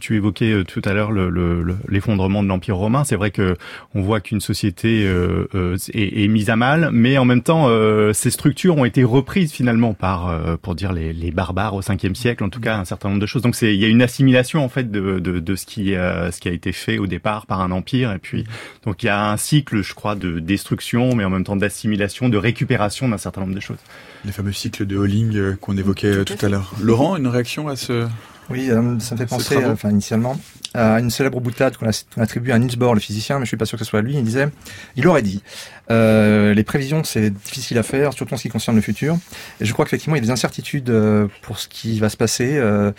tu 0.00 0.16
évoquais 0.16 0.52
euh, 0.52 0.64
tout 0.64 0.82
à 0.84 0.92
l'heure 0.92 1.12
l'effondrement 1.12 2.40
le, 2.40 2.42
le, 2.42 2.46
de 2.46 2.48
l'empire 2.48 2.76
romain 2.76 3.04
c'est 3.04 3.16
vrai 3.16 3.30
que 3.30 3.56
on 3.94 4.02
voit 4.02 4.20
qu'une 4.20 4.40
société 4.40 5.02
est, 5.02 6.24
est, 6.24 6.28
mise 6.28 6.50
à 6.50 6.56
mal 6.56 6.90
mais 6.92 7.18
en 7.18 7.24
même 7.24 7.42
temps 7.42 7.68
ces 8.12 8.30
structures 8.30 8.76
ont 8.76 8.84
été 8.84 9.04
reprises 9.04 9.52
finalement 9.52 9.94
par 9.94 10.58
pour 10.58 10.74
dire 10.74 10.92
les, 10.92 11.12
les 11.12 11.30
barbares 11.30 11.74
au 11.74 11.80
5e 11.80 12.14
siècle 12.14 12.44
en 12.44 12.48
tout 12.48 12.60
cas 12.60 12.76
un 12.76 12.84
certain 12.84 13.08
nombre 13.08 13.20
de 13.20 13.26
choses 13.26 13.42
donc 13.42 13.54
c'est 13.54 13.74
il 13.74 13.80
y 13.80 13.84
a 13.84 13.88
une 13.88 14.02
assimilation 14.02 14.64
en 14.64 14.68
fait 14.68 14.90
de, 14.90 15.18
de, 15.18 15.38
de 15.38 15.56
ce 15.56 15.66
qui 15.66 15.92
ce 15.92 16.40
qui 16.40 16.48
a 16.48 16.52
été 16.52 16.72
fait 16.72 16.98
au 16.98 17.06
départ 17.06 17.46
par 17.46 17.60
un 17.60 17.70
empire 17.70 18.12
et 18.12 18.18
puis 18.18 18.44
donc 18.84 19.02
il 19.02 19.06
y 19.06 19.08
a 19.08 19.30
un 19.30 19.36
cycle, 19.36 19.82
je 19.82 19.94
crois, 19.94 20.14
de 20.14 20.38
destruction, 20.38 21.14
mais 21.14 21.24
en 21.24 21.30
même 21.30 21.44
temps 21.44 21.56
d'assimilation, 21.56 22.28
de 22.28 22.36
récupération 22.36 23.08
d'un 23.08 23.18
certain 23.18 23.42
nombre 23.42 23.54
de 23.54 23.60
choses. 23.60 23.78
Les 24.24 24.32
fameux 24.32 24.52
cycles 24.52 24.86
de 24.86 24.96
Holling 24.96 25.36
euh, 25.36 25.56
qu'on 25.60 25.76
évoquait 25.76 26.24
tout, 26.24 26.34
tout 26.36 26.46
à 26.46 26.48
l'heure. 26.48 26.72
Laurent, 26.80 27.16
une 27.16 27.26
réaction 27.26 27.68
à 27.68 27.76
ce 27.76 28.06
oui, 28.52 28.70
euh, 28.70 28.98
ça 29.00 29.14
me 29.14 29.18
fait 29.18 29.26
penser, 29.26 29.64
enfin 29.64 29.90
initialement, 29.90 30.38
à 30.74 31.00
une 31.00 31.10
célèbre 31.10 31.40
boutade 31.40 31.76
qu'on 31.76 31.88
attribue 32.20 32.52
à 32.52 32.58
Niels 32.58 32.76
Bohr, 32.76 32.94
le 32.94 33.00
physicien, 33.00 33.38
mais 33.38 33.44
je 33.44 33.48
suis 33.48 33.56
pas 33.56 33.64
sûr 33.64 33.78
que 33.78 33.84
ce 33.84 33.90
soit 33.90 34.02
lui. 34.02 34.14
Il 34.14 34.24
disait, 34.24 34.48
il 34.96 35.06
aurait 35.08 35.22
dit, 35.22 35.42
euh, 35.90 36.54
les 36.54 36.64
prévisions 36.64 37.02
c'est 37.04 37.30
difficile 37.30 37.78
à 37.78 37.82
faire, 37.82 38.12
surtout 38.12 38.34
en 38.34 38.36
ce 38.36 38.42
qui 38.42 38.48
concerne 38.48 38.76
le 38.76 38.82
futur. 38.82 39.16
Et 39.60 39.64
je 39.64 39.72
crois 39.72 39.84
qu'effectivement 39.84 40.16
il 40.16 40.20
y 40.20 40.22
a 40.22 40.26
des 40.26 40.30
incertitudes 40.30 40.90
euh, 40.90 41.28
pour 41.42 41.58
ce 41.58 41.68
qui 41.68 41.98
va 41.98 42.08
se 42.08 42.16
passer. 42.16 42.56
Euh, 42.56 42.92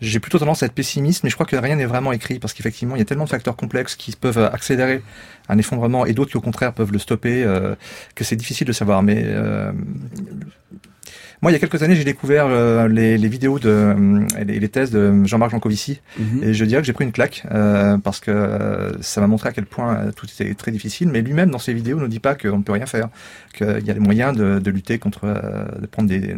j'ai 0.00 0.20
plutôt 0.20 0.38
tendance 0.38 0.62
à 0.62 0.66
être 0.66 0.74
pessimiste, 0.74 1.24
mais 1.24 1.30
je 1.30 1.34
crois 1.34 1.46
que 1.46 1.56
rien 1.56 1.76
n'est 1.76 1.86
vraiment 1.86 2.12
écrit 2.12 2.38
parce 2.38 2.52
qu'effectivement 2.52 2.96
il 2.96 2.98
y 2.98 3.02
a 3.02 3.06
tellement 3.06 3.24
de 3.24 3.30
facteurs 3.30 3.56
complexes 3.56 3.96
qui 3.96 4.12
peuvent 4.12 4.38
accélérer 4.38 5.02
un 5.48 5.58
effondrement 5.58 6.04
et 6.04 6.12
d'autres 6.12 6.30
qui 6.30 6.36
au 6.36 6.42
contraire 6.42 6.72
peuvent 6.74 6.92
le 6.92 6.98
stopper, 6.98 7.44
euh, 7.44 7.74
que 8.14 8.24
c'est 8.24 8.36
difficile 8.36 8.66
de 8.66 8.72
savoir. 8.72 9.02
Mais 9.02 9.22
euh, 9.24 9.72
moi, 11.42 11.50
il 11.50 11.54
y 11.54 11.56
a 11.56 11.58
quelques 11.58 11.82
années, 11.82 11.96
j'ai 11.96 12.04
découvert 12.04 12.46
euh, 12.46 12.88
les, 12.88 13.18
les, 13.18 13.28
vidéos 13.28 13.58
de 13.58 13.68
euh, 13.68 14.26
les, 14.44 14.58
les, 14.58 14.68
thèses 14.68 14.90
de 14.90 15.24
Jean-Marc 15.24 15.50
Jancovici, 15.50 16.00
mm 16.18 16.24
-hmm. 16.24 16.44
et 16.44 16.54
je 16.54 16.64
dirais 16.64 16.80
que 16.80 16.86
j'ai 16.86 16.92
pris 16.94 17.04
une 17.04 17.12
claque 17.12 17.44
euh, 17.52 17.98
parce 17.98 18.20
que 18.20 18.30
euh, 18.30 19.02
ça 19.02 19.20
m'a 19.20 19.26
montré 19.26 19.48
à 19.50 19.52
quel 19.52 19.66
point 19.66 19.90
euh, 19.94 20.12
tout 20.16 20.26
était 20.26 20.54
très 20.54 20.72
difficile. 20.72 21.08
Mais 21.12 21.20
lui-même, 21.22 21.50
dans 21.50 21.62
ses 21.66 21.74
vidéos, 21.74 21.98
ne 22.00 22.08
dit 22.08 22.20
pas 22.28 22.34
qu'on 22.34 22.58
ne 22.58 22.62
peut 22.62 22.72
rien 22.72 22.86
faire, 22.86 23.08
qu'il 23.56 23.84
y 23.88 23.90
a 23.90 23.94
des 23.94 24.00
moyens 24.10 24.36
de, 24.36 24.58
de 24.66 24.70
lutter 24.70 24.98
contre, 24.98 25.22
de 25.82 25.86
prendre 25.86 26.08
des 26.08 26.36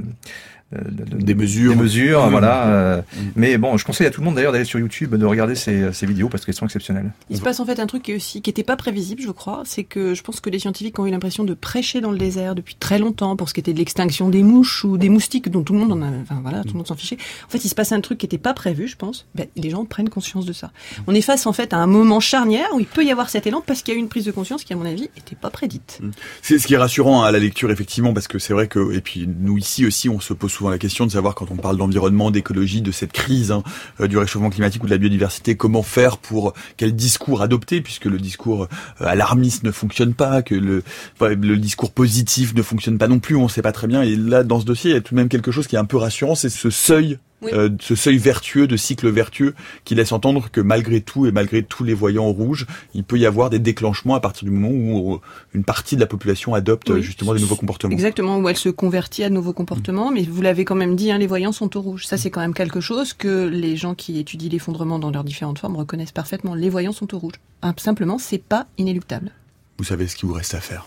de, 0.73 1.05
de, 1.05 1.17
des 1.17 1.35
mesures, 1.35 1.73
des 1.73 1.83
mesures, 1.83 2.27
mmh. 2.27 2.31
voilà. 2.31 2.67
Euh, 2.67 2.99
mmh. 2.99 3.19
Mais 3.37 3.59
bon, 3.59 3.77
je 3.77 3.85
conseille 3.85 4.07
à 4.07 4.11
tout 4.11 4.21
le 4.21 4.27
monde 4.27 4.35
d'ailleurs 4.35 4.53
d'aller 4.53 4.65
sur 4.65 4.79
YouTube, 4.79 5.15
de 5.15 5.27
regarder 5.27 5.55
ces, 5.55 5.93
ces 5.93 6.07
vidéos 6.07 6.29
parce 6.29 6.45
qu'elles 6.45 6.55
sont 6.55 6.67
exceptionnelles. 6.67 7.11
Il 7.31 7.37
se 7.37 7.43
passe 7.43 7.61
en 7.61 7.65
fait 7.65 7.81
un 7.81 7.87
truc 7.87 8.03
qui 8.03 8.15
aussi 8.15 8.43
qui 8.43 8.51
n'était 8.51 8.65
pas 8.65 8.77
prévisible, 8.77 9.23
je 9.23 9.31
crois, 9.31 9.63
c'est 9.65 9.85
que 9.85 10.15
je 10.15 10.23
pense 10.23 10.41
que 10.41 10.51
les 10.51 10.59
scientifiques 10.59 10.99
ont 10.99 11.07
eu 11.07 11.11
l'impression 11.11 11.45
de 11.45 11.55
prêcher 11.55 12.01
dans 12.01 12.11
le 12.11 12.19
désert 12.19 12.55
depuis 12.55 12.75
très 12.75 12.99
longtemps 12.99 13.37
pour 13.37 13.49
ce 13.49 13.55
qui 13.55 13.61
était 13.61 13.73
de 13.73 13.79
l'extinction 13.79 14.29
des 14.29 14.43
mouches 14.43 14.85
ou 14.85 14.99
des 14.99 15.09
moustiques 15.09 15.49
dont 15.49 15.63
tout 15.63 15.73
le 15.73 15.79
monde 15.79 15.93
en 15.93 16.03
a, 16.03 16.11
enfin 16.23 16.41
voilà, 16.43 16.63
tout 16.63 16.73
le 16.73 16.79
monde 16.79 16.87
s'en 16.87 16.97
fichait. 16.97 17.19
En 17.47 17.51
fait, 17.51 17.65
il 17.65 17.69
se 17.69 17.75
passe 17.75 17.93
un 17.93 18.01
truc 18.01 18.19
qui 18.19 18.27
n'était 18.27 18.39
pas 18.39 18.55
prévu, 18.55 18.89
je 18.89 18.97
pense. 18.97 19.27
Ben, 19.35 19.47
les 19.57 19.71
gens 19.71 19.85
prennent 19.85 20.09
conscience 20.09 20.45
de 20.45 20.53
ça. 20.53 20.71
On 21.07 21.15
est 21.15 21.23
face 21.23 21.47
en 21.47 21.53
fait 21.53 21.73
à 21.73 21.79
un 21.79 21.87
moment 21.87 22.21
charnière 22.21 22.67
où 22.75 22.81
il 22.81 22.87
peut 22.87 23.05
y 23.05 23.11
avoir 23.11 23.31
cet 23.31 23.47
élan 23.47 23.63
parce 23.65 23.83
qu'il 23.83 23.95
y 23.95 23.97
a 23.97 23.99
eu 23.99 24.03
une 24.03 24.09
prise 24.09 24.25
de 24.25 24.33
conscience 24.33 24.65
qui, 24.65 24.73
à 24.73 24.77
mon 24.77 24.85
avis, 24.85 25.09
n'était 25.17 25.37
pas 25.37 25.51
prédite. 25.51 26.01
C'est 26.43 26.59
ce 26.59 26.67
qui 26.67 26.75
est 26.75 26.79
rassurant 26.79 27.23
à 27.23 27.33
la 27.33 27.39
lecture 27.39 27.71
effectivement 27.71 28.13
parce 28.13 28.29
que 28.29 28.39
c'est 28.39 28.53
vrai 28.53 28.69
que 28.69 28.93
et 28.93 29.01
puis 29.01 29.29
nous 29.29 29.59
ici 29.59 29.87
aussi 29.87 30.09
on 30.09 30.21
se 30.21 30.33
pose 30.33 30.53
souvent 30.59 30.71
la 30.71 30.79
question 30.79 31.07
de 31.07 31.13
savoir 31.13 31.37
quand 31.37 31.53
on 31.53 31.57
parle 31.57 31.77
d'environnement, 31.77 32.33
d'écologie, 32.33 32.83
de 32.83 32.91
cette 32.91 33.13
crise 33.13 33.53
hein, 33.53 33.63
euh, 34.01 34.09
du 34.09 34.19
réchauffement 34.19 34.51
climatique 34.51 34.83
ou 34.83 34.87
de 34.87 34.91
la 34.91 34.99
biodiversité, 34.99 35.55
comment 35.55 35.85
faire 35.85 36.19
pour 36.19 36.53
quel 36.77 36.97
discours 36.97 37.43
adopter, 37.43 37.81
puisque 37.81 38.07
le 38.07 38.19
discours 38.19 38.65
euh, 38.65 38.67
alarmiste 39.07 39.63
ne 39.63 39.71
fonctionne 39.71 40.15
pas, 40.15 40.43
que 40.43 40.57
le, 40.57 40.83
le 41.21 41.57
discours 41.59 41.93
positif 41.93 42.55
ne 42.55 42.63
fonctionne 42.63 42.99
pas 42.99 43.07
non 43.07 43.21
plus, 43.21 43.37
on 43.37 43.45
ne 43.45 43.49
sait 43.49 43.63
pas 43.63 43.71
très 43.71 43.87
bien. 43.87 44.03
Et 44.03 44.17
là, 44.17 44.43
dans 44.43 44.59
ce 44.59 44.65
dossier, 44.65 44.91
il 44.91 44.95
y 44.95 44.97
a 44.97 45.01
tout 45.01 45.15
de 45.15 45.21
même 45.21 45.29
quelque 45.29 45.53
chose 45.53 45.69
qui 45.69 45.77
est 45.77 45.79
un 45.79 45.85
peu 45.85 45.97
rassurant, 45.97 46.35
c'est 46.35 46.49
ce 46.49 46.71
seuil 46.71 47.19
oui. 47.43 47.51
euh, 47.53 47.71
ce 47.81 47.95
seuil 47.95 48.19
vertueux, 48.19 48.67
de 48.67 48.77
cycle 48.77 49.09
vertueux, 49.09 49.55
qui 49.85 49.95
laisse 49.95 50.13
entendre 50.13 50.51
que 50.51 50.61
malgré 50.61 51.01
tout 51.01 51.27
et 51.27 51.33
malgré 51.33 51.63
tous 51.63 51.85
les 51.85 51.95
voyants 51.95 52.31
rouges, 52.31 52.67
il 52.95 53.05
peut 53.05 53.19
y 53.19 53.27
avoir 53.27 53.51
des 53.51 53.59
déclenchements 53.59 54.15
à 54.15 54.21
partir 54.21 54.45
du 54.45 54.51
moment 54.51 54.71
où 54.71 55.21
une 55.55 55.65
partie 55.65 55.97
de 55.97 56.01
la 56.01 56.07
population 56.07 56.55
adopte 56.55 56.91
oui. 56.91 57.03
justement 57.03 57.35
des 57.35 57.41
nouveaux 57.41 57.57
comportements. 57.57 57.93
Exactement, 57.93 58.39
où 58.39 58.49
elle 58.49 58.57
se 58.57 58.69
convertit 58.69 59.25
à 59.25 59.29
de 59.29 59.35
nouveaux 59.35 59.53
comportements, 59.53 60.11
mmh. 60.11 60.15
mais 60.15 60.23
vous 60.23 60.43
l'avez 60.43 60.65
quand 60.65 60.75
même 60.75 60.97
dit, 60.97 61.11
hein, 61.11 61.19
les 61.19 61.27
voyants 61.27 61.53
sont 61.53 61.77
au 61.77 61.81
rouge. 61.81 62.07
Ça, 62.07 62.17
c'est 62.17 62.31
quand 62.31 62.41
même 62.41 62.55
quelque 62.55 62.81
chose 62.81 63.13
que 63.13 63.47
les 63.47 63.77
gens 63.77 63.95
qui 63.95 64.19
étudient 64.19 64.51
l'effondrement 64.51 64.99
dans 64.99 65.11
leurs 65.11 65.25
différentes 65.25 65.59
formes 65.59 65.77
reconnaissent 65.77 66.13
parfaitement. 66.13 66.55
Les 66.55 66.71
voyants 66.71 66.93
sont 66.93 67.15
au 67.15 67.19
rouge. 67.19 67.35
Simplement, 67.77 68.19
c'est 68.19 68.43
pas 68.43 68.67
inéluctable. 68.77 69.31
Vous 69.79 69.85
savez 69.85 70.09
ce 70.09 70.17
qu'il 70.17 70.29
vous 70.29 70.35
reste 70.35 70.55
à 70.55 70.61
faire. 70.61 70.87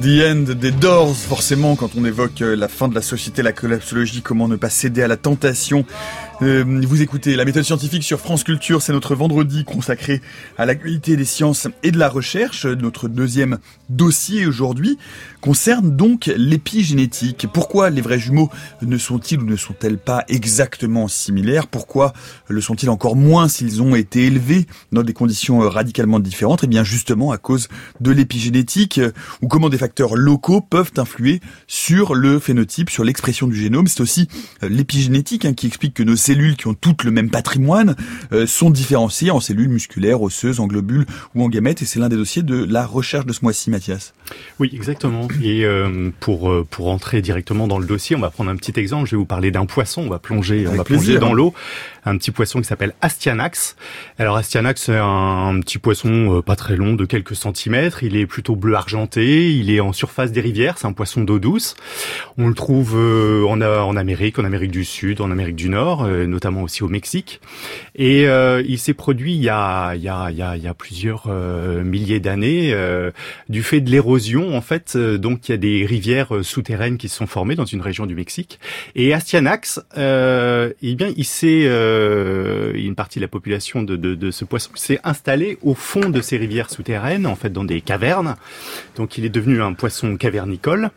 The 0.00 0.22
End 0.30 0.54
des 0.54 0.70
Doors, 0.70 1.16
forcément, 1.16 1.74
quand 1.74 1.90
on 1.96 2.04
évoque 2.04 2.42
euh, 2.42 2.54
la 2.54 2.68
fin 2.68 2.86
de 2.86 2.94
la 2.94 3.02
société, 3.02 3.42
la 3.42 3.52
collapsologie, 3.52 4.22
comment 4.22 4.46
ne 4.46 4.54
pas 4.54 4.70
céder 4.70 5.02
à 5.02 5.08
la 5.08 5.16
tentation. 5.16 5.84
Euh, 6.40 6.64
vous 6.86 7.02
écoutez 7.02 7.34
la 7.34 7.44
méthode 7.44 7.64
scientifique 7.64 8.04
sur 8.04 8.20
France 8.20 8.44
Culture, 8.44 8.80
c'est 8.80 8.92
notre 8.92 9.16
vendredi 9.16 9.64
consacré 9.64 10.22
à 10.56 10.66
l'actualité 10.66 11.16
des 11.16 11.24
sciences 11.24 11.66
et 11.82 11.90
de 11.90 11.98
la 11.98 12.08
recherche. 12.08 12.64
Notre 12.64 13.08
deuxième 13.08 13.58
dossier 13.88 14.46
aujourd'hui 14.46 14.98
concerne 15.40 15.96
donc 15.96 16.30
l'épigénétique. 16.36 17.48
Pourquoi 17.52 17.90
les 17.90 18.00
vrais 18.00 18.20
jumeaux 18.20 18.50
ne 18.82 18.96
sont-ils 18.98 19.40
ou 19.40 19.46
ne 19.46 19.56
sont-elles 19.56 19.98
pas 19.98 20.24
exactement 20.28 21.08
similaires? 21.08 21.66
Pourquoi 21.66 22.12
le 22.46 22.60
sont-ils 22.60 22.90
encore 22.90 23.16
moins 23.16 23.48
s'ils 23.48 23.82
ont 23.82 23.96
été 23.96 24.26
élevés 24.26 24.68
dans 24.92 25.02
des 25.02 25.14
conditions 25.14 25.58
radicalement 25.58 26.20
différentes? 26.20 26.62
Eh 26.62 26.68
bien 26.68 26.84
justement 26.84 27.32
à 27.32 27.38
cause 27.38 27.66
de 28.00 28.12
l'épigénétique, 28.12 29.00
ou 29.42 29.48
comment 29.48 29.70
des 29.70 29.78
facteurs 29.78 30.14
locaux 30.14 30.60
peuvent 30.60 30.92
influer 30.98 31.40
sur 31.66 32.14
le 32.14 32.38
phénotype, 32.38 32.90
sur 32.90 33.02
l'expression 33.02 33.48
du 33.48 33.56
génome. 33.56 33.88
C'est 33.88 34.02
aussi 34.02 34.28
l'épigénétique 34.62 35.44
hein, 35.44 35.52
qui 35.52 35.66
explique 35.66 35.94
que 35.94 36.04
nos 36.04 36.14
cellules 36.28 36.56
qui 36.56 36.66
ont 36.66 36.74
toutes 36.74 37.04
le 37.04 37.10
même 37.10 37.30
patrimoine 37.30 37.96
euh, 38.32 38.46
sont 38.46 38.68
différenciées 38.68 39.30
en 39.30 39.40
cellules 39.40 39.70
musculaires, 39.70 40.20
osseuses, 40.20 40.60
en 40.60 40.66
globules 40.66 41.06
ou 41.34 41.42
en 41.42 41.48
gamètes. 41.48 41.80
Et 41.80 41.86
c'est 41.86 41.98
l'un 41.98 42.10
des 42.10 42.16
dossiers 42.16 42.42
de 42.42 42.64
la 42.64 42.84
recherche 42.84 43.24
de 43.24 43.32
ce 43.32 43.40
mois-ci, 43.42 43.70
Mathias. 43.70 44.12
Oui, 44.58 44.70
exactement. 44.74 45.26
Et 45.42 45.64
euh, 45.64 46.10
pour 46.20 46.50
euh, 46.50 46.66
pour 46.68 46.88
entrer 46.88 47.22
directement 47.22 47.66
dans 47.66 47.78
le 47.78 47.86
dossier, 47.86 48.14
on 48.14 48.20
va 48.20 48.28
prendre 48.28 48.50
un 48.50 48.56
petit 48.56 48.78
exemple. 48.78 49.06
Je 49.06 49.12
vais 49.12 49.16
vous 49.16 49.24
parler 49.24 49.50
d'un 49.50 49.64
poisson. 49.64 50.02
On 50.02 50.10
va 50.10 50.18
plonger, 50.18 50.66
on 50.68 50.74
va 50.74 50.84
plonger 50.84 51.18
dans 51.18 51.32
l'eau. 51.32 51.54
Un 52.08 52.16
petit 52.16 52.30
poisson 52.30 52.60
qui 52.60 52.66
s'appelle 52.66 52.94
Astyanax. 53.02 53.76
Alors 54.18 54.36
Astyanax, 54.36 54.84
c'est 54.84 54.96
un, 54.96 55.60
petit 55.60 55.78
poisson 55.78 56.38
euh, 56.38 56.42
pas 56.42 56.56
très 56.56 56.74
long, 56.74 56.94
de 56.94 57.04
quelques 57.04 57.36
centimètres. 57.36 58.02
Il 58.02 58.16
est 58.16 58.26
plutôt 58.26 58.56
bleu 58.56 58.74
argenté. 58.74 59.52
Il 59.52 59.70
est 59.70 59.80
en 59.80 59.92
surface 59.92 60.32
des 60.32 60.40
rivières. 60.40 60.78
C'est 60.78 60.86
un 60.86 60.92
poisson 60.92 61.22
d'eau 61.22 61.38
douce. 61.38 61.74
On 62.38 62.48
le 62.48 62.54
trouve 62.54 62.94
euh, 62.96 63.44
en, 63.44 63.60
en 63.60 63.96
Amérique, 63.96 64.38
en 64.38 64.44
Amérique 64.44 64.70
du 64.70 64.84
Sud, 64.84 65.20
en 65.20 65.30
Amérique 65.30 65.56
du 65.56 65.68
Nord, 65.68 66.04
euh, 66.04 66.26
notamment 66.26 66.62
aussi 66.62 66.82
au 66.82 66.88
Mexique. 66.88 67.40
Et 67.94 68.22
il 68.22 68.78
s'est 68.78 68.94
produit 68.94 69.34
il 69.34 69.42
y 69.42 69.48
a, 69.48 69.94
il 69.94 70.02
y 70.02 70.08
a, 70.08 70.30
il 70.30 70.36
y 70.36 70.42
a, 70.42 70.56
il 70.56 70.62
y 70.62 70.68
a 70.68 70.74
plusieurs 70.74 71.28
milliers 71.28 72.20
d'années 72.20 72.74
du 73.48 73.62
fait 73.62 73.80
de 73.80 73.90
l'érosion. 73.90 74.56
En 74.56 74.60
fait, 74.60 74.96
donc 74.96 75.48
il 75.48 75.52
y 75.52 75.54
a 75.54 75.58
des 75.58 75.84
rivières 75.84 76.32
souterraines 76.42 76.96
qui 76.96 77.08
se 77.08 77.16
sont 77.16 77.26
formées 77.26 77.56
dans 77.56 77.64
une 77.64 77.80
région 77.80 78.06
du 78.06 78.14
Mexique. 78.14 78.60
Et 78.94 79.12
Astyanax, 79.12 79.80
euh, 79.96 80.72
eh 80.82 80.94
bien, 80.94 81.12
il 81.16 81.24
s'est, 81.24 81.64
euh, 81.66 81.97
une 82.74 82.94
partie 82.94 83.18
de 83.18 83.24
la 83.24 83.28
population 83.28 83.82
de, 83.82 84.30
ce 84.30 84.44
poisson 84.44 84.70
s'est 84.74 85.00
installée 85.04 85.58
au 85.62 85.74
fond 85.74 86.10
de 86.10 86.20
ces 86.20 86.36
rivières 86.36 86.70
souterraines, 86.70 87.26
en 87.26 87.36
fait, 87.36 87.50
dans 87.50 87.64
des 87.64 87.80
cavernes. 87.80 88.36
Donc, 88.96 89.18
il 89.18 89.24
est 89.24 89.30
devenu 89.30 89.62
un 89.62 89.72
poisson 89.72 90.16
cavernicole. 90.16 90.90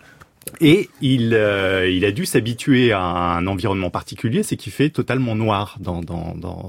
Et 0.59 0.89
il, 1.01 1.33
euh, 1.33 2.07
a 2.07 2.11
dû 2.11 2.25
s'habituer 2.25 2.91
à 2.91 3.01
un 3.01 3.45
environnement 3.47 3.89
particulier, 3.89 4.43
c'est 4.43 4.57
qu'il 4.57 4.71
fait 4.71 4.89
totalement 4.89 5.35
noir 5.35 5.77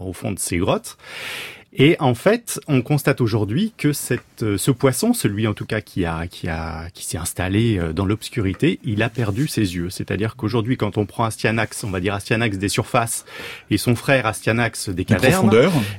au 0.06 0.12
fond 0.12 0.32
de 0.32 0.38
ces 0.38 0.58
grottes. 0.58 0.98
Et 1.74 1.96
en 2.00 2.14
fait, 2.14 2.60
on 2.68 2.82
constate 2.82 3.22
aujourd'hui 3.22 3.72
que 3.78 3.94
cette, 3.94 4.42
euh, 4.42 4.58
ce 4.58 4.70
poisson, 4.70 5.14
celui 5.14 5.46
en 5.46 5.54
tout 5.54 5.64
cas 5.64 5.80
qui 5.80 6.04
a, 6.04 6.26
qui 6.26 6.48
a, 6.48 6.90
qui 6.92 7.06
s'est 7.06 7.16
installé 7.16 7.78
euh, 7.78 7.94
dans 7.94 8.04
l'obscurité, 8.04 8.78
il 8.84 9.02
a 9.02 9.08
perdu 9.08 9.48
ses 9.48 9.74
yeux. 9.74 9.88
C'est-à-dire 9.88 10.36
qu'aujourd'hui, 10.36 10.76
quand 10.76 10.98
on 10.98 11.06
prend 11.06 11.24
Astyanax, 11.24 11.84
on 11.84 11.90
va 11.90 12.00
dire 12.00 12.12
Astyanax 12.14 12.58
des 12.58 12.68
surfaces 12.68 13.24
et 13.70 13.78
son 13.78 13.96
frère 13.96 14.26
Astyanax 14.26 14.90
des 14.90 15.06
cavernes, 15.06 15.50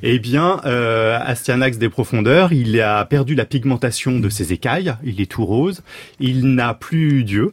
eh 0.04 0.20
bien, 0.20 0.60
euh, 0.64 1.18
Astyanax 1.20 1.78
des 1.78 1.88
profondeurs, 1.88 2.52
il 2.52 2.80
a 2.80 3.04
perdu 3.04 3.34
la 3.34 3.44
pigmentation 3.44 4.20
de 4.20 4.28
ses 4.28 4.52
écailles, 4.52 4.94
il 5.02 5.20
est 5.20 5.30
tout 5.30 5.44
rose, 5.44 5.82
il 6.20 6.54
n'a 6.54 6.74
plus 6.74 7.24
d'yeux. 7.24 7.52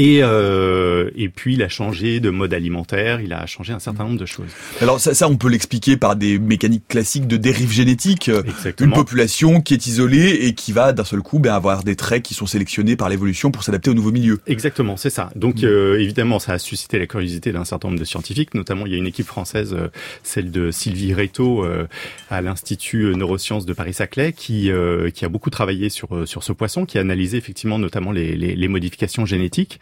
Et, 0.00 0.20
euh, 0.22 1.10
et 1.16 1.28
puis 1.28 1.54
il 1.54 1.62
a 1.64 1.68
changé 1.68 2.20
de 2.20 2.30
mode 2.30 2.54
alimentaire, 2.54 3.20
il 3.20 3.32
a 3.32 3.46
changé 3.46 3.72
un 3.72 3.80
certain 3.80 4.04
nombre 4.04 4.16
de 4.18 4.26
choses. 4.26 4.46
Alors 4.80 5.00
ça, 5.00 5.12
ça, 5.12 5.28
on 5.28 5.36
peut 5.36 5.48
l'expliquer 5.48 5.96
par 5.96 6.14
des 6.14 6.38
mécaniques 6.38 6.86
classiques 6.86 7.26
de 7.26 7.36
dérive 7.36 7.72
génétique. 7.72 8.28
Euh, 8.28 8.42
Une 8.44 8.50
Exactement. 8.50 8.94
population 8.94 9.60
qui 9.60 9.74
est 9.74 9.88
isolée 9.88 10.38
et 10.42 10.54
qui 10.54 10.70
va 10.70 10.92
d'un 10.92 11.02
seul 11.02 11.20
coup 11.20 11.40
ben, 11.40 11.52
avoir 11.52 11.82
des 11.82 11.96
traits 11.96 12.22
qui 12.22 12.34
sont 12.34 12.46
sélectionnés 12.46 12.94
par 12.94 13.08
l'évolution 13.08 13.50
pour 13.50 13.64
s'adapter 13.64 13.90
au 13.90 13.94
nouveau 13.94 14.12
milieu. 14.12 14.38
Exactement, 14.46 14.96
c'est 14.96 15.10
ça. 15.10 15.30
Donc 15.34 15.64
euh, 15.64 15.98
évidemment, 15.98 16.38
ça 16.38 16.52
a 16.52 16.58
suscité 16.60 17.00
la 17.00 17.08
curiosité 17.08 17.50
d'un 17.50 17.64
certain 17.64 17.88
nombre 17.88 17.98
de 17.98 18.04
scientifiques, 18.04 18.54
notamment 18.54 18.86
il 18.86 18.92
y 18.92 18.94
a 18.94 18.98
une 18.98 19.06
équipe 19.08 19.26
française, 19.26 19.74
euh, 19.76 19.88
celle 20.22 20.52
de 20.52 20.70
Sylvie 20.70 21.12
Reto 21.12 21.64
euh, 21.64 21.88
à 22.30 22.40
l'Institut 22.40 23.02
euh, 23.02 23.14
Neurosciences 23.16 23.66
de 23.66 23.72
Paris-Saclay, 23.72 24.32
qui 24.32 24.70
euh, 24.70 25.10
qui 25.10 25.24
a 25.24 25.28
beaucoup 25.28 25.50
travaillé 25.50 25.88
sur 25.88 26.08
sur 26.24 26.44
ce 26.44 26.52
poisson, 26.52 26.86
qui 26.86 26.98
a 26.98 27.00
analysé 27.00 27.36
effectivement 27.36 27.80
notamment 27.80 28.12
les, 28.12 28.36
les, 28.36 28.54
les 28.54 28.68
modifications 28.68 29.26
génétiques. 29.26 29.80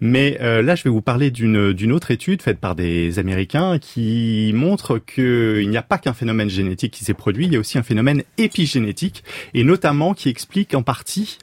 Mais 0.00 0.38
euh, 0.40 0.62
là, 0.62 0.74
je 0.74 0.84
vais 0.84 0.90
vous 0.90 1.02
parler 1.02 1.30
d'une 1.30 1.92
autre 1.92 2.10
étude 2.10 2.42
faite 2.42 2.58
par 2.58 2.74
des 2.74 3.18
Américains 3.18 3.78
qui 3.78 4.52
montre 4.54 4.98
que 4.98 5.60
il 5.62 5.70
n'y 5.70 5.76
a 5.76 5.82
pas 5.82 5.98
qu'un 5.98 6.12
phénomène 6.12 6.48
génétique 6.48 6.92
qui 6.92 7.04
s'est 7.04 7.14
produit, 7.14 7.46
il 7.46 7.52
y 7.52 7.56
a 7.56 7.60
aussi 7.60 7.78
un 7.78 7.82
phénomène 7.82 8.22
épigénétique 8.38 9.24
et 9.54 9.64
notamment 9.64 10.14
qui 10.14 10.28
explique 10.28 10.74
en 10.74 10.82
partie 10.82 11.38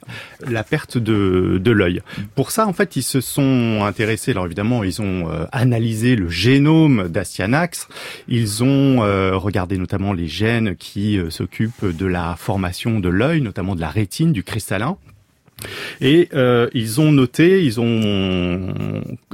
la 0.46 0.64
perte 0.64 0.98
de 0.98 1.58
de 1.62 1.70
l'œil. 1.70 2.02
Pour 2.34 2.50
ça, 2.50 2.66
en 2.66 2.72
fait, 2.72 2.96
ils 2.96 3.02
se 3.02 3.20
sont 3.20 3.80
intéressés. 3.84 4.32
Alors 4.32 4.46
évidemment, 4.46 4.84
ils 4.84 5.00
ont 5.00 5.30
euh, 5.30 5.46
analysé 5.52 6.16
le 6.16 6.28
génome 6.28 7.08
d'Astyanax. 7.08 7.88
Ils 8.28 8.62
ont 8.64 9.02
euh, 9.02 9.36
regardé 9.36 9.78
notamment 9.78 10.12
les 10.12 10.26
gènes 10.26 10.76
qui 10.76 11.18
euh, 11.18 11.30
s'occupent 11.30 11.84
de 11.84 12.06
la 12.06 12.36
formation 12.36 13.00
de 13.00 13.08
l'œil, 13.08 13.40
notamment 13.40 13.74
de 13.74 13.80
la 13.80 13.88
rétine, 13.88 14.32
du 14.32 14.42
cristallin. 14.42 14.96
Et 16.00 16.28
euh, 16.34 16.68
ils 16.74 17.00
ont 17.00 17.12
noté, 17.12 17.64
ils 17.64 17.80
ont 17.80 18.74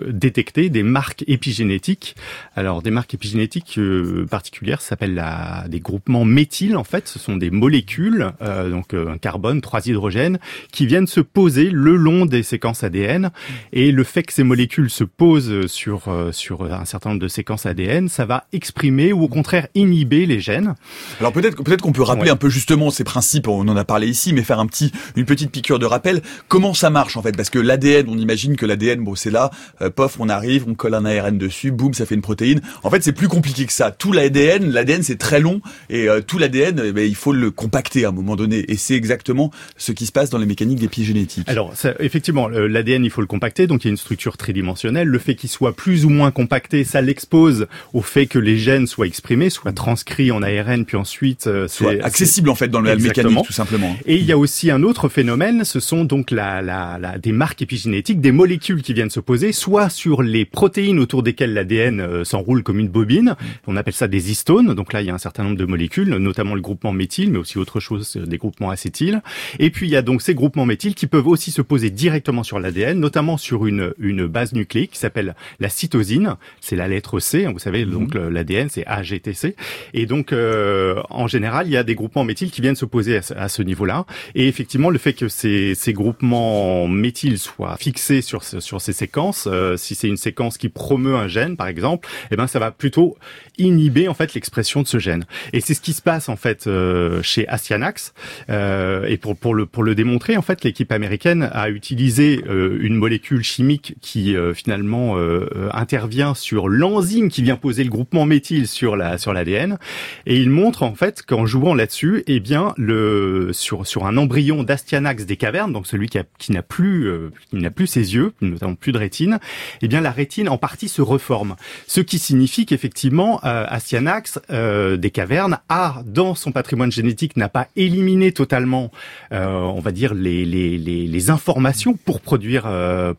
détecté 0.06 0.68
des 0.70 0.82
marques 0.82 1.24
épigénétiques. 1.26 2.16
Alors 2.56 2.82
des 2.82 2.90
marques 2.90 3.14
épigénétiques 3.14 3.76
euh, 3.78 4.26
particulières 4.30 4.80
s'appellent 4.80 5.14
la, 5.14 5.64
des 5.68 5.80
groupements 5.80 6.24
méthyl. 6.24 6.76
En 6.76 6.84
fait, 6.84 7.08
ce 7.08 7.18
sont 7.18 7.36
des 7.36 7.50
molécules, 7.50 8.32
euh, 8.42 8.70
donc 8.70 8.94
euh, 8.94 9.10
un 9.10 9.18
carbone, 9.18 9.60
trois 9.60 9.86
hydrogènes, 9.86 10.38
qui 10.72 10.86
viennent 10.86 11.06
se 11.06 11.20
poser 11.20 11.70
le 11.70 11.96
long 11.96 12.26
des 12.26 12.42
séquences 12.42 12.84
ADN. 12.84 13.30
Et 13.72 13.92
le 13.92 14.04
fait 14.04 14.22
que 14.22 14.32
ces 14.32 14.42
molécules 14.44 14.90
se 14.90 15.04
posent 15.04 15.66
sur 15.66 16.08
euh, 16.08 16.32
sur 16.32 16.64
un 16.72 16.84
certain 16.84 17.10
nombre 17.10 17.22
de 17.22 17.28
séquences 17.28 17.66
ADN, 17.66 18.08
ça 18.08 18.24
va 18.24 18.44
exprimer 18.52 19.12
ou 19.12 19.22
au 19.22 19.28
contraire 19.28 19.68
inhiber 19.74 20.26
les 20.26 20.40
gènes. 20.40 20.74
Alors 21.20 21.32
peut-être 21.32 21.62
peut-être 21.62 21.82
qu'on 21.82 21.92
peut 21.92 22.02
rappeler 22.02 22.18
Ouais. 22.18 22.30
un 22.30 22.36
peu 22.36 22.48
justement 22.48 22.90
ces 22.90 23.04
principes, 23.04 23.46
on 23.46 23.66
en 23.68 23.76
a 23.76 23.84
parlé 23.84 24.08
ici, 24.08 24.32
mais 24.32 24.42
faire 24.42 24.58
un 24.58 24.66
petit 24.66 24.90
une 25.16 25.24
petite 25.24 25.50
piqûre 25.52 25.78
de 25.78 25.86
rappel. 25.86 26.17
Comment 26.48 26.74
ça 26.74 26.90
marche 26.90 27.16
en 27.16 27.22
fait? 27.22 27.36
Parce 27.36 27.50
que 27.50 27.58
l'ADN, 27.58 28.06
on 28.08 28.18
imagine 28.18 28.56
que 28.56 28.66
l'ADN, 28.66 29.00
bon 29.02 29.14
c'est 29.14 29.30
là, 29.30 29.50
euh, 29.82 29.90
pof, 29.90 30.16
on 30.18 30.28
arrive, 30.28 30.64
on 30.68 30.74
colle 30.74 30.94
un 30.94 31.04
ARN 31.04 31.38
dessus, 31.38 31.70
boum, 31.70 31.94
ça 31.94 32.06
fait 32.06 32.14
une 32.14 32.22
protéine. 32.22 32.60
En 32.82 32.90
fait, 32.90 33.02
c'est 33.02 33.12
plus 33.12 33.28
compliqué 33.28 33.66
que 33.66 33.72
ça. 33.72 33.90
Tout 33.90 34.12
l'ADN, 34.12 34.70
l'ADN 34.70 35.02
c'est 35.02 35.18
très 35.18 35.40
long 35.40 35.60
et 35.90 36.08
euh, 36.08 36.20
tout 36.20 36.38
l'ADN, 36.38 36.82
eh 36.84 36.92
ben, 36.92 37.06
il 37.08 37.14
faut 37.14 37.32
le 37.32 37.50
compacter 37.50 38.04
à 38.04 38.08
un 38.08 38.12
moment 38.12 38.36
donné. 38.36 38.64
Et 38.68 38.76
c'est 38.76 38.94
exactement 38.94 39.50
ce 39.76 39.92
qui 39.92 40.06
se 40.06 40.12
passe 40.12 40.30
dans 40.30 40.38
les 40.38 40.46
mécaniques 40.46 40.78
d'épigénétique. 40.80 41.48
Alors, 41.48 41.72
ça, 41.76 41.94
effectivement, 42.00 42.48
le- 42.48 42.66
l'ADN, 42.66 43.04
il 43.04 43.10
faut 43.10 43.20
le 43.20 43.26
compacter, 43.26 43.66
donc 43.66 43.84
il 43.84 43.88
y 43.88 43.90
a 43.90 43.92
une 43.92 43.96
structure 43.96 44.36
tridimensionnelle. 44.36 45.08
Le 45.08 45.18
fait 45.18 45.34
qu'il 45.34 45.50
soit 45.50 45.74
plus 45.74 46.04
ou 46.04 46.08
moins 46.10 46.30
compacté, 46.30 46.84
ça 46.84 47.00
l'expose 47.00 47.66
au 47.92 48.02
fait 48.02 48.26
que 48.26 48.38
les 48.38 48.58
gènes 48.58 48.86
soient 48.86 49.06
exprimés, 49.06 49.50
soient 49.50 49.72
transcrits 49.72 50.30
en 50.32 50.42
ARN, 50.42 50.84
puis 50.84 50.96
ensuite... 50.96 51.46
euh, 51.46 51.68
Soit 51.68 52.02
accessible 52.02 52.48
en 52.50 52.54
fait 52.54 52.68
dans 52.68 52.84
Exactement. 52.84 53.28
mécanique 53.30 53.46
tout 53.46 53.52
simplement. 53.52 53.96
Et 54.06 54.16
il 54.16 54.24
y 54.24 54.32
a 54.32 54.38
aussi 54.38 54.70
un 54.70 54.82
autre 54.82 55.08
phénomène, 55.08 55.64
ce 55.64 55.80
sont 55.80 56.04
donc 56.08 56.30
la, 56.32 56.60
la, 56.62 56.98
la, 56.98 57.18
des 57.18 57.32
marques 57.32 57.62
épigénétiques, 57.62 58.20
des 58.20 58.32
molécules 58.32 58.82
qui 58.82 58.92
viennent 58.94 59.10
se 59.10 59.20
poser, 59.20 59.52
soit 59.52 59.88
sur 59.90 60.22
les 60.22 60.44
protéines 60.44 60.98
autour 60.98 61.22
desquelles 61.22 61.54
l'ADN 61.54 62.00
euh, 62.00 62.24
s'enroule 62.24 62.62
comme 62.62 62.78
une 62.80 62.88
bobine. 62.88 63.36
On 63.66 63.76
appelle 63.76 63.94
ça 63.94 64.08
des 64.08 64.30
histones. 64.30 64.74
Donc 64.74 64.92
là, 64.92 65.02
il 65.02 65.06
y 65.06 65.10
a 65.10 65.14
un 65.14 65.18
certain 65.18 65.44
nombre 65.44 65.56
de 65.56 65.64
molécules, 65.64 66.08
notamment 66.08 66.54
le 66.54 66.60
groupement 66.60 66.92
méthyle, 66.92 67.30
mais 67.30 67.38
aussi 67.38 67.58
autre 67.58 67.78
chose, 67.78 68.16
euh, 68.16 68.26
des 68.26 68.38
groupements 68.38 68.70
acétyles. 68.70 69.22
Et 69.58 69.70
puis 69.70 69.86
il 69.86 69.90
y 69.90 69.96
a 69.96 70.02
donc 70.02 70.22
ces 70.22 70.34
groupements 70.34 70.66
méthyles 70.66 70.94
qui 70.94 71.06
peuvent 71.06 71.28
aussi 71.28 71.50
se 71.50 71.62
poser 71.62 71.90
directement 71.90 72.42
sur 72.42 72.58
l'ADN, 72.58 72.98
notamment 72.98 73.36
sur 73.36 73.66
une, 73.66 73.92
une 73.98 74.26
base 74.26 74.52
nucléique 74.54 74.92
qui 74.92 74.98
s'appelle 74.98 75.36
la 75.60 75.68
cytosine. 75.68 76.34
C'est 76.60 76.76
la 76.76 76.88
lettre 76.88 77.20
C. 77.20 77.44
hein, 77.44 77.52
Vous 77.52 77.58
savez, 77.58 77.84
donc 77.84 78.14
l'ADN, 78.14 78.68
c'est 78.70 78.86
AGTC. 78.86 79.54
Et 79.94 80.06
donc, 80.06 80.32
euh, 80.32 81.00
en 81.10 81.26
général, 81.26 81.66
il 81.66 81.72
y 81.72 81.76
a 81.76 81.82
des 81.84 81.94
groupements 81.94 82.24
méthyles 82.24 82.50
qui 82.50 82.60
viennent 82.60 82.74
se 82.76 82.86
poser 82.86 83.16
à 83.18 83.22
ce, 83.22 83.34
à 83.34 83.48
ce 83.48 83.62
niveau-là. 83.62 84.06
Et 84.34 84.48
effectivement, 84.48 84.90
le 84.90 84.98
fait 84.98 85.12
que 85.12 85.28
ces, 85.28 85.74
ces 85.74 85.87
groupements 85.92 86.88
méthyles 86.88 87.38
soient 87.38 87.76
fixés 87.78 88.22
sur, 88.22 88.42
sur 88.42 88.80
ces 88.80 88.92
séquences, 88.92 89.48
euh, 89.50 89.76
si 89.76 89.94
c'est 89.94 90.08
une 90.08 90.16
séquence 90.16 90.58
qui 90.58 90.68
promeut 90.68 91.16
un 91.16 91.28
gène, 91.28 91.56
par 91.56 91.68
exemple, 91.68 92.08
eh 92.30 92.36
ben, 92.36 92.46
ça 92.46 92.58
va 92.58 92.70
plutôt 92.70 93.16
inhiber 93.58 94.08
en 94.08 94.14
fait 94.14 94.34
l'expression 94.34 94.82
de 94.82 94.86
ce 94.86 94.98
gène. 94.98 95.24
Et 95.52 95.60
c'est 95.60 95.74
ce 95.74 95.80
qui 95.80 95.92
se 95.92 96.02
passe 96.02 96.28
en 96.28 96.36
fait 96.36 96.66
euh, 96.66 97.22
chez 97.22 97.46
Astyanax. 97.48 98.14
Euh, 98.50 99.06
et 99.06 99.16
pour 99.16 99.36
pour 99.36 99.54
le 99.54 99.66
pour 99.66 99.82
le 99.82 99.94
démontrer, 99.94 100.36
en 100.36 100.42
fait, 100.42 100.64
l'équipe 100.64 100.92
américaine 100.92 101.48
a 101.52 101.68
utilisé 101.70 102.42
euh, 102.48 102.78
une 102.80 102.94
molécule 102.94 103.42
chimique 103.42 103.96
qui 104.00 104.36
euh, 104.36 104.54
finalement 104.54 105.16
euh, 105.16 105.68
intervient 105.72 106.34
sur 106.34 106.68
l'enzyme 106.68 107.28
qui 107.28 107.42
vient 107.42 107.56
poser 107.56 107.84
le 107.84 107.90
groupement 107.90 108.24
méthyle 108.24 108.66
sur 108.66 108.96
la 108.96 109.18
sur 109.18 109.32
l'ADN. 109.32 109.78
Et 110.26 110.36
il 110.36 110.50
montre 110.50 110.82
en 110.82 110.94
fait 110.94 111.22
qu'en 111.22 111.46
jouant 111.46 111.74
là-dessus, 111.74 112.22
eh 112.26 112.40
bien 112.40 112.74
le 112.76 113.50
sur 113.52 113.86
sur 113.86 114.06
un 114.06 114.16
embryon 114.16 114.62
d'Astyanax 114.62 115.26
des 115.26 115.36
cavernes, 115.36 115.72
donc 115.78 115.86
celui 115.86 116.08
qui 116.08 116.18
a, 116.18 116.24
qui 116.38 116.50
n'a 116.50 116.62
plus 116.62 117.06
euh, 117.06 117.30
qui 117.50 117.56
n'a 117.56 117.70
plus 117.70 117.86
ses 117.86 118.12
yeux, 118.14 118.32
notamment 118.40 118.74
plus 118.74 118.90
de 118.90 118.98
rétine, 118.98 119.38
eh 119.80 119.86
bien 119.86 120.00
la 120.00 120.10
rétine 120.10 120.48
en 120.48 120.58
partie 120.58 120.88
se 120.88 121.02
reforme. 121.02 121.54
Ce 121.86 122.00
qui 122.00 122.18
signifie 122.18 122.66
qu'effectivement, 122.66 123.40
euh, 123.44 123.64
Astyanax 123.68 124.40
euh, 124.50 124.96
des 124.96 125.12
cavernes 125.12 125.60
a 125.68 126.02
dans 126.04 126.34
son 126.34 126.50
patrimoine 126.50 126.90
génétique 126.90 127.36
n'a 127.36 127.48
pas 127.48 127.68
éliminé 127.76 128.32
totalement, 128.32 128.90
euh, 129.30 129.46
on 129.46 129.78
va 129.78 129.92
dire 129.92 130.14
les, 130.14 130.44
les, 130.44 130.78
les, 130.78 131.06
les 131.06 131.30
informations 131.30 131.94
pour 131.94 132.20
produire 132.20 132.68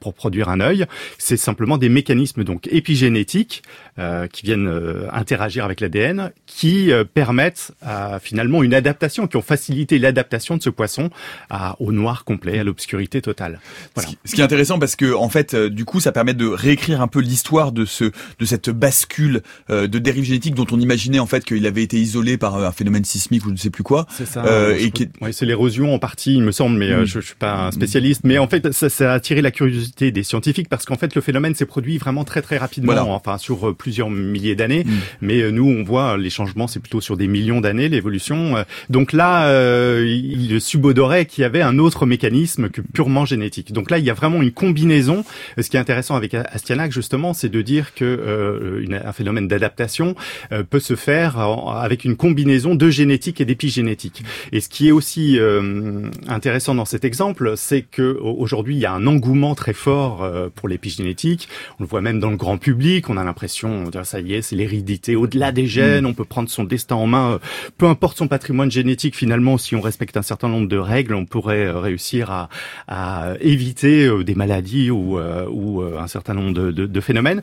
pour 0.01 0.13
produire 0.13 0.49
un 0.49 0.59
œil. 0.59 0.85
C'est 1.17 1.37
simplement 1.37 1.77
des 1.77 1.87
mécanismes 1.87 2.43
donc 2.43 2.67
épigénétiques 2.71 3.63
euh, 3.99 4.27
qui 4.27 4.43
viennent 4.45 4.67
euh, 4.67 5.07
interagir 5.11 5.65
avec 5.65 5.81
l'ADN, 5.81 6.31
qui 6.45 6.91
euh, 6.91 7.03
permettent 7.03 7.71
euh, 7.85 8.17
finalement 8.21 8.63
une 8.63 8.73
adaptation, 8.73 9.27
qui 9.27 9.37
ont 9.37 9.41
facilité 9.41 9.99
l'adaptation 9.99 10.57
de 10.57 10.63
ce 10.63 10.69
poisson 10.69 11.09
à, 11.49 11.75
au 11.79 11.91
noir 11.91 12.23
complet, 12.23 12.59
à 12.59 12.63
l'obscurité 12.63 13.21
totale. 13.21 13.59
Voilà. 13.95 14.09
Ce 14.09 14.13
qui- 14.15 14.19
Ce 14.25 14.35
qui 14.35 14.41
est 14.41 14.43
intéressant 14.43 14.79
parce 14.79 14.95
que 14.95 15.13
en 15.13 15.29
fait, 15.29 15.53
euh, 15.53 15.69
du 15.69 15.85
coup, 15.85 15.99
ça 15.99 16.11
permet 16.11 16.33
de 16.33 16.47
réécrire 16.47 17.01
un 17.01 17.07
peu 17.07 17.19
l'histoire 17.19 17.71
de 17.71 17.85
ce 17.85 18.05
de 18.39 18.45
cette 18.45 18.69
bascule 18.69 19.41
euh, 19.69 19.87
de 19.87 19.99
dérive 19.99 20.23
génétique 20.23 20.55
dont 20.55 20.67
on 20.71 20.79
imaginait 20.79 21.19
en 21.19 21.25
fait 21.25 21.43
qu'il 21.43 21.65
avait 21.67 21.83
été 21.83 21.97
isolé 21.97 22.37
par 22.37 22.55
euh, 22.55 22.67
un 22.67 22.71
phénomène 22.71 23.03
sismique 23.05 23.45
ou 23.45 23.49
je 23.49 23.53
ne 23.53 23.57
sais 23.57 23.69
plus 23.69 23.83
quoi. 23.83 24.05
C'est 24.11 24.25
ça. 24.25 24.45
Euh, 24.45 24.75
et 24.77 24.85
peux- 24.85 24.89
qui- 25.05 25.09
ouais, 25.21 25.31
c'est 25.31 25.45
l'érosion 25.45 25.93
en 25.93 25.99
partie, 25.99 26.35
il 26.35 26.43
me 26.43 26.51
semble, 26.51 26.77
mais 26.77 26.91
euh, 26.91 27.01
Mm. 27.01 27.05
je, 27.05 27.19
je 27.21 27.25
suis 27.25 27.35
pas 27.35 27.53
un 27.67 27.71
spécialiste. 27.71 28.21
Mais 28.23 28.37
en 28.37 28.47
fait, 28.47 28.71
ça, 28.71 28.89
ça 28.89 29.11
a 29.11 29.15
attiré 29.15 29.41
la 29.41 29.51
curiosité 29.51 30.11
des 30.11 30.23
scientifiques 30.23 30.69
parce 30.69 30.85
qu'en 30.85 30.95
fait, 30.97 31.15
le 31.15 31.21
phénomène 31.21 31.55
s'est 31.55 31.65
produit 31.65 31.97
vraiment 31.97 32.23
très 32.23 32.41
très 32.41 32.57
rapidement, 32.57 32.93
Voilà. 32.93 33.05
enfin 33.05 33.37
sur 33.37 33.69
euh, 33.69 33.73
plusieurs 33.89 34.11
milliers 34.11 34.55
d'années. 34.55 34.83
Mm. 34.85 34.91
Mais 35.21 35.41
euh, 35.41 35.49
nous, 35.51 35.65
on 35.67 35.83
voit 35.83 36.15
les 36.17 36.29
changements, 36.29 36.67
c'est 36.67 36.79
plutôt 36.79 37.01
sur 37.01 37.17
des 37.17 37.27
millions 37.27 37.59
d'années 37.59 37.89
l'évolution. 37.89 38.55
Euh, 38.57 38.63
Donc 38.89 39.13
là, 39.13 39.47
euh, 39.49 40.05
il 40.07 40.61
subodorait 40.61 41.25
qu'il 41.25 41.41
y 41.41 41.45
avait 41.45 41.63
un 41.63 41.79
autre 41.79 42.05
mécanisme 42.05 42.69
que 42.69 42.81
purement 42.81 43.25
génétique. 43.25 43.73
Donc 43.73 43.89
là, 43.89 43.97
il 43.97 44.05
y 44.05 44.11
a 44.11 44.13
vraiment 44.13 44.41
une 44.43 44.51
combinaison. 44.51 45.23
Euh, 45.57 45.63
Ce 45.63 45.69
qui 45.71 45.77
est 45.77 45.79
intéressant 45.79 46.15
avec 46.15 46.33
Astyanax, 46.35 46.93
justement, 46.93 47.33
c'est 47.33 47.49
de 47.49 47.61
dire 47.63 47.93
que 47.95 48.05
euh, 48.05 48.81
une- 48.85 49.01
un 49.03 49.11
phénomène 49.13 49.47
d'adaptation 49.47 50.15
euh, 50.51 50.63
peut 50.63 50.79
se 50.79 50.95
faire 50.95 51.39
en- 51.39 51.71
avec 51.87 52.05
une 52.05 52.15
combinaison 52.15 52.75
de 52.75 52.89
génétique 52.91 53.41
et 53.41 53.45
d'épigénétique. 53.45 54.23
Et 54.51 54.59
ce 54.61 54.69
qui 54.69 54.87
est 54.89 54.91
aussi 54.91 55.39
euh, 55.39 56.09
intéressant 56.27 56.75
dans 56.75 56.85
cet 56.93 57.03
exemple, 57.05 57.53
c'est 57.57 57.81
que 57.81 58.17
au- 58.21 58.35
aujourd'hui 58.43 58.75
il 58.75 58.81
y 58.81 58.85
a 58.85 58.93
un 58.93 59.07
engouement 59.07 59.55
très 59.55 59.73
fort 59.73 60.15
pour 60.55 60.67
l'épigénétique. 60.69 61.47
On 61.79 61.83
le 61.83 61.89
voit 61.89 62.01
même 62.01 62.19
dans 62.19 62.29
le 62.29 62.37
grand 62.37 62.57
public. 62.57 63.09
On 63.09 63.17
a 63.17 63.23
l'impression, 63.23 63.68
on 63.69 63.89
dirait, 63.89 64.03
ça 64.05 64.19
y 64.19 64.33
est, 64.33 64.41
c'est 64.41 64.55
l'hérédité 64.55 65.15
au-delà 65.15 65.51
des 65.51 65.65
gènes. 65.67 66.05
On 66.05 66.13
peut 66.13 66.25
prendre 66.25 66.49
son 66.49 66.63
destin 66.63 66.95
en 66.95 67.07
main, 67.07 67.39
peu 67.77 67.85
importe 67.87 68.17
son 68.17 68.27
patrimoine 68.27 68.71
génétique. 68.71 69.15
Finalement, 69.15 69.57
si 69.57 69.75
on 69.75 69.81
respecte 69.81 70.17
un 70.17 70.21
certain 70.21 70.49
nombre 70.49 70.67
de 70.67 70.77
règles, 70.77 71.13
on 71.15 71.25
pourrait 71.25 71.65
euh, 71.67 71.79
réussir 71.79 72.31
à, 72.31 72.49
à 72.87 73.33
éviter 73.41 74.05
euh, 74.05 74.23
des 74.23 74.35
maladies 74.35 74.91
ou, 74.91 75.17
euh, 75.17 75.45
ou 75.49 75.81
un 75.81 76.07
certain 76.07 76.33
nombre 76.33 76.53
de, 76.53 76.71
de- 76.71 76.85
de 76.85 77.01
phénomènes. 77.01 77.41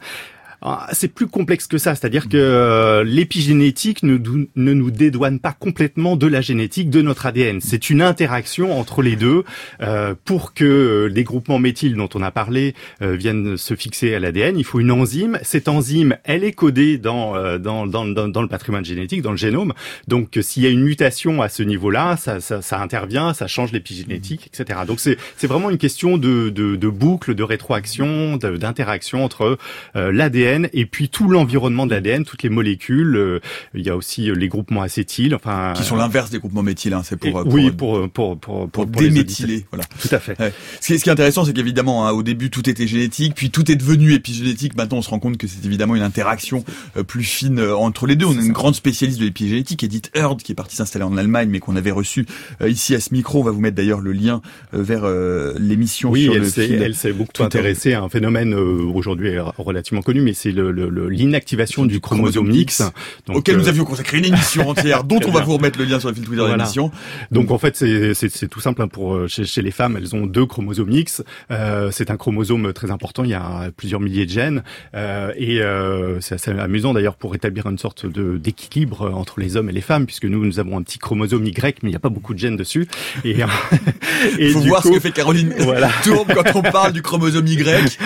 Ah, 0.63 0.89
C'est 0.93 1.09
plus 1.09 1.27
complexe 1.27 1.67
que 1.67 1.79
ça, 1.79 1.95
c'est-à-dire 1.95 2.29
que 2.29 2.37
euh, 2.37 3.05
l'épigénétique 3.05 4.03
ne, 4.03 4.19
nous 4.57 4.91
dédouane 4.91 5.39
pas 5.39 5.53
complètement 5.53 6.17
de 6.17 6.27
la 6.27 6.41
génétique 6.41 6.91
de 6.91 7.03
notre 7.03 7.27
ADN. 7.27 7.61
C'est 7.61 7.91
une 7.91 8.03
interaction 8.03 8.79
entre 8.79 9.03
les 9.03 9.17
deux 9.17 9.45
euh, 9.81 10.15
pour 10.25 10.55
que 10.55 10.65
euh, 10.65 11.07
les 11.07 11.25
groupements 11.25 11.59
méthyles 11.59 11.95
dont 11.95 12.09
on 12.15 12.23
a 12.23 12.31
parlé 12.31 12.75
euh, 13.03 13.15
viennent 13.15 13.57
se 13.57 13.75
fixer 13.75 14.15
à 14.15 14.21
l'ADN. 14.21 14.59
Il 14.59 14.65
faut 14.65 14.81
une 14.81 14.91
enzyme. 14.91 15.39
Cette 15.43 15.69
enzyme, 15.69 16.17
elle 16.25 16.45
est 16.45 16.53
codée 16.53 16.99
dans 16.99 17.37
euh, 17.37 17.59
dans, 17.59 17.87
dans, 17.87 18.43
le 18.43 18.49
patrimoine 18.49 18.85
génétique, 18.85 19.23
dans 19.23 19.31
le 19.31 19.37
génome. 19.37 19.73
Donc, 20.09 20.37
euh, 20.37 20.43
s'il 20.43 20.63
y 20.63 20.67
a 20.67 20.71
une 20.71 20.83
mutation 20.83 21.43
à 21.43 21.49
ce 21.49 21.63
niveau-là, 21.63 22.17
ça, 22.17 22.41
ça, 22.41 22.63
ça 22.63 22.81
intervient, 22.81 23.35
ça 23.35 23.47
change 23.47 23.73
l'épigénétique, 23.73 24.47
etc. 24.47 24.81
Donc, 24.87 25.01
c'est 25.01 25.17
c'est 25.37 25.47
vraiment 25.47 25.71
une 25.71 25.79
question 25.79 26.19
de, 26.19 26.51
de, 26.51 26.77
de 26.77 26.89
boucle, 26.89 27.35
de 27.35 27.43
rétroaction, 27.43 28.37
d'interaction 28.37 29.25
entre 29.25 29.59
euh, 29.97 30.13
l'ADN 30.47 30.69
et 30.73 30.87
puis 30.87 31.09
tout 31.09 31.29
l'environnement 31.29 31.87
de 31.87 31.93
l'ADN, 31.93 32.25
toutes 32.25 32.43
les 32.43 32.49
molécules. 32.49 33.17
euh, 33.17 33.41
il 33.75 33.85
y 33.85 33.91
a 33.91 33.97
aussi 33.97 34.31
euh, 34.31 34.35
les 34.35 34.49
groupements 34.49 34.83
acétyles, 34.83 35.35
enfin 35.35 35.73
qui 35.77 35.83
sont 35.83 35.97
l'inverse 35.97 36.31
des 36.31 36.39
groupements 36.39 36.63
méthyles, 36.63 36.95
hein, 36.95 37.03
c'est 37.05 37.17
pour, 37.17 37.39
euh, 37.39 37.45
oui 37.47 37.71
pour, 37.71 38.09
pour 38.11 38.39
pour 38.39 38.69
pour 38.69 38.87
déméthyler, 38.87 39.67
voilà. 39.71 39.85
Tout 40.01 40.15
à 40.15 40.19
fait. 40.19 40.37
Ce, 40.81 40.87
qui 40.95 41.09
est, 41.09 41.13
intéressant, 41.13 41.45
c'est 41.45 41.53
qu'évidemment, 41.53 42.07
hein, 42.07 42.13
au 42.13 42.23
début, 42.23 42.51
tout 42.51 42.69
était 42.69 42.87
génétique, 42.87 43.35
puis 43.35 43.51
tout 43.51 43.71
est 43.71 43.77
devenu 43.77 44.13
épigénétique. 44.13 44.77
Maintenant, 44.77 44.99
on 44.99 45.03
se 45.03 45.11
rend 45.11 45.19
compte 45.19 45.39
que 45.39 45.47
c'est 45.47 45.65
évidemment 45.65 45.97
une 45.97 46.03
interaction 46.03 46.65
euh, 46.97 47.03
plus 47.03 47.23
fine 47.23 47.59
euh, 47.59 47.77
entre 47.77 48.07
les 48.07 48.17
deux. 48.17 48.27
On 48.27 48.39
a 48.39 48.43
une 48.43 48.53
grande 48.53 48.75
spécialiste 48.75 49.19
de 49.19 49.25
l'épigénétique, 49.25 49.83
Edith 49.85 50.11
Heard, 50.15 50.43
qui 50.43 50.53
est 50.53 50.55
partie 50.55 50.77
s'installer 50.77 51.05
en 51.05 51.17
Allemagne, 51.17 51.49
mais 51.51 51.61
qu'on 51.61 51.77
avait 51.77 51.91
reçue 51.91 52.27
euh, 52.61 52.69
ici 52.69 52.95
à 52.95 53.01
ce 53.01 53.13
micro. 53.13 53.41
On 53.41 53.45
va 53.45 53.51
vous 53.51 53.61
mettre 53.61 53.77
d'ailleurs 53.77 54.01
le 54.01 54.13
lien 54.13 54.43
euh, 54.75 54.83
vers 54.83 55.05
euh, 55.05 55.55
l'émission 55.59 56.11
Oui, 56.11 56.25
sur 56.25 56.35
elle 56.35 56.43
le 56.89 56.93
s'est, 56.93 57.13
beaucoup 57.13 57.43
intéressée 57.43 57.95
à 57.95 58.03
un 58.03 58.09
phénomène 58.09 58.55
euh, 58.55 58.83
aujourd'hui 58.95 59.37
euh, 59.37 59.45
relativement 59.59 60.03
connu, 60.03 60.21
mais 60.21 60.35
c'est 60.37 60.53
le, 60.53 60.71
le- 60.71 60.89
le- 60.89 61.09
l'inactivation 61.09 61.85
du 61.85 62.01
chromosome 62.01 62.51
X. 62.53 62.83
Donc, 63.27 63.39
auquel 63.39 63.57
nous 63.57 63.67
euh, 63.67 63.69
avions 63.71 63.85
consacré 63.85 64.19
une 64.19 64.27
émission 64.27 64.69
entière, 64.71 65.03
dont 65.03 65.19
on 65.27 65.31
va 65.33 65.41
vous 65.41 65.55
remettre 65.57 65.79
le 65.79 65.85
lien 65.87 65.99
sur 65.99 66.09
le 66.11 66.15
fil 66.15 66.25
Twitter 66.25 66.43
de 66.43 66.53
l'émission. 66.55 66.91
Donc 67.33 67.51
en 67.51 67.59
fait 67.59 67.77
c'est 67.77 68.49
tout 68.49 68.61
simple 68.61 68.83
hein, 68.83 68.89
pour 68.89 69.15
euh, 69.15 69.27
chez, 69.29 69.45
chez 69.45 69.63
les 69.63 69.71
femmes 69.73 69.97
elles 69.97 70.15
ont 70.15 70.27
deux 70.27 70.47
chromosomes 70.47 70.91
X 70.93 71.23
euh, 71.51 71.91
c'est 71.91 72.11
un 72.11 72.17
chromosome 72.17 72.73
très 72.73 72.91
important 72.91 73.25
il 73.25 73.31
y 73.31 73.35
a 73.35 73.71
plusieurs 73.77 74.01
milliers 74.01 74.27
de 74.27 74.31
gènes 74.31 74.63
euh, 74.95 75.33
et 75.37 75.61
euh, 75.61 76.21
c'est 76.21 76.35
assez 76.37 76.51
amusant 76.51 76.93
d'ailleurs 76.95 77.17
pour 77.17 77.35
établir 77.35 77.67
une 77.67 77.79
sorte 77.79 78.07
de 78.07 78.37
d'équilibre 78.37 79.11
entre 79.15 79.41
les 79.41 79.57
hommes 79.57 79.69
et 79.71 79.73
les 79.73 79.81
femmes 79.81 80.07
puisque 80.07 80.25
nous 80.27 80.45
nous 80.45 80.59
avons 80.61 80.77
un 80.79 80.83
petit 80.83 80.99
chromosome 80.99 81.47
Y 81.47 81.79
mais 81.83 81.89
il 81.89 81.93
n'y 81.93 81.97
a 81.97 82.01
pas 82.01 82.09
beaucoup 82.11 82.35
de 82.35 82.39
gènes 82.39 82.57
dessus 82.57 82.87
et 83.25 83.37
euh, 83.43 84.51
faut 84.53 84.61
du 84.61 84.69
voir 84.69 84.83
coup- 84.83 84.89
ce 84.89 84.95
que 84.95 85.01
fait 85.01 85.13
Caroline 85.13 85.55
Voilà. 85.61 85.89
Tourbe 86.05 86.33
quand 86.35 86.55
on 86.57 86.63
parle 86.63 86.93
du 86.93 87.03
chromosome 87.03 87.47
Y. 87.47 87.99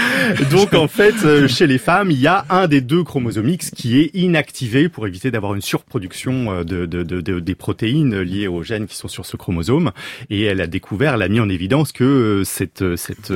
Donc 0.51 0.75
en 0.75 0.89
fait, 0.89 1.47
chez 1.49 1.67
les 1.67 1.79
femmes, 1.79 2.11
y 2.21 2.27
a 2.27 2.45
un 2.51 2.69
des 2.69 2.81
deux 2.81 3.03
chromosomes 3.05 3.49
X 3.49 3.71
qui 3.71 3.99
est 3.99 4.11
inactivé 4.15 4.89
pour 4.89 5.07
éviter 5.07 5.31
d'avoir 5.31 5.55
une 5.55 5.61
surproduction 5.61 6.53
euh, 6.53 6.65
de, 6.65 6.87
de, 6.87 7.03
de, 7.03 7.21
de- 7.21 7.41
des 7.41 7.55
protéines 7.55 8.21
liées 8.21 8.49
aux 8.49 8.63
gènes 8.63 8.87
qui 8.87 8.97
sont 8.97 9.09
sur 9.09 9.27
ce 9.27 9.37
chromosome. 9.37 9.93
Et 10.29 10.43
elle 10.43 10.61
a 10.61 10.67
découvert, 10.67 11.15
elle 11.15 11.23
a 11.23 11.29
mis 11.29 11.41
en 11.41 11.49
évidence 11.49 11.93
que 11.93 12.05
euh, 12.05 12.45
cette 12.45 12.83
euh, 12.83 12.97
cette 12.97 13.33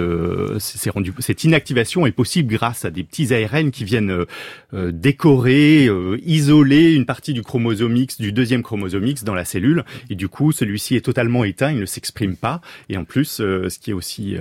cette 1.20 1.44
inactivation 1.44 2.06
est 2.06 2.12
possible 2.12 2.52
grâce 2.52 2.84
à 2.84 2.90
des 2.90 3.04
petits 3.04 3.32
ARN 3.34 3.70
qui 3.70 3.84
viennent 3.84 4.24
décorer, 4.72 5.88
isoler 6.24 6.94
une 6.94 7.06
partie 7.06 7.32
du 7.32 7.42
chromosome 7.42 7.96
X, 7.96 8.20
du 8.20 8.32
deuxième 8.32 8.62
chromosome 8.62 9.06
X 9.06 9.24
dans 9.24 9.34
la 9.34 9.44
cellule. 9.44 9.84
Et 10.10 10.14
du 10.14 10.28
coup, 10.28 10.52
celui-ci 10.52 10.96
est 10.96 11.00
totalement 11.00 11.44
éteint, 11.44 11.70
il 11.72 11.78
ne 11.80 11.86
s'exprime 11.86 12.36
pas. 12.36 12.60
Et 12.88 12.96
en 12.96 13.04
plus, 13.04 13.26
ce 13.36 13.78
qui 13.78 13.90
est 13.90 13.94
aussi 13.94 14.36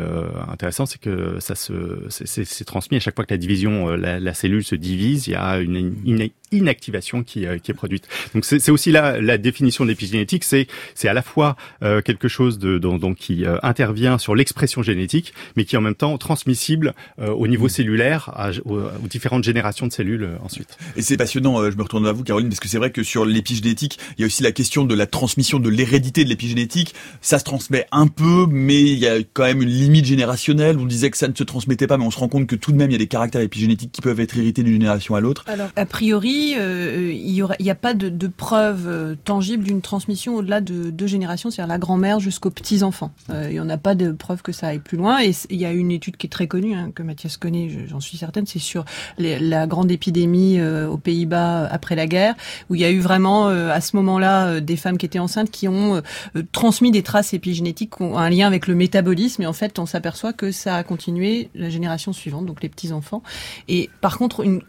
intéressant, 0.50 0.86
c'est 0.86 1.00
que 1.00 1.38
ça 1.40 1.56
se, 1.56 1.74
c'est- 2.10 2.64
transmis 2.66 2.98
à 2.98 3.00
chaque 3.00 3.16
fois 3.16 3.26
que 3.26 3.34
la 3.34 3.38
division, 3.38 3.90
la, 3.92 4.20
la 4.34 4.40
cellule 4.40 4.64
se 4.64 4.74
divise, 4.74 5.28
il 5.28 5.34
y 5.34 5.36
a 5.36 5.60
une, 5.60 5.96
une 6.08 6.22
inactivation 6.54 7.24
qui, 7.24 7.46
euh, 7.46 7.58
qui 7.58 7.72
est 7.72 7.74
produite. 7.74 8.08
Donc 8.34 8.46
c'est 8.46 8.60
c'est 8.60 8.72
aussi 8.72 8.92
là 8.92 9.20
la 9.20 9.38
définition 9.38 9.84
de 9.84 9.90
l'épigénétique, 9.90 10.44
c'est 10.44 10.68
c'est 10.96 11.08
à 11.10 11.14
la 11.14 11.22
fois 11.22 11.56
euh, 11.84 12.02
quelque 12.02 12.28
chose 12.28 12.60
de 12.60 12.78
donc, 12.78 13.00
donc 13.02 13.18
qui 13.18 13.46
euh, 13.46 13.58
intervient 13.64 14.18
sur 14.18 14.36
l'expression 14.36 14.82
génétique, 14.84 15.34
mais 15.56 15.66
qui 15.66 15.76
est 15.76 15.78
en 15.78 15.82
même 15.82 15.96
temps 15.96 16.18
transmissible 16.18 16.94
euh, 17.20 17.30
au 17.30 17.48
niveau 17.48 17.68
cellulaire 17.68 18.30
à- 18.36 18.52
aux, 18.66 18.80
aux 18.80 19.08
différentes 19.10 19.44
générations 19.44 19.88
de 19.88 19.92
cellules 19.92 20.24
euh, 20.24 20.36
ensuite. 20.44 20.78
Et 20.96 21.02
c'est 21.02 21.18
passionnant, 21.18 21.60
euh, 21.62 21.72
je 21.72 21.78
me 21.78 21.84
retourne 21.84 22.04
vers 22.04 22.14
vous 22.14 22.24
Caroline, 22.24 22.50
parce 22.50 22.60
que 22.60 22.68
c'est 22.68 22.78
vrai 22.78 22.92
que 22.92 23.04
sur 23.04 23.26
l'épigénétique, 23.26 24.00
il 24.18 24.22
y 24.22 24.24
a 24.24 24.28
aussi 24.28 24.44
la 24.44 24.52
question 24.52 24.84
de 24.86 24.94
la 24.96 25.06
transmission 25.08 25.60
de 25.60 25.70
l'hérédité 25.70 26.24
de 26.24 26.30
l'épigénétique. 26.30 26.94
Ça 27.22 27.40
se 27.40 27.44
transmet 27.44 27.86
un 27.92 28.08
peu, 28.08 28.46
mais 28.50 28.82
il 28.82 28.98
y 29.00 29.08
a 29.08 29.18
quand 29.34 29.44
même 29.44 29.62
une 29.62 29.70
limite 29.70 30.06
générationnelle. 30.06 30.78
On 30.78 30.86
disait 30.86 31.10
que 31.10 31.18
ça 31.18 31.28
ne 31.28 31.36
se 31.36 31.44
transmettait 31.44 31.88
pas, 31.88 31.98
mais 31.98 32.06
on 32.06 32.12
se 32.12 32.20
rend 32.20 32.28
compte 32.30 32.48
que 32.48 32.56
tout 32.56 32.72
de 32.72 32.78
même, 32.78 32.90
il 32.92 32.94
y 32.94 32.96
a 32.96 33.00
des 33.00 33.08
caractères 33.08 33.42
épigénétiques 33.42 33.92
qui 33.92 34.02
peuvent 34.02 34.20
être 34.20 34.38
hérités 34.38 34.64
d'une 34.64 34.74
génération 34.74 35.16
à 35.16 35.22
l'autre. 35.22 35.44
Alors, 35.48 35.70
a 35.76 35.86
priori, 35.86 36.43
euh, 36.58 37.14
aura- 37.44 37.56
il 37.60 37.64
n'y 37.64 37.72
a 37.72 37.76
pas 37.76 37.94
de, 37.94 38.10
de 38.10 38.28
preuve 38.28 38.88
euh, 38.88 39.16
tangible 39.24 39.64
d'une 39.64 39.82
transmission 39.82 40.36
au-delà 40.36 40.62
de 40.62 40.90
deux 40.90 41.08
générations, 41.08 41.50
c'est-à-dire 41.50 41.72
la 41.74 41.78
grand-mère 41.80 42.20
jusqu'aux 42.20 42.50
petits-enfants. 42.50 43.12
Euh, 43.30 43.48
il 43.50 43.54
n'y 43.54 43.60
en 43.60 43.70
a 43.70 43.78
pas 43.78 43.96
de 43.96 44.12
preuve 44.12 44.42
que 44.42 44.52
ça 44.52 44.68
aille 44.68 44.80
plus 44.80 44.98
loin. 44.98 45.22
Et 45.22 45.32
il 45.50 45.58
y 45.58 45.66
a 45.66 45.72
une 45.72 45.92
étude 45.92 46.18
qui 46.18 46.28
est 46.28 46.30
très 46.30 46.48
connue, 46.48 46.74
hein, 46.76 46.92
que 46.94 47.04
Mathias 47.04 47.38
connaît, 47.38 47.70
je- 47.70 47.88
j'en 47.88 48.00
suis 48.00 48.18
certaine, 48.18 48.46
c'est 48.46 48.60
sur 48.60 48.86
la 49.18 49.68
grande 49.68 49.92
épidémie 49.92 50.60
euh, 50.60 50.88
aux 50.88 50.98
Pays-Bas 50.98 51.68
après 51.68 51.96
la 51.96 52.08
guerre, 52.08 52.36
où 52.70 52.76
il 52.76 52.82
y 52.82 52.86
a 52.86 52.92
eu 52.92 53.00
vraiment, 53.00 53.48
euh, 53.50 53.70
à 53.72 53.82
ce 53.82 53.96
moment-là, 53.98 54.48
euh, 54.48 54.60
des 54.60 54.76
femmes 54.76 54.98
qui 54.98 55.06
étaient 55.06 55.20
enceintes 55.20 55.52
qui 55.52 55.68
ont 55.68 55.96
euh, 55.96 56.02
euh, 56.36 56.44
transmis 56.52 56.92
des 56.92 57.04
traces 57.04 57.34
épigénétiques 57.34 57.96
qui 57.98 58.04
ont 58.04 58.18
un 58.18 58.30
lien 58.30 58.48
avec 58.48 58.68
le 58.68 58.76
métabolisme. 58.76 59.42
Et 59.42 59.46
en 59.48 59.54
fait, 59.54 59.80
on 59.80 59.86
s'aperçoit 59.86 60.34
que 60.34 60.52
ça 60.52 60.76
a 60.78 60.84
continué 60.84 61.50
la 61.56 61.70
génération 61.70 62.14
suivante, 62.14 62.46
donc 62.46 62.62
les 62.64 62.70
petits-enfants. 62.70 63.22
Et 63.68 63.90
par 64.02 64.18
contre, 64.18 64.42
une, 64.44 64.62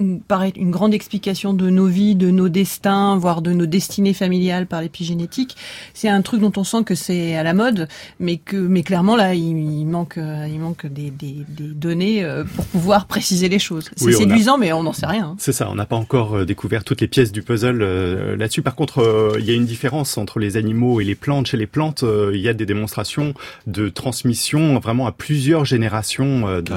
une 0.57 0.71
grande 0.71 0.95
explication 0.95 1.55
de 1.55 1.64
nos 1.71 1.87
vies, 1.87 2.15
de 2.15 2.31
nos 2.31 2.49
destins, 2.49 3.17
voire 3.17 3.43
de 3.43 3.53
nos 3.53 3.67
destinées 3.67 4.15
familiales 4.15 4.67
par 4.67 4.81
l'épigénétique, 4.83 5.57
c'est 5.95 6.09
un 6.09 6.23
truc 6.23 6.41
dont 6.41 6.53
on 6.57 6.65
sent 6.65 6.85
que 6.85 6.95
c'est 6.95 7.35
à 7.37 7.43
la 7.43 7.55
mode, 7.55 7.89
mais 8.21 8.37
que, 8.37 8.57
mais 8.57 8.83
clairement 8.83 9.17
là, 9.17 9.35
il, 9.35 9.43
il 9.59 9.85
manque, 9.87 10.19
euh, 10.19 10.47
il 10.51 10.59
manque 10.61 10.87
des, 10.87 11.11
des, 11.11 11.45
des 11.49 11.65
données 11.69 12.25
euh, 12.25 12.45
pour 12.45 12.65
pouvoir 12.67 13.07
préciser 13.09 13.49
les 13.49 13.59
choses. 13.59 13.91
C'est 13.97 14.05
Oui, 14.07 14.13
on 14.15 14.17
a- 14.17 14.21
séduisant, 14.21 14.59
mais 14.59 14.73
on 14.73 14.83
n'en 14.83 14.93
sait 14.93 15.07
rien. 15.07 15.27
hein. 15.29 15.37
C'est 15.39 15.53
ça, 15.53 15.69
on 15.71 15.75
n'a 15.75 15.87
pas 15.87 15.97
encore 15.97 16.39
euh, 16.39 16.45
découvert 16.45 16.85
toutes 16.85 17.01
les 17.01 17.09
pièces 17.09 17.33
du 17.33 17.43
puzzle 17.43 17.83
euh, 17.83 18.37
là-dessus. 18.37 18.63
Par 18.63 18.75
contre, 18.75 18.99
euh, 19.01 19.37
il 19.39 19.45
y 19.45 19.51
a 19.51 19.55
une 19.55 19.67
différence 19.67 20.17
entre 20.19 20.39
les 20.39 20.57
animaux 20.57 21.01
et 21.01 21.05
les 21.05 21.15
plantes. 21.15 21.47
Chez 21.47 21.57
les 21.57 21.67
plantes, 21.67 22.03
euh, 22.03 22.31
il 22.35 22.41
y 22.41 22.49
a 22.49 22.55
des 22.55 22.67
démonstrations 22.67 23.35
de 23.67 23.89
transmission 23.89 24.79
vraiment 24.79 25.07
à 25.07 25.13
plusieurs 25.13 25.65
générations 25.65 26.47
euh, 26.49 26.61
de, 26.61 26.69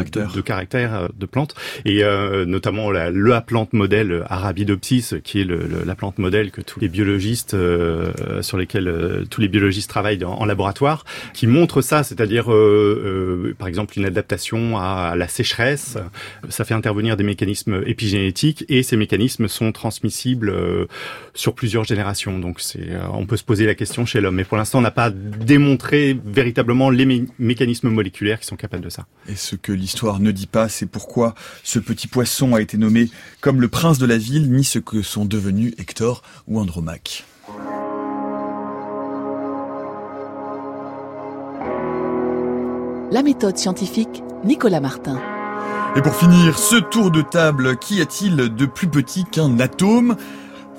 Caractères. 0.41 1.01
de, 1.03 1.07
de 1.07 1.13
de 1.19 1.25
plantes, 1.25 1.55
et 1.85 2.03
euh, 2.03 2.45
notamment 2.45 2.91
la, 2.91 3.11
la 3.11 3.41
plante 3.41 3.73
modèle 3.73 4.11
euh, 4.11 4.23
Arabidopsis, 4.67 5.15
qui 5.23 5.41
est 5.41 5.45
la 5.45 5.95
plante 5.95 6.17
modèle 6.17 6.51
que 6.51 6.61
tous 6.61 6.79
les 6.79 6.89
biologistes 6.89 7.53
euh, 7.53 8.41
sur 8.41 8.57
lesquels 8.57 8.87
euh, 8.87 9.25
tous 9.29 9.41
les 9.41 9.47
biologistes 9.47 9.89
travaillent 9.89 10.23
en, 10.23 10.45
laboratoire, 10.45 11.05
qui 11.33 11.47
montre 11.47 11.81
ça, 11.81 12.03
c'est-à-dire 12.03 12.51
euh, 12.51 13.55
par 13.57 13.67
exemple 13.67 13.97
une 13.97 14.05
adaptation 14.05 14.77
à 14.77 15.15
la 15.15 15.27
sécheresse. 15.27 15.97
Ça 16.49 16.65
fait 16.65 16.73
intervenir 16.73 17.17
des 17.17 17.23
mécanismes 17.23 17.81
épigénétiques 17.85 18.65
et 18.69 18.83
ces 18.83 18.97
mécanismes 18.97 19.47
sont 19.47 19.71
transmissibles 19.71 20.53
sur 21.33 21.53
plusieurs 21.53 21.83
générations. 21.83 22.39
Donc 22.39 22.61
on 23.13 23.25
peut 23.25 23.37
se 23.37 23.43
poser 23.43 23.65
la 23.65 23.75
question 23.75 24.05
chez 24.05 24.21
l'homme, 24.21 24.35
mais 24.35 24.43
pour 24.43 24.57
l'instant 24.57 24.79
on 24.79 24.81
n'a 24.81 24.91
pas 24.91 25.09
démontré 25.09 26.17
véritablement 26.25 26.89
les 26.89 27.05
mé- 27.05 27.27
mécanismes 27.39 27.89
moléculaires 27.89 28.39
qui 28.39 28.47
sont 28.47 28.55
capables 28.55 28.83
de 28.83 28.89
ça. 28.89 29.05
Et 29.29 29.35
ce 29.35 29.55
que 29.55 29.71
l'histoire 29.71 30.19
ne 30.19 30.31
dit 30.31 30.47
pas, 30.47 30.69
c'est 30.69 30.85
pourquoi 30.85 31.35
ce 31.63 31.79
petit 31.79 32.07
poisson 32.07 32.55
a 32.55 32.61
été 32.61 32.77
nommé 32.77 33.09
comme 33.41 33.61
le 33.61 33.67
prince 33.67 33.99
de 33.99 34.05
la 34.05 34.17
ville, 34.17 34.49
ni 34.57 34.63
ce 34.63 34.79
que 34.79 35.03
sont 35.03 35.25
devenus 35.25 35.73
Hector 35.77 36.23
ou 36.47 36.59
Andromaque. 36.59 37.23
La 43.11 43.21
méthode 43.23 43.57
scientifique, 43.57 44.23
Nicolas 44.43 44.81
Martin. 44.81 45.21
Et 45.95 46.01
pour 46.01 46.15
finir, 46.15 46.57
ce 46.57 46.75
tour 46.75 47.11
de 47.11 47.21
table, 47.21 47.77
qu'y 47.77 48.01
a-t-il 48.01 48.35
de 48.35 48.65
plus 48.65 48.87
petit 48.87 49.25
qu'un 49.25 49.59
atome? 49.59 50.17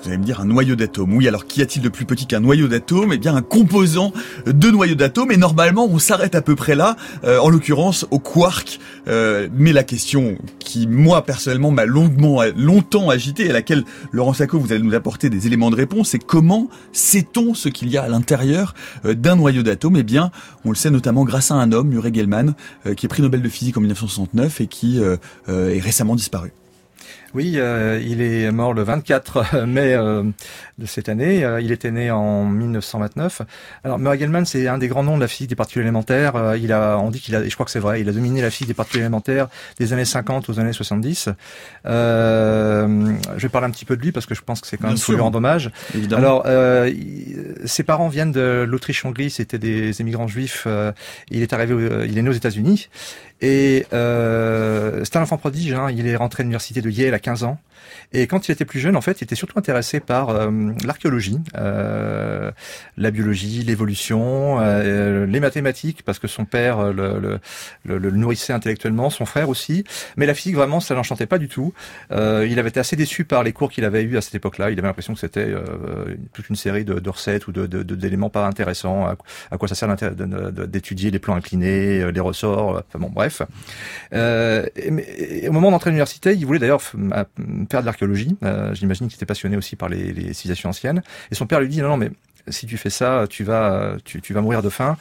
Vous 0.01 0.09
allez 0.09 0.17
me 0.17 0.23
dire 0.23 0.39
un 0.39 0.45
noyau 0.45 0.75
d'atome. 0.75 1.13
Oui, 1.13 1.27
alors 1.27 1.45
qu'y 1.45 1.61
a-t-il 1.61 1.81
de 1.81 1.89
plus 1.89 2.05
petit 2.05 2.25
qu'un 2.25 2.39
noyau 2.39 2.67
d'atome 2.67 3.11
Eh 3.13 3.17
bien, 3.17 3.35
un 3.35 3.41
composant 3.41 4.13
de 4.45 4.71
noyau 4.71 4.95
d'atome. 4.95 5.31
Et 5.31 5.37
normalement, 5.37 5.87
on 5.89 5.99
s'arrête 5.99 6.35
à 6.35 6.41
peu 6.41 6.55
près 6.55 6.75
là, 6.75 6.95
euh, 7.23 7.39
en 7.39 7.49
l'occurrence 7.49 8.05
au 8.11 8.19
quark. 8.19 8.79
Euh, 9.07 9.47
mais 9.53 9.73
la 9.73 9.83
question 9.83 10.37
qui, 10.59 10.87
moi, 10.87 11.25
personnellement, 11.25 11.71
m'a 11.71 11.85
longuement, 11.85 12.41
longtemps 12.55 13.09
agité, 13.09 13.45
et 13.45 13.49
à 13.49 13.53
laquelle, 13.53 13.83
Laurent 14.11 14.33
Sacco, 14.33 14.59
vous 14.59 14.71
allez 14.71 14.83
nous 14.83 14.93
apporter 14.93 15.29
des 15.29 15.47
éléments 15.47 15.69
de 15.69 15.75
réponse, 15.75 16.09
c'est 16.09 16.19
comment 16.19 16.69
sait-on 16.91 17.53
ce 17.53 17.69
qu'il 17.69 17.89
y 17.89 17.97
a 17.97 18.03
à 18.03 18.09
l'intérieur 18.09 18.73
euh, 19.05 19.13
d'un 19.13 19.35
noyau 19.35 19.63
d'atome 19.63 19.97
Eh 19.97 20.03
bien, 20.03 20.31
on 20.65 20.69
le 20.69 20.75
sait 20.75 20.91
notamment 20.91 21.23
grâce 21.23 21.51
à 21.51 21.55
un 21.55 21.71
homme, 21.71 21.89
Murray 21.89 22.11
Gell-Mann, 22.13 22.53
euh, 22.85 22.93
qui 22.93 23.05
est 23.05 23.09
prix 23.09 23.21
Nobel 23.21 23.41
de 23.41 23.49
physique 23.49 23.77
en 23.77 23.81
1969 23.81 24.61
et 24.61 24.67
qui 24.67 24.99
euh, 24.99 25.17
euh, 25.47 25.73
est 25.73 25.79
récemment 25.79 26.15
disparu. 26.15 26.51
Oui, 27.33 27.53
euh, 27.57 28.01
il 28.03 28.21
est 28.21 28.51
mort 28.51 28.73
le 28.73 28.81
24 28.81 29.65
mai 29.67 29.93
euh, 29.93 30.23
de 30.79 30.85
cette 30.85 31.09
année. 31.09 31.43
Euh, 31.43 31.61
il 31.61 31.71
était 31.71 31.91
né 31.91 32.09
en 32.09 32.45
1929. 32.45 33.41
Alors 33.83 33.99
Murray 33.99 34.17
Gell-Mann, 34.17 34.45
c'est 34.45 34.67
un 34.67 34.77
des 34.77 34.87
grands 34.87 35.03
noms 35.03 35.15
de 35.15 35.21
la 35.21 35.27
physique 35.27 35.49
des 35.49 35.55
particules 35.55 35.83
élémentaires. 35.83 36.35
Euh, 36.35 36.57
il 36.57 36.71
a, 36.73 36.97
on 36.97 37.11
dit 37.11 37.19
qu'il 37.19 37.35
a, 37.35 37.41
et 37.41 37.49
je 37.49 37.53
crois 37.53 37.65
que 37.65 37.71
c'est 37.71 37.79
vrai, 37.79 38.01
il 38.01 38.09
a 38.09 38.11
dominé 38.11 38.41
la 38.41 38.49
physique 38.49 38.69
des 38.69 38.73
particules 38.73 39.01
élémentaires 39.01 39.47
des 39.79 39.93
années 39.93 40.05
50 40.05 40.49
aux 40.49 40.59
années 40.59 40.73
70. 40.73 41.29
Euh, 41.85 43.13
je 43.35 43.41
vais 43.41 43.49
parler 43.49 43.67
un 43.67 43.71
petit 43.71 43.85
peu 43.85 43.95
de 43.95 44.01
lui 44.01 44.11
parce 44.11 44.25
que 44.25 44.33
je 44.33 44.41
pense 44.41 44.61
que 44.61 44.67
c'est 44.67 44.77
quand 44.77 44.87
même 44.87 44.97
sûr. 44.97 45.13
lui 45.13 45.21
rendre 45.21 45.37
hommage. 45.37 45.71
Évidemment. 45.93 46.21
Alors, 46.21 46.43
euh, 46.47 46.91
ses 47.65 47.83
parents 47.83 48.07
viennent 48.07 48.31
de 48.31 48.65
l'Autriche-Hongrie, 48.67 49.29
c'était 49.29 49.59
des 49.59 50.01
émigrants 50.01 50.27
juifs. 50.27 50.63
euh, 50.65 50.91
il 51.29 51.41
est 51.43 51.53
arrivé, 51.53 51.75
il 52.07 52.17
est 52.17 52.21
né 52.21 52.29
aux 52.29 52.33
États-Unis 52.33 52.89
et 53.41 53.85
euh, 53.93 55.03
c'est 55.05 55.15
un 55.17 55.21
enfant 55.21 55.37
prodige. 55.37 55.73
Hein, 55.73 55.89
il 55.91 56.07
est 56.07 56.15
rentré 56.15 56.41
à 56.41 56.43
l'université 56.43 56.81
de 56.81 56.89
Yale 56.89 57.13
à 57.19 57.21
15 57.21 57.43
ans. 57.43 57.57
Et 58.11 58.25
quand 58.25 58.47
il 58.47 58.51
était 58.51 58.65
plus 58.65 58.79
jeune, 58.79 58.95
en 58.95 59.01
fait, 59.01 59.21
il 59.21 59.25
était 59.25 59.35
surtout 59.35 59.59
intéressé 59.59 59.99
par 59.99 60.29
euh, 60.29 60.49
l'archéologie, 60.83 61.37
euh, 61.55 62.51
la 62.97 63.11
biologie, 63.11 63.61
l'évolution, 63.63 64.59
euh, 64.59 65.27
les 65.27 65.39
mathématiques, 65.39 66.01
parce 66.03 66.17
que 66.17 66.27
son 66.27 66.45
père 66.45 66.79
euh, 66.79 66.91
le, 66.91 67.19
le, 67.19 67.39
le- 67.85 67.97
le 67.99 68.11
nourrissait 68.11 68.51
intellectuellement, 68.53 69.11
son 69.11 69.25
frère 69.25 69.47
aussi. 69.47 69.83
Mais 70.17 70.25
la 70.25 70.33
physique, 70.33 70.55
vraiment, 70.55 70.79
ça 70.79 70.95
l'enchantait 70.95 71.27
pas 71.27 71.37
du 71.37 71.47
tout. 71.49 71.71
Euh, 72.11 72.47
il 72.49 72.57
avait 72.57 72.69
été 72.69 72.79
assez 72.79 72.95
déçu 72.95 73.25
par 73.25 73.43
les 73.43 73.53
cours 73.53 73.69
qu'il 73.71 73.85
avait 73.85 74.01
eus 74.01 74.17
à 74.17 74.21
cette 74.21 74.33
époque-là. 74.33 74.71
Il 74.71 74.79
avait 74.79 74.87
l'impression 74.87 75.13
que 75.13 75.19
c'était 75.19 75.45
euh, 75.47 76.15
toute 76.33 76.49
une 76.49 76.55
série 76.55 76.85
de, 76.85 76.95
de 76.95 77.09
recettes 77.11 77.47
ou 77.47 77.51
de, 77.51 77.67
de- 77.67 77.83
d'éléments 77.83 78.31
pas 78.31 78.47
intéressants. 78.47 79.05
À, 79.51 79.57
quoi 79.57 79.67
ça 79.67 79.75
sert 79.75 79.87
d'étudier 80.67 81.11
les 81.11 81.19
plans 81.19 81.35
inclinés, 81.35 82.01
euh, 82.01 82.11
les 82.11 82.19
ressorts, 82.21 82.77
euh, 82.77 82.81
enfin 82.87 82.97
bon, 82.97 83.09
bref. 83.13 83.43
Euh, 84.13 84.65
et, 84.75 85.43
et 85.43 85.49
au 85.49 85.51
moment 85.51 85.69
d'entrer 85.69 85.89
à 85.89 85.91
l'université, 85.91 86.33
il 86.33 86.45
voulait 86.47 86.57
d'ailleurs 86.57 86.81
faire 86.81 86.95
de 86.97 87.85
l'archéologie. 87.85 87.98
Euh, 88.43 88.73
J'imagine 88.73 89.07
qu'il 89.07 89.15
était 89.15 89.25
passionné 89.25 89.57
aussi 89.57 89.75
par 89.75 89.89
les, 89.89 90.13
les 90.13 90.33
civilisations 90.33 90.69
anciennes. 90.69 91.01
Et 91.31 91.35
son 91.35 91.47
père 91.47 91.59
lui 91.59 91.69
dit 91.69 91.81
non, 91.81 91.89
non, 91.89 91.97
mais 91.97 92.11
si 92.49 92.65
tu 92.65 92.77
fais 92.77 92.89
ça, 92.89 93.25
tu 93.29 93.43
vas, 93.43 93.93
tu, 94.03 94.33
vas 94.33 94.41
mourir 94.41 94.61
de 94.61 94.69
faim. 94.69 94.97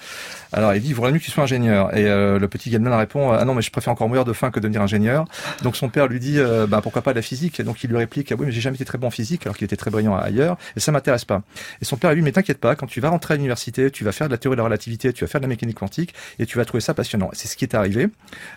Alors 0.52 0.74
il 0.74 0.80
dit, 0.80 0.88
il 0.88 0.94
vaudrait 0.94 1.12
mieux 1.12 1.18
que 1.18 1.24
tu 1.24 1.30
sois 1.30 1.44
ingénieur. 1.44 1.96
Et 1.96 2.06
euh, 2.06 2.38
le 2.38 2.48
petit 2.48 2.70
Gell-Mann 2.70 2.94
répond, 2.94 3.32
ah 3.32 3.44
non, 3.44 3.54
mais 3.54 3.62
je 3.62 3.70
préfère 3.70 3.92
encore 3.92 4.08
mourir 4.08 4.24
de 4.24 4.32
faim 4.32 4.50
que 4.50 4.60
devenir 4.60 4.82
ingénieur. 4.82 5.26
Donc 5.62 5.76
son 5.76 5.88
père 5.88 6.06
lui 6.06 6.20
dit, 6.20 6.38
euh, 6.38 6.66
bah 6.66 6.80
pourquoi 6.82 7.02
pas 7.02 7.12
de 7.12 7.16
la 7.16 7.22
physique? 7.22 7.60
Et 7.60 7.64
donc 7.64 7.82
il 7.84 7.90
lui 7.90 7.96
réplique, 7.96 8.32
ah 8.32 8.36
oui, 8.38 8.46
mais 8.46 8.52
j'ai 8.52 8.60
jamais 8.60 8.76
été 8.76 8.84
très 8.84 8.98
bon 8.98 9.08
en 9.08 9.10
physique, 9.10 9.46
alors 9.46 9.56
qu'il 9.56 9.64
était 9.64 9.76
très 9.76 9.90
brillant 9.90 10.16
ailleurs, 10.16 10.56
et 10.76 10.80
ça 10.80 10.92
m'intéresse 10.92 11.24
pas. 11.24 11.42
Et 11.80 11.84
son 11.84 11.96
père 11.96 12.14
lui, 12.14 12.22
mais 12.22 12.32
t'inquiète 12.32 12.58
pas, 12.58 12.76
quand 12.76 12.86
tu 12.86 13.00
vas 13.00 13.10
rentrer 13.10 13.34
à 13.34 13.36
l'université, 13.36 13.90
tu 13.90 14.04
vas 14.04 14.12
faire 14.12 14.28
de 14.28 14.32
la 14.32 14.38
théorie 14.38 14.56
de 14.56 14.60
la 14.60 14.64
relativité, 14.64 15.12
tu 15.12 15.24
vas 15.24 15.28
faire 15.28 15.40
de 15.40 15.44
la 15.44 15.48
mécanique 15.48 15.78
quantique, 15.78 16.14
et 16.38 16.46
tu 16.46 16.58
vas 16.58 16.64
trouver 16.64 16.80
ça 16.80 16.94
passionnant. 16.94 17.30
C'est 17.32 17.48
ce 17.48 17.56
qui 17.56 17.64
est 17.64 17.74
arrivé. 17.74 18.08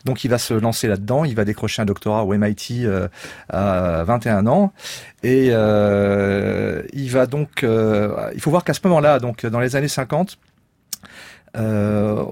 Donc 0.05 0.23
il 0.23 0.29
va 0.29 0.37
se 0.37 0.53
lancer 0.53 0.87
là-dedans, 0.87 1.25
il 1.25 1.35
va 1.35 1.45
décrocher 1.45 1.81
un 1.81 1.85
doctorat 1.85 2.23
au 2.23 2.33
MIT 2.33 2.85
euh, 2.85 3.07
à 3.49 4.03
21 4.03 4.47
ans, 4.47 4.73
et 5.23 5.49
euh, 5.51 6.81
il 6.93 7.09
va 7.11 7.27
donc, 7.27 7.63
euh, 7.63 8.31
il 8.33 8.41
faut 8.41 8.49
voir 8.49 8.63
qu'à 8.63 8.73
ce 8.73 8.80
moment-là, 8.87 9.19
donc 9.19 9.45
dans 9.45 9.59
les 9.59 9.75
années 9.75 9.87
50, 9.87 10.37
euh, 11.57 12.25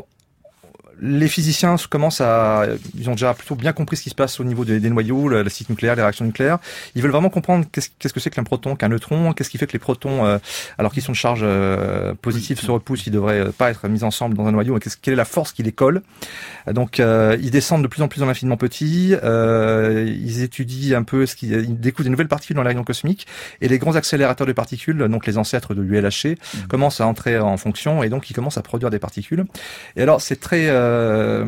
les 1.02 1.28
physiciens 1.28 1.76
commencent 1.90 2.22
à, 2.22 2.66
ils 2.98 3.10
ont 3.10 3.14
déjà 3.14 3.34
plutôt 3.34 3.56
bien 3.56 3.74
compris 3.74 3.98
ce 3.98 4.04
qui 4.04 4.10
se 4.10 4.16
passe 4.16 4.40
au 4.40 4.44
niveau 4.44 4.66
des, 4.66 4.80
des 4.80 4.90
noyaux, 4.90 5.30
la, 5.30 5.44
la 5.44 5.50
cycle 5.50 5.72
nucléaire, 5.72 5.96
les 5.96 6.02
réactions 6.02 6.26
nucléaires. 6.26 6.60
Ils 6.96 7.02
veulent 7.02 7.12
vraiment 7.12 7.30
comprendre 7.30 7.66
qu'est-ce 7.72 7.90
qu'est-ce 8.00 8.14
que 8.14 8.20
c'est 8.20 8.30
qu'un 8.30 8.44
proton, 8.44 8.76
qu'un 8.76 8.90
neutron, 8.90 9.34
qu'est-ce 9.34 9.50
qui 9.50 9.58
fait 9.58 9.68
que 9.68 9.74
les 9.74 9.80
protons, 9.80 10.26
euh, 10.26 10.38
alors 10.78 10.92
qu'ils 10.94 11.04
sont 11.04 11.12
de 11.12 11.18
charge 11.18 11.42
euh, 11.44 12.14
positive, 12.22 12.60
se 12.60 12.70
repoussent, 12.72 13.06
ils 13.08 13.12
devraient 13.12 13.40
euh, 13.40 13.52
pas 13.52 13.72
être 13.72 13.88
mis 13.88 14.04
ensemble 14.04 14.36
dans 14.36 14.46
un 14.48 14.52
noyau. 14.52 14.78
et 14.78 14.80
qu'est-ce- 14.80 14.98
quelle 15.02 15.14
est 15.14 15.18
la 15.18 15.26
force 15.26 15.52
qui 15.52 15.64
les 15.64 15.72
colle 15.72 16.02
Donc, 16.72 17.00
euh, 17.00 17.38
ils 17.42 17.52
descendent 17.52 17.84
de 17.84 17.88
plus 17.88 18.02
en 18.02 18.08
plus 18.08 18.20
dans 18.20 18.26
l'infiniment 18.26 18.58
petit. 18.58 19.16
Euh, 19.24 20.06
ils 20.08 20.42
étudient 20.42 20.98
un 21.00 21.04
peu 21.04 21.26
ce 21.26 21.36
qui, 21.36 21.48
ils 21.50 21.80
découvrent 21.80 22.04
des 22.06 22.10
nouvelles 22.10 22.28
particules 22.28 22.56
dans 22.56 22.64
l'air 22.64 22.76
cosmique 22.86 23.28
et 23.62 23.68
les 23.68 23.78
grands 23.78 23.96
accélérateurs 23.96 24.48
de 24.48 24.54
particules, 24.54 24.98
donc 25.10 25.26
les 25.28 25.38
ancêtres 25.38 25.74
de 25.74 25.82
l'ULHC, 25.82 26.38
commencent 26.70 27.02
à 27.02 27.08
entrer 27.08 27.38
en 27.40 27.58
fonction 27.58 28.04
et 28.04 28.10
donc 28.10 28.30
ils 28.30 28.34
commencent 28.34 28.58
à 28.58 28.62
produire 28.62 28.90
des 28.90 29.00
particules. 29.00 29.46
Et 29.96 30.02
alors, 30.02 30.22
c'est 30.22 30.40
très 30.40 30.70
euh, 30.90 31.46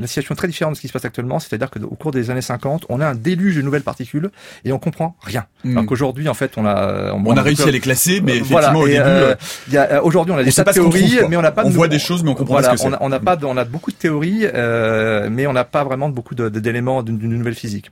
la 0.00 0.06
situation 0.06 0.34
est 0.34 0.36
très 0.36 0.48
différente 0.48 0.72
de 0.72 0.76
ce 0.76 0.80
qui 0.80 0.88
se 0.88 0.92
passe 0.92 1.04
actuellement, 1.04 1.38
c'est-à-dire 1.38 1.70
qu'au 1.70 1.96
cours 1.96 2.10
des 2.10 2.30
années 2.30 2.40
50, 2.42 2.86
on 2.88 3.00
a 3.00 3.06
un 3.06 3.14
déluge 3.14 3.56
de 3.56 3.62
nouvelles 3.62 3.82
particules 3.82 4.30
et 4.64 4.72
on 4.72 4.78
comprend 4.78 5.16
rien. 5.22 5.44
Mm. 5.64 5.72
Alors 5.72 5.86
qu'aujourd'hui, 5.86 6.28
en 6.28 6.34
fait, 6.34 6.52
on 6.56 6.66
a 6.66 7.12
On 7.14 7.36
a 7.36 7.42
réussi 7.42 7.62
à 7.68 7.70
les 7.70 7.80
classer, 7.80 8.20
mais 8.20 8.40
Euh, 8.40 8.44
voilà, 8.44 8.68
effectivement, 8.72 8.80
au 8.80 8.86
et, 8.86 8.90
début, 8.92 9.02
euh, 9.04 9.34
euh, 9.74 10.00
aujourd'hui, 10.02 10.34
on 10.34 10.38
a 10.38 10.40
on 10.42 10.44
des 10.44 10.52
tas 10.52 10.64
de 10.64 10.72
théories, 10.72 11.18
mais 11.28 11.36
on 11.36 11.42
n'a 11.42 11.52
pas. 11.52 11.64
On 11.64 11.68
de 11.70 11.74
voit 11.74 11.86
nou- 11.86 11.92
des 11.92 11.98
choses, 11.98 12.22
mais 12.24 12.30
on 12.30 12.34
comprend 12.34 12.54
voilà, 12.54 12.68
pas 12.70 12.76
ce 12.76 12.82
que 12.82 12.88
on 12.88 12.90
c'est. 12.90 12.96
a- 12.96 13.02
On 13.02 13.08
n'a 13.08 13.20
pas, 13.20 13.36
de- 13.36 13.46
on 13.46 13.56
a 13.56 13.64
beaucoup 13.64 13.90
de 13.90 13.96
théories, 13.96 14.44
euh, 14.44 15.28
mais 15.30 15.46
on 15.46 15.52
n'a 15.52 15.64
pas 15.64 15.84
vraiment 15.84 16.08
beaucoup 16.08 16.34
d'éléments 16.34 17.02
d'une 17.02 17.18
nouvelle 17.36 17.54
physique. 17.54 17.90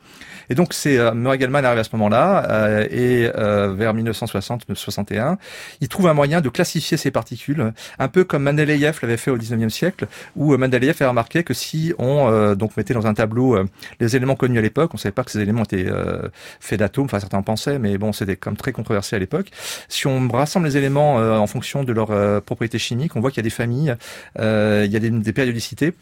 Et 0.51 0.55
donc, 0.55 0.73
c'est 0.73 0.99
euh, 0.99 1.13
Murray 1.13 1.39
Gell-Mann 1.39 1.65
arrive 1.65 1.79
à 1.79 1.85
ce 1.85 1.91
moment-là, 1.93 2.47
euh, 2.51 2.87
et 2.91 3.31
euh, 3.37 3.73
vers 3.75 3.95
1960-61, 3.95 5.37
il 5.81 5.89
trouve 5.89 6.07
un 6.07 6.15
moyen 6.15 6.41
de 6.41 6.49
classifier 6.49 6.97
ces 6.97 7.11
particules, 7.11 7.73
un 7.99 8.09
peu 8.09 8.25
comme 8.25 8.45
Mendeleïev 8.45 8.99
l'avait 9.03 9.17
fait 9.17 9.31
au 9.31 9.39
19e 9.39 9.69
siècle, 9.69 10.07
où 10.37 10.53
euh, 10.53 10.59
Mendeleïev 10.59 10.97
a 11.03 11.09
remarqué 11.09 11.45
que 11.45 11.55
si 11.55 11.93
on 11.99 12.55
donc 12.55 12.77
mettait 12.77 12.95
dans 12.95 13.07
un 13.07 13.15
tableau 13.15 13.59
les 14.01 14.17
éléments 14.17 14.35
connus 14.35 14.59
à 14.59 14.63
l'époque, 14.63 14.91
on 14.95 14.97
savait 14.97 15.13
pas 15.13 15.25
que 15.25 15.31
ces 15.31 15.41
éléments 15.41 15.63
étaient 15.63 15.87
faits 16.61 16.79
d'atomes, 16.79 17.07
enfin 17.07 17.21
certains 17.21 17.39
en 17.39 17.43
pensaient, 17.43 17.79
mais 17.79 17.99
bon, 17.99 18.13
c'était 18.13 18.37
comme 18.37 18.57
très 18.57 18.73
controversé 18.73 19.17
à 19.17 19.19
l'époque. 19.19 19.51
Si 19.89 20.07
on 20.07 20.29
rassemble 20.29 20.67
les 20.67 20.77
éléments 20.77 21.17
en 21.17 21.47
fonction 21.47 21.85
de 21.85 21.93
leurs 21.93 22.43
propriétés 22.43 22.79
chimiques, 22.79 23.17
on 23.17 23.21
voit 23.21 23.31
qu'il 23.31 23.39
y 23.39 23.41
a 23.41 23.49
des 23.49 23.51
familles, 23.51 23.95
il 24.37 24.91
y 24.91 24.97
a 24.97 25.01
des, 25.01 25.11
des 25.11 25.33
périodicités. 25.33 25.95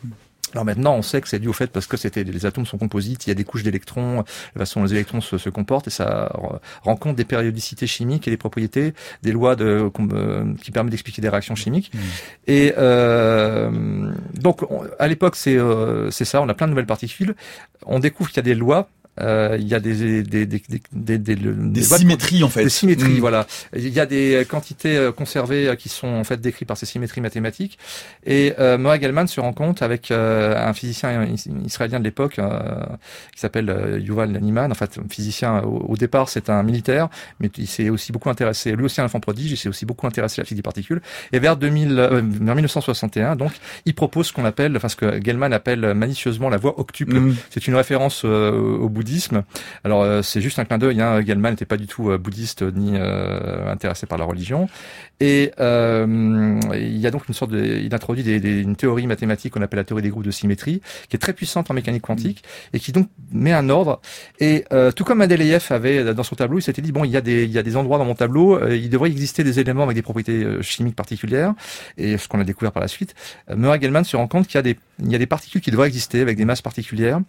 Alors 0.52 0.64
maintenant, 0.64 0.94
on 0.94 1.02
sait 1.02 1.20
que 1.20 1.28
c'est 1.28 1.38
dû 1.40 1.48
au 1.48 1.52
fait 1.52 1.66
parce 1.70 1.86
que 1.86 1.96
c'était 1.96 2.24
les 2.24 2.46
atomes 2.46 2.64
sont 2.66 2.78
composites, 2.78 3.26
il 3.26 3.30
y 3.30 3.32
a 3.32 3.34
des 3.34 3.44
couches 3.44 3.62
d'électrons, 3.64 4.24
la 4.54 4.60
façon 4.60 4.80
dont 4.80 4.86
les 4.86 4.92
électrons 4.92 5.20
se, 5.20 5.36
se 5.38 5.50
comportent 5.50 5.88
et 5.88 5.90
ça 5.90 6.30
r- 6.34 6.60
rend 6.82 6.96
compte 6.96 7.16
des 7.16 7.24
périodicités 7.24 7.86
chimiques 7.86 8.26
et 8.26 8.30
des 8.30 8.36
propriétés, 8.36 8.94
des 9.22 9.32
lois 9.32 9.56
de, 9.56 9.90
euh, 10.12 10.54
qui 10.62 10.70
permettent 10.70 10.92
d'expliquer 10.92 11.20
des 11.20 11.28
réactions 11.28 11.56
chimiques. 11.56 11.90
Et 12.46 12.72
euh, 12.78 14.12
donc 14.34 14.62
on- 14.70 14.84
à 14.98 15.08
l'époque, 15.08 15.36
c'est 15.36 15.56
euh, 15.58 16.10
c'est 16.10 16.24
ça, 16.24 16.40
on 16.40 16.48
a 16.48 16.54
plein 16.54 16.66
de 16.66 16.70
nouvelles 16.70 16.86
particules. 16.86 17.34
On 17.84 17.98
découvre 17.98 18.30
qu'il 18.30 18.38
y 18.38 18.40
a 18.40 18.42
des 18.42 18.54
lois. 18.54 18.88
Euh, 19.20 19.56
il 19.60 19.66
y 19.66 19.74
a 19.74 19.80
des 19.80 20.22
des 20.22 20.46
des 20.46 21.18
des 21.18 21.82
symétries, 21.82 22.42
en 22.44 22.48
fait. 22.48 22.64
des 22.64 22.68
symétries, 22.70 23.14
Mm. 23.16 23.20
voilà. 23.20 23.46
Il 23.76 23.88
y 23.88 24.00
a 24.00 24.06
des 24.06 24.46
quantités 24.48 24.96
euh, 24.96 25.12
conservées 25.12 25.68
euh, 25.68 25.74
qui 25.74 25.88
sont 25.88 26.08
en 26.08 26.24
fait 26.24 26.40
décrites 26.40 26.68
par 26.68 26.76
ces 26.76 26.86
symétries 26.86 27.20
mathématiques. 27.20 27.78
Et 28.24 28.54
euh, 28.58 28.78
Murray 28.78 29.00
Gell-Mann 29.00 29.26
se 29.28 29.40
rend 29.40 29.52
compte 29.52 29.82
avec 29.82 30.10
euh, 30.10 30.56
un 30.56 30.72
physicien 30.72 31.24
is- 31.24 31.48
israélien 31.64 31.98
de 31.98 32.04
l'époque 32.04 32.38
euh, 32.38 32.84
qui 33.34 33.40
s'appelle 33.40 33.70
euh, 33.70 33.98
Yuval 33.98 34.30
Naniman. 34.30 34.70
En 34.70 34.74
fait, 34.74 34.98
un 34.98 35.08
physicien 35.08 35.60
au, 35.62 35.78
au 35.88 35.96
départ 35.96 36.28
c'est 36.28 36.50
un 36.50 36.62
militaire, 36.62 37.08
mais 37.40 37.50
il 37.56 37.66
s'est 37.66 37.88
aussi 37.90 38.12
beaucoup 38.12 38.30
intéressé. 38.30 38.72
Lui 38.72 38.84
aussi 38.84 39.00
un 39.00 39.04
enfant 39.04 39.20
prodige, 39.20 39.50
il 39.52 39.56
s'est 39.56 39.68
aussi 39.68 39.86
beaucoup 39.86 40.06
intéressé 40.06 40.40
à 40.40 40.42
la 40.42 40.46
physique 40.46 40.58
des 40.58 40.62
particules. 40.62 41.00
Et 41.32 41.38
vers 41.38 41.56
2000, 41.56 41.98
euh, 41.98 42.22
vers 42.24 42.54
1961, 42.54 43.36
donc, 43.36 43.52
il 43.84 43.94
propose 43.94 44.26
ce 44.28 44.32
qu'on 44.32 44.44
appelle, 44.44 44.76
enfin 44.76 44.88
ce 44.88 44.96
que 44.96 45.20
Gell-Mann 45.22 45.52
appelle 45.52 45.94
malicieusement 45.94 46.48
la 46.48 46.56
voie 46.56 46.78
octuple. 46.80 47.18
Mm. 47.18 47.36
C'est 47.50 47.66
une 47.66 47.74
référence 47.74 48.22
euh, 48.24 48.50
au 48.78 48.88
bouddhisme. 49.06 49.44
Alors 49.84 50.02
euh, 50.02 50.22
c'est 50.22 50.40
juste 50.40 50.58
un 50.58 50.64
clin 50.64 50.78
d'œil. 50.78 51.00
Hein. 51.00 51.24
Gell-Mann 51.24 51.52
n'était 51.52 51.64
pas 51.64 51.76
du 51.76 51.86
tout 51.86 52.10
euh, 52.10 52.18
bouddhiste 52.18 52.62
ni 52.62 52.92
euh, 52.94 53.70
intéressé 53.70 54.06
par 54.06 54.18
la 54.18 54.24
religion. 54.24 54.68
Et 55.20 55.52
il 55.58 56.98
y 56.98 57.06
a 57.06 57.10
donc 57.10 57.26
une 57.28 57.34
sorte 57.34 57.52
de, 57.52 57.64
il 57.64 57.94
introduit 57.94 58.22
des, 58.22 58.40
des- 58.40 58.60
une 58.60 58.76
théorie 58.76 59.06
mathématique 59.06 59.54
qu'on 59.54 59.62
appelle 59.62 59.78
la 59.78 59.84
théorie 59.84 60.02
des 60.02 60.10
groupes 60.10 60.24
de 60.26 60.30
symétrie, 60.30 60.82
qui 61.08 61.16
est 61.16 61.18
très 61.18 61.32
puissante 61.32 61.70
en 61.70 61.74
mécanique 61.74 62.02
quantique 62.02 62.42
et 62.74 62.80
qui 62.80 62.92
donc 62.92 63.08
met 63.32 63.52
un 63.52 63.70
ordre. 63.70 64.00
Et 64.40 64.64
tout 64.94 65.04
comme 65.04 65.18
Mendeleïev 65.18 65.64
avait 65.70 66.12
dans 66.12 66.22
son 66.22 66.34
tableau, 66.36 66.58
il 66.58 66.62
s'était 66.62 66.82
dit 66.82 66.92
bon, 66.92 67.04
il 67.04 67.10
y 67.10 67.16
a 67.16 67.22
des, 67.22 67.44
il 67.44 67.50
y 67.50 67.58
a 67.58 67.62
des 67.62 67.76
endroits 67.76 67.96
dans 67.96 68.04
mon 68.04 68.14
tableau, 68.14 68.60
il 68.68 68.90
devrait 68.90 69.08
exister 69.08 69.42
des 69.44 69.58
éléments 69.58 69.84
avec 69.84 69.94
des 69.94 70.02
propriétés 70.02 70.44
chimiques 70.60 70.96
particulières. 70.96 71.54
Et 71.96 72.18
ce 72.18 72.28
qu'on 72.28 72.40
a 72.40 72.44
découvert 72.44 72.72
par 72.72 72.82
la 72.82 72.88
suite, 72.88 73.14
Murray 73.54 73.78
Gell-Mann 73.80 74.04
se 74.04 74.16
rend 74.16 74.28
compte 74.28 74.46
qu'il 74.46 74.56
y 74.56 74.58
a 74.58 74.62
des, 74.62 74.76
il 75.02 75.10
y 75.10 75.14
a 75.14 75.18
des 75.18 75.26
particules 75.26 75.62
qui 75.62 75.70
devraient 75.70 75.88
exister 75.88 76.20
avec 76.20 76.36
des 76.36 76.44
masses 76.44 76.62
particulières. 76.62 77.20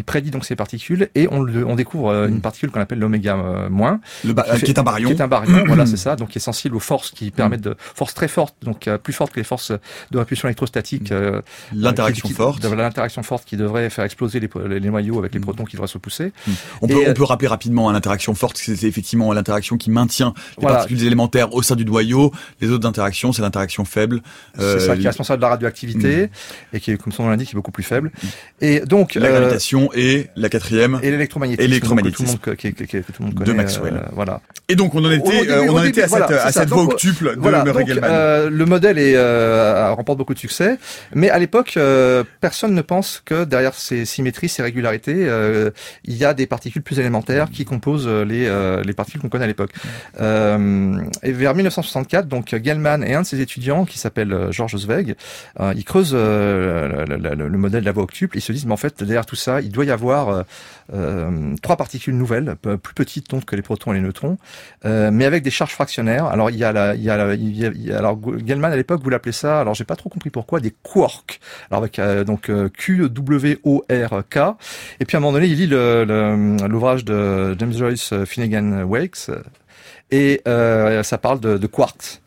Il 0.00 0.04
prédit 0.04 0.30
donc 0.30 0.46
ces 0.46 0.56
particules 0.56 1.10
et 1.14 1.28
on, 1.30 1.42
le- 1.42 1.66
on 1.66 1.74
découvre 1.76 2.08
euh, 2.08 2.26
une 2.26 2.40
particule 2.40 2.70
qu'on 2.70 2.80
appelle 2.80 3.00
l'oméga 3.00 3.36
euh, 3.36 3.68
moins, 3.68 4.00
Le 4.24 4.34
fait- 4.34 4.64
qui 4.64 4.70
est 4.70 4.78
un 4.78 4.82
baryon. 4.82 5.10
qui 5.10 5.14
est 5.14 5.20
un 5.20 5.28
baryon, 5.28 5.62
voilà, 5.66 5.84
c'est 5.84 5.98
ça, 5.98 6.16
donc 6.16 6.30
qui 6.30 6.38
est 6.38 6.40
sensible 6.40 6.74
aux 6.74 6.80
forces 6.80 7.10
qui 7.10 7.30
permettent 7.30 7.60
de 7.60 7.76
forces 7.78 8.14
très 8.14 8.28
fortes, 8.28 8.54
donc 8.62 8.88
euh, 8.88 8.96
plus 8.96 9.12
fortes 9.12 9.32
que 9.32 9.40
les 9.40 9.44
forces 9.44 9.72
de 10.10 10.18
répulsion 10.18 10.48
électrostatique. 10.48 11.12
euh, 11.12 11.42
L'interaction 11.74 12.22
qui- 12.28 12.32
qui- 12.32 12.38
forte. 12.38 12.64
L'interaction 12.64 13.22
forte 13.22 13.44
qui 13.44 13.58
devrait 13.58 13.90
faire 13.90 14.06
exploser 14.06 14.40
les, 14.40 14.48
les- 14.68 14.80
les 14.80 14.88
noyaux 14.88 15.18
avec 15.18 15.34
les 15.34 15.40
protons 15.40 15.64
qui 15.64 15.76
devraient 15.76 15.86
se 15.86 15.98
pousser. 15.98 16.32
On 16.80 16.86
peut, 16.88 16.94
Et, 16.94 17.06
on 17.06 17.10
euh, 17.10 17.12
peut 17.14 17.24
rappeler 17.24 17.48
rapidement 17.48 17.90
hein, 17.90 17.92
l'interaction 17.92 18.34
forte, 18.34 18.56
c'est 18.56 18.82
effectivement 18.84 19.30
l'interaction 19.34 19.76
qui 19.76 19.90
maintient 19.90 20.32
les 20.56 20.62
Voilà. 20.62 20.76
particules 20.78 21.04
élémentaires 21.04 21.52
au 21.54 21.60
sein 21.62 21.76
du 21.76 21.84
noyau. 21.84 22.32
Les 22.62 22.70
autres 22.70 22.88
interactions, 22.88 23.34
c'est 23.34 23.42
l'interaction 23.42 23.84
faible. 23.84 24.22
Euh, 24.58 24.78
c'est 24.78 24.86
ça 24.86 24.96
qui 24.96 25.04
est 25.04 25.08
responsable 25.08 25.40
de 25.40 25.42
la 25.44 25.50
radioactivité 25.50 26.30
et 26.72 26.80
qui, 26.80 26.96
comme 26.96 27.12
son 27.12 27.24
nom 27.24 27.28
l'indique, 27.30 27.50
est 27.50 27.54
beaucoup 27.56 27.70
plus 27.72 27.82
faible. 27.82 28.10
Et 28.62 28.80
donc 28.80 29.14
la 29.16 29.26
euh, 29.26 29.40
et 29.94 30.28
la 30.36 30.48
quatrième. 30.48 30.98
et 31.02 31.10
l'électromagnétisme, 31.10 31.70
donc, 31.70 32.00
que 32.02 32.08
tout 32.10 32.22
le 32.22 32.28
monde, 32.28 32.40
que, 32.40 32.50
que- 32.50 32.68
que 32.84 33.12
tout 33.12 33.12
le 33.20 33.24
monde 33.26 33.34
De 33.34 33.38
connaît. 33.44 33.54
Maxwell. 33.54 33.94
euh, 33.94 34.08
voilà. 34.12 34.40
Et 34.68 34.76
donc 34.76 34.94
on 34.94 35.04
en 35.04 35.10
était, 35.10 35.50
euh, 35.50 35.66
on 35.68 35.76
en 35.78 35.82
était 35.84 36.02
à 36.02 36.06
voilà, 36.06 36.28
cette, 36.28 36.36
à 36.38 36.52
cette 36.52 36.68
voie 36.68 36.82
octuple 36.84 37.34
de 37.34 37.40
Voilà, 37.40 37.62
donc, 37.62 37.88
euh, 37.88 38.48
le 38.50 38.66
modèle 38.66 38.98
est, 38.98 39.14
euh, 39.16 39.92
remporte 39.92 40.18
beaucoup 40.18 40.34
de 40.34 40.38
succès, 40.38 40.78
mais 41.14 41.28
à 41.30 41.38
l'époque, 41.38 41.76
personne 42.40 42.74
ne 42.74 42.82
pense 42.82 43.22
que 43.24 43.44
derrière 43.44 43.74
ces 43.74 44.04
symétries, 44.04 44.48
ces 44.48 44.62
régularités, 44.62 45.28
il 46.04 46.16
y 46.16 46.24
a 46.24 46.34
des 46.34 46.46
particules 46.46 46.82
plus 46.82 46.98
élémentaires 47.00 47.48
qui 47.50 47.64
composent 47.64 48.06
les, 48.08 48.48
les 48.84 48.92
particules 48.92 49.20
qu'on 49.20 49.28
connaît 49.28 49.44
à 49.44 49.48
l'époque. 49.48 49.72
Et 51.22 51.32
vers 51.32 51.54
1964, 51.54 52.28
donc 52.28 52.54
Gell-Mann 52.62 53.04
et 53.04 53.14
un 53.14 53.22
de 53.22 53.26
ses 53.26 53.40
étudiants, 53.40 53.84
qui 53.84 53.98
s'appelle 53.98 54.48
Georges 54.50 54.76
Zweig, 54.76 55.14
ils 55.74 55.84
creusent 55.84 56.14
le, 56.14 57.04
le- 57.08 57.16
le- 57.34 57.48
le 57.48 57.58
modèle 57.58 57.80
de 57.80 57.86
la 57.86 57.92
voie 57.92 58.02
octuple. 58.04 58.36
Ils 58.38 58.40
se 58.40 58.52
disent, 58.52 58.66
mais 58.66 58.72
en 58.72 58.76
fait, 58.76 59.02
derrière 59.02 59.26
tout 59.26 59.36
ça, 59.36 59.60
il 59.70 59.72
doit 59.72 59.84
y 59.84 59.92
avoir 59.92 60.28
euh, 60.28 60.42
euh, 60.92 61.54
trois 61.62 61.76
particules 61.76 62.16
nouvelles, 62.16 62.56
plus 62.56 62.94
petites 62.94 63.30
donc 63.30 63.44
que 63.44 63.54
les 63.54 63.62
protons 63.62 63.92
et 63.92 63.94
les 63.94 64.02
neutrons, 64.02 64.36
euh, 64.84 65.12
mais 65.12 65.24
avec 65.24 65.44
des 65.44 65.50
charges 65.50 65.70
fractionnaires. 65.72 66.26
Alors 66.26 66.50
il 66.50 66.56
y 66.56 66.64
a 66.64 66.72
la, 66.72 66.90
alors 67.96 68.18
Gell-Mann 68.44 68.72
à 68.72 68.76
l'époque 68.76 69.00
vous 69.04 69.10
l'appelez 69.10 69.30
ça, 69.32 69.60
alors 69.60 69.74
j'ai 69.74 69.84
pas 69.84 69.94
trop 69.94 70.10
compris 70.10 70.30
pourquoi, 70.30 70.58
des 70.58 70.74
quarks. 70.82 71.38
Alors 71.70 71.84
avec 71.84 72.00
donc 72.26 72.50
Q 72.72 73.08
W 73.08 73.60
O 73.62 73.84
R 73.88 74.22
K. 74.28 74.38
Et 74.98 75.04
puis 75.04 75.16
à 75.16 75.18
un 75.18 75.20
moment 75.20 75.34
donné 75.34 75.46
il 75.46 75.56
lit 75.56 75.68
l'ouvrage 76.68 77.04
de 77.04 77.56
James 77.56 77.72
Joyce 77.72 78.12
Finnegan 78.24 78.82
Wakes. 78.82 79.30
Et 80.10 80.42
ça 80.44 81.18
parle 81.18 81.38
de, 81.38 81.56
de 81.56 81.66
quarks. 81.68 82.20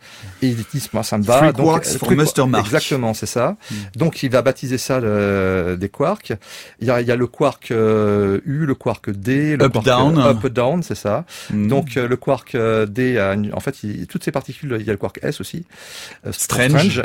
Et 0.43 0.47
ils 0.47 0.65
disent, 0.73 0.89
moi, 0.93 1.03
ça 1.03 1.17
me 1.17 1.23
va. 1.23 1.37
Three 1.37 1.53
Donc, 1.53 1.65
quarks 1.65 1.85
euh. 1.85 2.59
Exactement, 2.59 3.13
c'est 3.13 3.25
ça. 3.25 3.55
Donc, 3.95 4.23
il 4.23 4.29
va 4.29 4.41
baptiser 4.41 4.77
ça 4.77 4.99
le- 4.99 5.77
des 5.79 5.89
quarks. 5.89 6.33
Il 6.79 6.87
y 6.87 6.91
a, 6.91 6.99
il 7.01 7.07
y 7.07 7.11
a 7.11 7.15
le 7.15 7.27
quark 7.27 7.71
euh, 7.71 8.39
U, 8.45 8.65
le 8.65 8.75
quark 8.75 9.09
D, 9.09 9.55
le 9.55 9.63
Up, 9.65 9.71
quark 9.73 9.85
down. 9.85 10.17
up, 10.19 10.45
down, 10.47 10.83
c'est 10.83 10.95
ça. 10.95 11.25
Mm. 11.49 11.67
Donc, 11.69 11.95
euh, 11.97 12.07
le 12.07 12.17
quark 12.17 12.55
euh, 12.55 12.85
D, 12.85 13.17
a 13.17 13.33
une- 13.33 13.53
en 13.53 13.59
fait, 13.61 13.83
il- 13.83 14.05
toutes 14.07 14.23
ces 14.25 14.31
particules, 14.31 14.75
il 14.79 14.85
y 14.85 14.89
a 14.89 14.93
le 14.93 14.97
quark 14.97 15.17
S 15.23 15.39
aussi. 15.39 15.65
Euh, 16.27 16.31
Strange. 16.33 17.03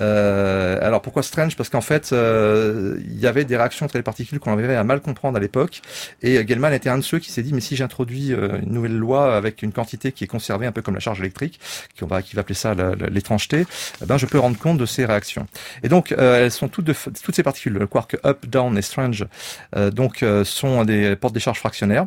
Euh, 0.00 0.78
alors, 0.80 1.02
pourquoi 1.02 1.22
strange? 1.22 1.56
Parce 1.56 1.68
qu'en 1.68 1.80
fait, 1.80 2.10
euh, 2.12 2.98
il 3.04 3.18
y 3.18 3.26
avait 3.26 3.44
des 3.44 3.56
réactions 3.56 3.86
entre 3.86 3.96
les 3.96 4.02
particules 4.02 4.38
qu'on 4.38 4.52
avait 4.52 4.74
à 4.74 4.84
mal 4.84 5.00
comprendre 5.00 5.36
à 5.36 5.40
l'époque. 5.40 5.82
Et 6.22 6.38
euh, 6.38 6.44
Gell-Mann 6.46 6.72
était 6.72 6.88
un 6.88 6.98
de 6.98 7.02
ceux 7.02 7.18
qui 7.18 7.32
s'est 7.32 7.42
dit, 7.42 7.52
mais 7.52 7.60
si 7.60 7.76
j'introduis 7.76 8.32
euh, 8.32 8.60
une 8.62 8.72
nouvelle 8.72 8.96
loi 8.96 9.34
avec 9.36 9.62
une 9.62 9.72
quantité 9.72 10.12
qui 10.12 10.24
est 10.24 10.28
conservée, 10.28 10.66
un 10.66 10.72
peu 10.72 10.82
comme 10.82 10.94
la 10.94 11.00
charge 11.00 11.20
électrique, 11.20 11.58
qui, 11.96 12.04
va, 12.04 12.22
qui 12.22 12.36
va 12.36 12.40
appeler 12.40 12.54
ça 12.54 12.74
l'étrangeté, 13.10 13.66
eh 14.02 14.06
ben, 14.06 14.16
je 14.18 14.26
peux 14.26 14.38
rendre 14.38 14.58
compte 14.58 14.78
de 14.78 14.86
ces 14.86 15.04
réactions. 15.04 15.46
Et 15.82 15.88
donc, 15.88 16.12
euh, 16.12 16.44
elles 16.44 16.52
sont 16.52 16.68
toutes, 16.68 16.84
de, 16.84 16.94
toutes 17.22 17.34
ces 17.34 17.42
particules, 17.42 17.74
le 17.74 17.86
quark 17.86 18.16
up, 18.24 18.46
down 18.46 18.76
et 18.76 18.82
strange, 18.82 19.26
euh, 19.76 19.90
donc, 19.90 20.22
euh, 20.22 20.44
sont 20.44 20.84
des 20.84 21.16
portent 21.16 21.34
des 21.34 21.40
charges 21.40 21.58
fractionnaires. 21.58 22.06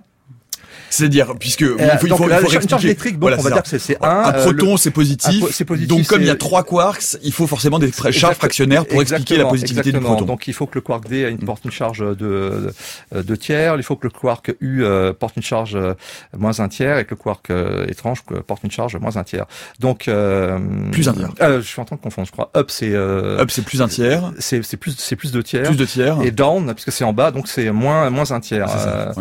C'est-à-dire, 0.90 1.34
puisque 1.40 1.62
il 1.62 1.68
Euh, 1.68 1.98
faut, 1.98 2.08
il 2.08 2.14
faut, 2.16 2.24
il 2.26 2.30
la- 2.30 2.40
faut 2.40 2.50
charge 2.68 2.86
électrique, 2.86 3.14
donc, 3.14 3.22
Voilà, 3.22 3.38
on 3.40 3.42
va 3.42 3.52
dire 3.52 3.64
que 3.64 3.78
c'est- 3.78 3.98
un, 4.04 4.08
un, 4.10 4.34
euh, 4.34 4.44
proton, 4.44 4.78
c'est 4.78 4.92
positif. 4.92 5.44
un 5.44 5.66
positif, 5.66 5.88
Donc, 5.88 6.08
comme 6.08 6.22
il 6.22 6.28
y 6.28 6.32
a 6.32 6.36
trois 6.36 6.64
quarks, 6.64 7.18
il 7.24 7.32
faut 7.34 7.48
forcément 7.48 7.80
des 7.80 7.92
charges 7.92 8.16
Exact- 8.16 8.34
fractionnaires 8.36 8.86
pour 8.86 9.02
expliquer 9.02 9.36
la 9.36 9.44
exactement, 9.44 9.50
positivité 9.50 9.92
du 9.92 10.00
proton. 10.00 10.26
Donc 10.26 10.48
il 10.48 10.54
faut 10.54 10.66
que 10.68 10.76
le 10.76 10.82
quark 10.82 11.08
D 11.08 11.18
ait 11.24 11.32
une, 11.32 11.38
porte 11.40 11.64
une 11.66 11.72
charge 11.72 12.00
de, 12.00 12.14
de, 12.16 13.22
de 13.22 13.36
tiers, 13.36 13.76
il 13.78 13.84
faut 13.84 13.96
que 13.96 14.08
le 14.08 14.12
quark 14.12 14.54
U 14.62 14.84
euh, 14.84 15.14
porte 15.14 15.36
une 15.38 15.44
charge 15.44 15.76
euh, 15.76 15.94
moins 16.38 16.60
un 16.60 16.68
tiers 16.68 16.98
et 16.98 17.06
que 17.06 17.12
le 17.12 17.16
quark 17.18 17.50
euh, 17.50 17.86
étrange 17.88 18.24
euh, 18.32 18.42
porte 18.42 18.64
une 18.64 18.72
charge 18.72 18.96
moins 18.98 19.16
un 19.18 19.24
tiers. 19.24 19.46
Donc 19.80 20.08
euh, 20.08 20.58
Plus 20.92 21.08
un 21.10 21.14
tiers. 21.14 21.30
euh, 21.42 21.62
je 21.62 21.68
suis 21.68 21.80
en 21.82 21.86
train 21.86 21.96
de 21.96 22.02
confondre, 22.02 22.28
je 22.28 22.32
crois. 22.32 22.50
Up 22.56 22.70
c'est 22.72 22.92
euh, 22.94 23.40
Up, 23.40 23.52
c'est 23.52 23.64
plus 23.64 23.82
un 23.82 23.88
tiers, 23.88 24.32
c'est 24.40 24.64
c'est 24.64 24.78
plus 24.78 24.96
c'est 24.98 25.16
plus 25.16 25.32
de 25.32 25.42
tiers. 25.42 25.64
plus 25.64 25.76
de 25.78 25.86
tiers. 25.86 26.18
Et 26.24 26.32
down, 26.32 26.74
puisque 26.74 26.92
c'est 26.92 27.04
en 27.04 27.14
bas, 27.14 27.32
donc 27.32 27.48
c'est 27.48 27.70
moins 27.72 28.10
moins 28.10 28.32
un 28.32 28.40
tiers. 28.40 28.68
Ah, 28.70 29.12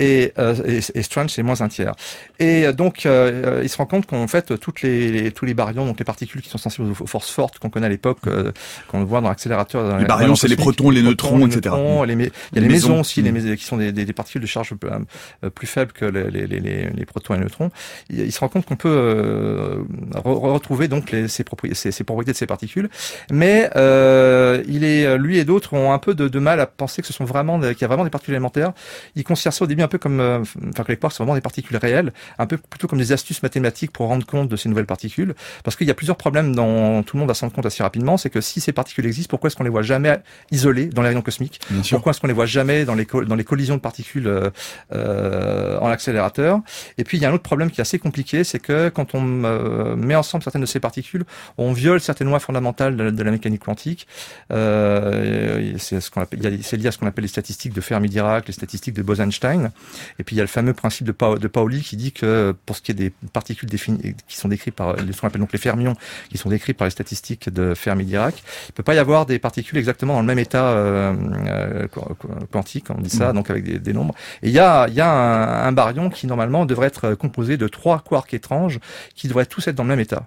Euh, 0.00 0.04
et, 0.04 0.32
euh, 0.38 0.54
et, 0.66 0.98
et 0.98 1.02
Strange 1.02 1.30
c'est 1.30 1.42
moins 1.42 1.60
un 1.60 1.68
tiers. 1.68 1.92
Et 2.38 2.66
euh, 2.66 2.72
donc 2.72 3.06
euh, 3.06 3.60
il 3.62 3.68
se 3.68 3.76
rend 3.78 3.86
compte 3.86 4.06
qu'en 4.06 4.26
fait 4.28 4.58
toutes 4.58 4.82
les, 4.82 5.10
les- 5.10 5.32
tous 5.32 5.44
les 5.46 5.54
baryons, 5.54 5.86
donc 5.86 5.98
les 5.98 6.04
particules 6.04 6.42
qui 6.42 6.48
sont 6.50 6.58
sensibles 6.58 6.88
aux 7.00 7.06
forces 7.06 7.30
fortes 7.30 7.58
qu'on 7.58 7.70
connaît 7.70 7.86
à 7.86 7.90
l'époque, 7.90 8.18
euh, 8.26 8.52
qu'on 8.88 9.04
voit 9.04 9.20
dans 9.20 9.28
l'accélérateur. 9.28 9.88
dans 9.88 9.96
Les 9.96 10.04
baryons, 10.04 10.34
c'est 10.34 10.48
les 10.48 10.56
protons, 10.56 10.90
les 10.90 11.02
neutrons, 11.02 11.46
etc. 11.46 11.60
neutrons, 11.64 12.02
les 12.04 12.14
mé- 12.16 12.30
il 12.52 12.56
y 12.56 12.58
a 12.58 12.60
Les 12.60 12.68
les 12.68 12.68
maisons 12.68 13.00
aussi, 13.00 13.22
les 13.22 13.32
Mm. 13.32 13.56
qui 13.56 13.64
sont 13.64 13.76
des, 13.76 13.92
des, 13.92 14.04
des 14.04 14.12
particules 14.12 14.42
de 14.42 14.46
charge 14.46 14.72
euh, 14.84 14.98
euh, 15.44 15.50
plus 15.50 15.66
faibles 15.66 15.92
que 15.92 16.04
les, 16.04 16.30
les, 16.30 16.46
les, 16.46 16.60
les, 16.60 16.90
les 16.90 17.04
protons 17.06 17.34
et 17.34 17.38
les 17.38 17.44
neutrons. 17.44 17.70
Il, 18.10 18.20
il 18.20 18.32
se 18.32 18.40
rend 18.40 18.48
compte 18.48 18.64
qu'on 18.66 18.76
peut 18.76 18.88
euh, 18.88 19.76
re- 20.14 20.52
retrouver 20.52 20.88
donc 20.88 21.10
les, 21.10 21.28
ces, 21.28 21.42
propri- 21.44 21.74
ces, 21.74 21.90
ces 21.92 22.04
propriétés 22.04 22.32
de 22.32 22.36
ces 22.36 22.46
particules, 22.46 22.88
mais 23.30 23.70
euh, 23.76 24.62
il 24.68 24.84
est 24.84 25.16
lui 25.18 25.38
et 25.38 25.44
d'autres 25.44 25.74
ont 25.74 25.92
un 25.92 25.98
peu 25.98 26.14
de, 26.14 26.28
de 26.28 26.38
mal 26.38 26.60
à 26.60 26.66
penser 26.66 27.02
que 27.02 27.08
ce 27.08 27.12
sont 27.12 27.24
vraiment 27.24 27.58
qu'il 27.60 27.80
y 27.80 27.84
a 27.84 27.88
vraiment 27.88 28.04
des 28.04 28.10
particules 28.10 28.34
élémentaires. 28.34 28.72
Ils 29.14 29.24
considèrent 29.24 29.52
ça 29.52 29.64
au 29.64 29.68
début 29.68 29.82
un 29.86 29.88
peu 29.88 29.98
comme, 29.98 30.20
euh, 30.20 30.40
enfin 30.70 30.84
que 30.84 30.92
les 30.92 30.96
quarks 30.98 31.12
sont 31.14 31.24
vraiment 31.24 31.34
des 31.34 31.40
particules 31.40 31.76
réelles, 31.76 32.12
un 32.38 32.46
peu 32.46 32.56
plutôt 32.58 32.86
comme 32.88 32.98
des 32.98 33.12
astuces 33.12 33.42
mathématiques 33.42 33.92
pour 33.92 34.06
rendre 34.08 34.26
compte 34.26 34.48
de 34.48 34.56
ces 34.56 34.68
nouvelles 34.68 34.86
particules, 34.86 35.34
parce 35.64 35.76
qu'il 35.76 35.86
y 35.86 35.90
a 35.90 35.94
plusieurs 35.94 36.16
problèmes 36.16 36.54
dont 36.54 37.02
tout 37.02 37.16
le 37.16 37.20
monde 37.20 37.28
va 37.28 37.34
s'en 37.34 37.46
rendre 37.46 37.54
compte 37.56 37.66
assez 37.66 37.82
rapidement, 37.82 38.16
c'est 38.16 38.30
que 38.30 38.40
si 38.40 38.60
ces 38.60 38.72
particules 38.72 39.06
existent, 39.06 39.30
pourquoi 39.30 39.48
est-ce 39.48 39.56
qu'on 39.56 39.64
les 39.64 39.70
voit 39.70 39.82
jamais 39.82 40.18
isolées 40.50 40.86
dans 40.86 41.02
les 41.02 41.08
rayons 41.08 41.22
cosmiques? 41.22 41.60
Pourquoi 41.96 42.10
est-ce 42.10 42.20
qu'on 42.20 42.26
les 42.26 42.32
voit 42.34 42.46
jamais 42.46 42.84
dans 42.84 42.94
les, 42.94 43.06
dans 43.26 43.34
les 43.34 43.44
collisions 43.44 43.76
de 43.76 43.80
particules 43.80 44.26
euh, 44.26 44.50
euh, 44.92 45.78
en 45.80 45.88
accélérateur? 45.88 46.60
Et 46.98 47.04
puis 47.04 47.18
il 47.18 47.22
y 47.22 47.24
a 47.26 47.30
un 47.30 47.32
autre 47.32 47.42
problème 47.42 47.70
qui 47.70 47.80
est 47.80 47.82
assez 47.82 47.98
compliqué, 47.98 48.44
c'est 48.44 48.58
que 48.58 48.88
quand 48.88 49.14
on 49.14 49.44
euh, 49.44 49.96
met 49.96 50.14
ensemble 50.14 50.42
certaines 50.44 50.62
de 50.62 50.66
ces 50.66 50.80
particules, 50.80 51.24
on 51.58 51.72
viole 51.72 52.00
certaines 52.00 52.28
lois 52.28 52.40
fondamentales 52.40 52.96
de, 52.96 53.10
de 53.10 53.22
la 53.22 53.30
mécanique 53.30 53.62
quantique. 53.64 54.06
Euh, 54.52 55.74
c'est 55.78 56.00
ce 56.00 56.10
qu'on 56.10 56.22
appelle, 56.22 56.40
il 56.42 56.44
y 56.44 56.54
a- 56.54 56.62
c'est 56.62 56.76
lié 56.76 56.88
à 56.88 56.92
ce 56.92 56.98
qu'on 56.98 57.06
appelle 57.06 57.22
les 57.22 57.28
statistiques 57.28 57.72
de 57.74 57.80
Fermi-Dirac, 57.80 58.46
les 58.46 58.52
statistiques 58.52 58.94
de 58.94 59.02
Bose-Einstein. 59.02 59.70
Et 60.18 60.24
puis 60.24 60.34
il 60.34 60.38
y 60.38 60.40
a 60.40 60.44
le 60.44 60.48
fameux 60.48 60.74
principe 60.74 61.06
de, 61.06 61.12
Pa- 61.12 61.36
de 61.36 61.48
Pauli 61.48 61.80
qui 61.82 61.96
dit 61.96 62.12
que 62.12 62.54
pour 62.66 62.76
ce 62.76 62.82
qui 62.82 62.90
est 62.90 62.94
des 62.94 63.12
particules 63.32 63.68
définies, 63.68 64.14
qui 64.28 64.36
sont 64.36 64.48
décrites 64.48 64.74
par 64.74 64.96
ce 64.98 65.20
qu'on 65.20 65.28
appelle 65.28 65.40
donc 65.40 65.52
les 65.52 65.58
fermions, 65.58 65.94
qui 66.30 66.38
sont 66.38 66.48
décrits 66.48 66.74
par 66.74 66.86
les 66.86 66.90
statistiques 66.90 67.48
de 67.48 67.74
Fermi-Dirac, 67.74 68.42
il 68.68 68.72
peut 68.72 68.82
pas 68.82 68.94
y 68.94 68.98
avoir 68.98 69.26
des 69.26 69.38
particules 69.38 69.78
exactement 69.78 70.14
dans 70.14 70.20
le 70.20 70.26
même 70.26 70.38
état 70.38 70.68
euh, 70.70 71.14
euh, 71.46 71.86
qu- 71.88 72.00
qu- 72.20 72.46
quantique, 72.52 72.90
on 72.90 73.00
dit 73.00 73.10
ça, 73.10 73.32
donc 73.32 73.50
avec 73.50 73.64
des, 73.64 73.78
des 73.78 73.92
nombres. 73.92 74.14
Et 74.42 74.48
il 74.48 74.54
y 74.54 74.58
a, 74.60 74.88
y 74.88 75.00
a 75.00 75.10
un, 75.10 75.66
un 75.68 75.72
baryon 75.72 76.10
qui 76.10 76.26
normalement 76.26 76.66
devrait 76.66 76.88
être 76.88 77.14
composé 77.14 77.56
de 77.56 77.68
trois 77.68 78.00
quarks 78.00 78.34
étranges 78.34 78.78
qui 79.14 79.28
devraient 79.28 79.46
tous 79.46 79.66
être 79.68 79.74
dans 79.76 79.82
le 79.84 79.88
même 79.90 80.00
état. 80.00 80.26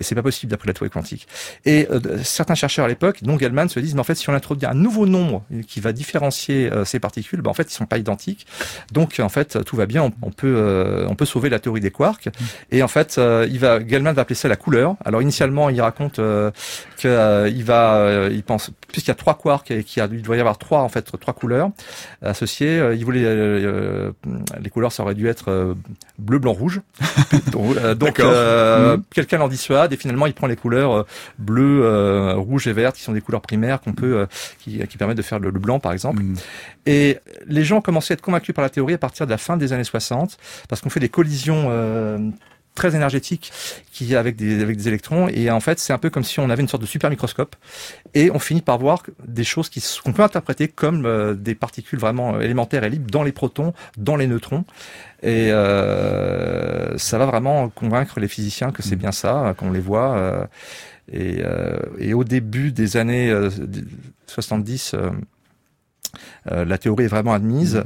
Et 0.00 0.04
c'est 0.04 0.14
pas 0.14 0.22
possible 0.22 0.50
d'après 0.50 0.68
la 0.68 0.74
théorie 0.74 0.90
quantique. 0.90 1.26
Et 1.64 1.88
euh, 1.90 2.00
certains 2.22 2.54
chercheurs 2.54 2.84
à 2.84 2.88
l'époque, 2.88 3.18
dont 3.22 3.38
Gell-Mann, 3.38 3.68
se 3.68 3.80
disent, 3.80 3.94
mais 3.94 4.00
en 4.00 4.04
fait, 4.04 4.14
si 4.14 4.28
on 4.30 4.34
introduit 4.34 4.66
un 4.66 4.74
nouveau 4.74 5.06
nombre 5.06 5.44
qui 5.66 5.80
va 5.80 5.92
différencier 5.92 6.72
euh, 6.72 6.84
ces 6.84 7.00
particules, 7.00 7.42
ben, 7.42 7.50
en 7.50 7.54
fait, 7.54 7.70
ils 7.70 7.74
sont 7.74 7.86
pas 7.86 7.98
identiques. 7.98 8.46
Donc, 8.92 9.20
en 9.20 9.28
fait, 9.28 9.64
tout 9.64 9.76
va 9.76 9.86
bien. 9.86 10.10
On, 10.22 10.30
peut, 10.30 10.54
euh, 10.56 11.06
on 11.08 11.14
peut 11.14 11.24
sauver 11.24 11.48
la 11.48 11.58
théorie 11.58 11.80
des 11.80 11.90
quarks. 11.90 12.28
Et 12.70 12.82
en 12.82 12.88
fait, 12.88 13.18
il 13.18 13.58
va, 13.58 13.86
Gell-Mann 13.86 14.14
va 14.14 14.22
appeler 14.22 14.34
ça 14.34 14.48
la 14.48 14.56
couleur. 14.56 14.96
Alors, 15.04 15.22
initialement, 15.22 15.68
il 15.68 15.80
raconte 15.80 16.18
euh, 16.18 16.50
que 16.98 17.08
euh, 17.08 17.48
il 17.48 17.64
va, 17.64 18.28
il 18.30 18.42
pense, 18.42 18.70
puisqu'il 18.88 19.10
y 19.10 19.12
a 19.12 19.16
trois 19.16 19.36
quarks 19.36 19.70
et 19.70 19.84
qu'il 19.84 20.02
y 20.02 20.22
doit 20.22 20.36
avoir 20.36 20.58
trois, 20.58 20.80
en 20.80 20.88
fait, 20.88 21.02
trois 21.20 21.34
couleurs 21.34 21.70
associées, 22.22 22.78
euh, 22.78 22.94
il 22.94 23.04
voulait, 23.04 23.24
euh, 23.24 24.12
euh, 24.26 24.38
les 24.60 24.70
couleurs, 24.70 24.92
ça 24.92 25.02
aurait 25.02 25.14
dû 25.14 25.28
être 25.28 25.50
euh, 25.50 25.74
bleu, 26.18 26.38
blanc, 26.38 26.52
rouge. 26.52 26.80
donc, 27.52 28.20
euh, 28.20 28.24
euh, 28.24 28.96
Mhm. 28.96 29.02
quelqu'un 29.14 29.38
l'en 29.38 29.48
dissuade 29.48 29.92
et 29.92 29.96
finalement 29.96 30.26
il 30.26 30.34
prend 30.34 30.46
les 30.46 30.56
couleurs 30.56 30.92
euh, 30.92 31.02
bleu, 31.38 31.82
euh, 31.84 32.34
rouge 32.34 32.66
et 32.66 32.72
vert 32.72 32.92
qui 32.92 33.02
sont 33.02 33.12
des 33.12 33.20
couleurs 33.20 33.40
primaires 33.40 33.80
qu'on 33.80 33.92
peut, 33.92 34.16
euh, 34.18 34.26
qui, 34.58 34.78
qui 34.86 34.96
permettent 34.96 35.16
de 35.16 35.22
faire 35.22 35.38
le, 35.38 35.50
le 35.50 35.58
blanc 35.60 35.80
par 35.80 35.92
exemple. 35.92 36.22
Mm. 36.22 36.36
Et 36.86 37.18
les 37.46 37.64
gens 37.64 37.78
ont 37.78 37.82
commencé 37.82 38.12
à 38.12 38.14
être 38.14 38.22
convaincus 38.22 38.54
par 38.54 38.62
la 38.62 38.70
théorie 38.70 38.94
à 38.94 38.98
partir 38.98 39.26
de 39.26 39.30
la 39.30 39.38
fin 39.38 39.56
des 39.56 39.72
années 39.72 39.84
60 39.84 40.38
parce 40.68 40.80
qu'on 40.80 40.90
fait 40.90 41.00
des 41.00 41.08
collisions 41.08 41.66
euh, 41.70 42.18
très 42.78 42.94
énergétiques 42.94 43.52
qui 43.92 44.14
avec 44.16 44.36
des 44.36 44.62
avec 44.62 44.76
des 44.76 44.88
électrons. 44.88 45.28
Et 45.28 45.50
en 45.50 45.60
fait 45.60 45.78
c'est 45.78 45.92
un 45.92 45.98
peu 45.98 46.10
comme 46.10 46.24
si 46.24 46.40
on 46.40 46.48
avait 46.50 46.62
une 46.62 46.68
sorte 46.68 46.82
de 46.82 46.92
super 46.96 47.10
microscope. 47.10 47.54
Et 48.14 48.30
on 48.30 48.38
finit 48.38 48.62
par 48.62 48.78
voir 48.78 49.02
des 49.26 49.44
choses 49.44 49.68
qui 49.68 49.80
qu'on 50.02 50.12
peut 50.12 50.22
interpréter 50.22 50.68
comme 50.68 51.04
euh, 51.04 51.34
des 51.34 51.54
particules 51.54 51.98
vraiment 51.98 52.36
euh, 52.36 52.40
élémentaires 52.40 52.84
et 52.84 52.90
libres 52.90 53.10
dans 53.10 53.22
les 53.22 53.32
protons, 53.32 53.72
dans 53.96 54.16
les 54.16 54.26
neutrons. 54.26 54.64
Et 55.22 55.50
euh, 55.50 56.96
ça 56.96 57.18
va 57.18 57.26
vraiment 57.26 57.68
convaincre 57.68 58.20
les 58.20 58.28
physiciens 58.28 58.70
que 58.70 58.82
c'est 58.82 58.96
bien 58.96 59.12
ça 59.12 59.54
qu'on 59.58 59.72
les 59.72 59.80
voit 59.80 60.16
euh, 60.16 60.44
et, 61.12 61.42
et 61.98 62.14
au 62.14 62.22
début 62.22 62.70
des 62.70 62.96
années 62.98 63.30
euh, 63.30 63.50
70 64.26 64.94
euh, 64.94 65.10
euh, 66.50 66.64
la 66.64 66.78
théorie 66.78 67.04
est 67.04 67.08
vraiment 67.08 67.32
admise. 67.32 67.82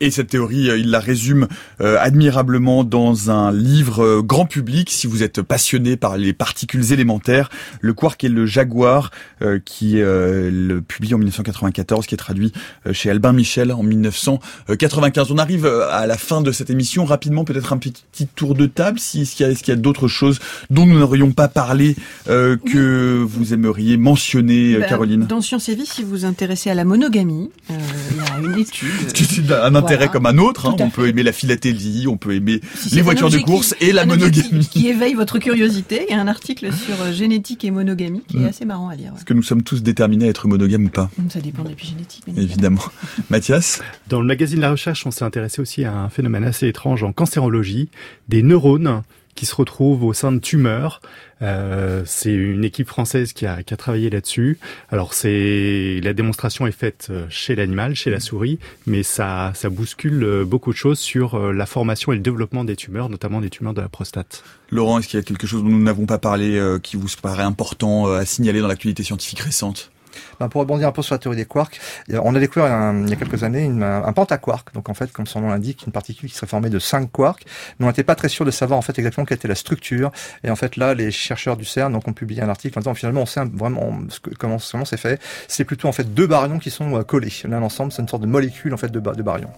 Et 0.00 0.10
cette 0.10 0.28
théorie, 0.28 0.70
euh, 0.70 0.78
il 0.78 0.90
la 0.90 1.00
résume 1.00 1.48
euh, 1.80 1.96
admirablement 2.00 2.84
dans 2.84 3.30
un 3.30 3.52
livre 3.52 4.04
euh, 4.04 4.22
grand 4.22 4.46
public. 4.46 4.90
Si 4.90 5.06
vous 5.06 5.22
êtes 5.22 5.42
passionné 5.42 5.96
par 5.96 6.16
les 6.16 6.32
particules 6.32 6.92
élémentaires, 6.92 7.50
Le 7.80 7.92
Quark 7.92 8.22
et 8.24 8.28
le 8.28 8.46
Jaguar, 8.46 9.10
euh, 9.42 9.58
qui 9.64 10.00
euh, 10.00 10.50
le 10.50 10.80
publie 10.80 11.14
en 11.14 11.18
1994, 11.18 12.06
qui 12.06 12.14
est 12.14 12.18
traduit 12.18 12.52
chez 12.92 13.10
Albin 13.10 13.32
Michel 13.32 13.72
en 13.72 13.82
1995. 13.82 15.30
On 15.30 15.38
arrive 15.38 15.66
à 15.66 16.06
la 16.06 16.16
fin 16.16 16.42
de 16.42 16.52
cette 16.52 16.70
émission. 16.70 17.04
Rapidement, 17.04 17.44
peut-être 17.44 17.72
un 17.72 17.78
petit 17.78 18.26
tour 18.34 18.54
de 18.54 18.66
table. 18.66 18.98
Si, 18.98 19.22
est-ce 19.22 19.36
qu'il 19.36 19.46
y 19.46 19.50
a, 19.50 19.52
y 19.52 19.70
a 19.70 19.76
d'autres 19.76 20.08
choses 20.08 20.38
dont 20.70 20.86
nous 20.86 20.98
n'aurions 20.98 21.32
pas 21.32 21.48
parlé 21.48 21.96
euh, 22.28 22.56
que 22.56 23.22
vous 23.22 23.54
aimeriez 23.54 23.96
mentionner, 23.96 24.76
Ben, 24.76 24.88
Caroline? 24.88 25.26
Dans 25.26 25.40
Science 25.40 25.68
et 25.68 25.74
Vie, 25.74 25.86
si 25.86 26.02
vous 26.02 26.10
vous 26.10 26.24
intéressez 26.24 26.70
à 26.70 26.74
la 26.74 26.84
monogamie, 26.84 27.50
euh, 27.70 27.74
il 28.10 28.16
y 28.16 28.20
a 28.20 28.52
une 28.52 28.58
étude. 28.58 29.52
Un 29.62 29.74
intérêt 29.78 30.06
Voilà. 30.06 30.12
comme 30.12 30.26
un 30.26 30.38
autre. 30.38 30.66
hein. 30.68 30.76
On 30.80 30.90
peut 30.90 31.08
aimer 31.08 31.22
la 31.22 31.32
philatélie, 31.32 32.06
on 32.08 32.16
peut 32.16 32.34
aimer 32.34 32.60
Si 32.76 32.94
les 32.94 33.02
voitures 33.02 33.30
de 33.30 33.38
qui- 33.38 33.44
course 33.44 33.74
et 33.80 33.92
la 33.92 34.02
un 34.02 34.10
objet 34.10 34.30
qui- 34.30 34.40
monogamie. 34.42 34.66
Qui, 34.68 34.88
éveille 34.88 35.14
votre 35.14 35.38
curiosité. 35.38 36.06
Il 36.08 36.12
y 36.12 36.18
a 36.18 36.20
un 36.20 36.28
article 36.28 36.72
sur 36.72 36.94
euh, 37.02 37.12
génétique 37.12 37.64
et 37.64 37.70
monogamie 37.70 38.22
qui 38.28 38.36
Mm. 38.36 38.44
est 38.44 38.48
assez 38.50 38.64
marrant 38.64 38.88
à 38.88 38.94
lire. 38.96 39.12
Est-ce 39.16 39.24
que 39.24 39.34
nous 39.34 39.42
sommes 39.42 39.62
tous 39.62 39.82
déterminés 39.82 40.26
à 40.26 40.28
être 40.28 40.46
monogames 40.48 40.84
ou 40.86 40.90
pas? 40.90 41.10
Ça 41.30 41.40
dépend 41.40 41.62
de 41.64 41.70
l'épigénétique. 41.70 42.24
Évidemment. 42.36 42.82
Mathias? 43.30 43.80
Dans 44.08 44.20
le 44.20 44.26
magazine 44.26 44.60
La 44.60 44.70
Recherche, 44.70 45.06
on 45.06 45.10
s'est 45.10 45.24
intéressé 45.24 45.60
aussi 45.62 45.84
à 45.84 45.94
un 45.94 46.08
phénomène 46.08 46.44
assez 46.44 46.68
étrange 46.68 47.02
en 47.02 47.12
cancérologie, 47.12 47.88
des 48.28 48.42
neurones 48.42 49.02
qui 49.38 49.46
se 49.46 49.54
retrouvent 49.54 50.02
au 50.02 50.12
sein 50.12 50.32
de 50.32 50.40
tumeurs. 50.40 51.00
Euh, 51.42 52.02
c'est 52.06 52.32
une 52.32 52.64
équipe 52.64 52.88
française 52.88 53.32
qui 53.32 53.46
a, 53.46 53.62
travaillé 53.62 54.10
là-dessus. 54.10 54.58
Alors 54.90 55.14
c'est 55.14 56.00
la 56.02 56.12
démonstration 56.12 56.66
est 56.66 56.72
faite 56.72 57.06
euh, 57.10 57.24
chez 57.30 57.54
l'animal, 57.54 57.94
chez 57.94 58.10
la 58.10 58.18
souris, 58.18 58.58
mais 58.86 59.04
ça, 59.04 59.52
bouscule 59.70 60.24
euh, 60.24 60.44
beaucoup 60.44 60.72
de 60.72 60.76
choses 60.76 60.98
sur 60.98 61.38
la 61.52 61.66
formation 61.66 62.10
et 62.10 62.16
le 62.16 62.20
développement 62.20 62.64
des 62.64 62.74
tumeurs, 62.74 63.08
notamment 63.08 63.40
des 63.40 63.48
tumeurs 63.48 63.74
de 63.74 63.80
la 63.80 63.88
prostate. 63.88 64.42
Laurent, 64.70 64.98
est-ce 64.98 65.06
qu'il 65.06 65.20
y 65.20 65.22
a 65.22 65.24
quelque 65.24 65.46
chose 65.46 65.62
dont 65.62 65.68
nous 65.68 65.84
n'avons 65.84 66.06
pas 66.06 66.18
parlé 66.18 66.60
qui 66.82 66.96
vous 66.96 67.06
paraît 67.22 67.44
important 67.44 68.06
à 68.06 68.24
signaler 68.24 68.60
dans 68.60 68.66
l'actualité 68.66 69.04
scientifique 69.04 69.40
récente? 69.40 69.92
Ben, 70.40 70.48
pour 70.48 70.60
rebondir 70.60 70.88
un 70.88 70.92
peu 70.92 71.02
sur 71.02 71.14
la 71.14 71.18
théorie 71.18 71.36
des 71.36 71.44
quarks, 71.44 71.80
on 72.12 72.34
a 72.34 72.38
découvert 72.40 72.72
un- 72.72 73.02
il 73.04 73.10
y 73.10 73.12
a 73.12 73.16
quelques 73.16 73.42
années 73.44 73.66
un, 73.82 74.12
pentaquark, 74.12 74.72
donc 74.74 74.88
en 74.88 74.94
fait, 74.94 75.12
comme 75.12 75.26
son 75.26 75.40
nom 75.40 75.48
l'indique, 75.48 75.84
une 75.86 75.92
particule 75.92 76.28
qui 76.28 76.34
serait 76.34 76.46
formée 76.46 76.70
de 76.70 76.78
cinq 76.78 77.10
quarks, 77.12 77.44
mais 77.78 77.86
on 77.86 77.88
n'était 77.88 78.04
pas 78.04 78.14
très 78.14 78.28
sûr 78.28 78.44
de 78.44 78.50
savoir 78.50 78.78
en 78.78 78.82
fait 78.82 78.98
exactement 78.98 79.24
quelle 79.24 79.36
était 79.38 79.48
la 79.48 79.54
structure. 79.54 80.10
Et 80.44 80.50
en 80.50 80.56
fait, 80.56 80.76
là, 80.76 80.94
les 80.94 81.10
chercheurs 81.10 81.56
du 81.56 81.64
CERN 81.64 81.92
donc, 81.92 82.06
ont 82.08 82.12
publié 82.12 82.42
un 82.42 82.48
article 82.48 82.78
en 82.78 82.82
disant 82.82 82.94
finalement, 82.94 83.22
on 83.22 83.26
sait 83.26 83.40
vraiment 83.52 83.98
comment 84.38 84.58
c'est 84.58 84.96
fait. 84.96 85.20
C'est 85.48 85.64
plutôt 85.64 85.88
en 85.88 85.92
fait 85.92 86.14
deux 86.14 86.26
baryons 86.26 86.58
qui 86.58 86.70
sont 86.70 86.96
euh, 86.96 87.02
collés 87.02 87.32
l'un 87.44 87.62
ensemble. 87.62 87.92
C'est 87.92 88.02
une 88.02 88.08
sorte 88.08 88.22
de 88.22 88.26
molécule 88.28 88.74
en 88.74 88.76
fait 88.76 88.88
de, 88.90 89.00
de 89.00 89.22
baryons. 89.22 89.50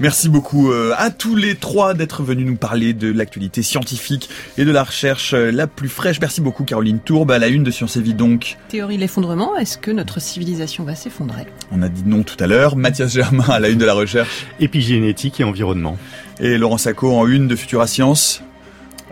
Merci 0.00 0.28
beaucoup 0.28 0.70
euh, 0.70 0.94
à 0.96 1.10
tous 1.10 1.34
les 1.34 1.56
trois 1.56 1.92
d'être 1.92 2.22
venus 2.22 2.46
nous 2.46 2.56
parler 2.56 2.92
de 2.92 3.10
l'actualité 3.10 3.62
scientifique 3.62 4.28
et 4.56 4.64
de 4.64 4.70
la 4.70 4.84
recherche 4.84 5.34
euh, 5.34 5.50
la 5.50 5.66
plus 5.66 5.88
fraîche. 5.88 6.20
Merci 6.20 6.40
beaucoup 6.40 6.62
Caroline 6.62 7.00
Tourbe 7.00 7.32
à 7.32 7.38
la 7.38 7.48
une 7.48 7.64
de 7.64 7.70
Sciences 7.72 7.96
et 7.96 8.00
Vie 8.00 8.14
donc. 8.14 8.58
Théorie 8.68 8.94
de 8.94 9.00
l'effondrement, 9.00 9.56
est-ce 9.56 9.76
que 9.76 9.90
notre 9.90 10.20
civilisation 10.20 10.84
va 10.84 10.94
s'effondrer? 10.94 11.46
On 11.72 11.82
a 11.82 11.88
dit 11.88 12.04
non 12.06 12.22
tout 12.22 12.36
à 12.38 12.46
l'heure. 12.46 12.76
Mathias 12.76 13.12
Germain 13.12 13.48
à 13.48 13.58
la 13.58 13.70
une 13.70 13.78
de 13.78 13.86
la 13.86 13.94
recherche. 13.94 14.46
Épigénétique 14.60 15.40
et 15.40 15.44
environnement. 15.44 15.98
Et 16.38 16.58
Laurent 16.58 16.78
Sacco 16.78 17.12
en 17.12 17.26
une 17.26 17.48
de 17.48 17.56
Futura 17.56 17.88
Science. 17.88 18.42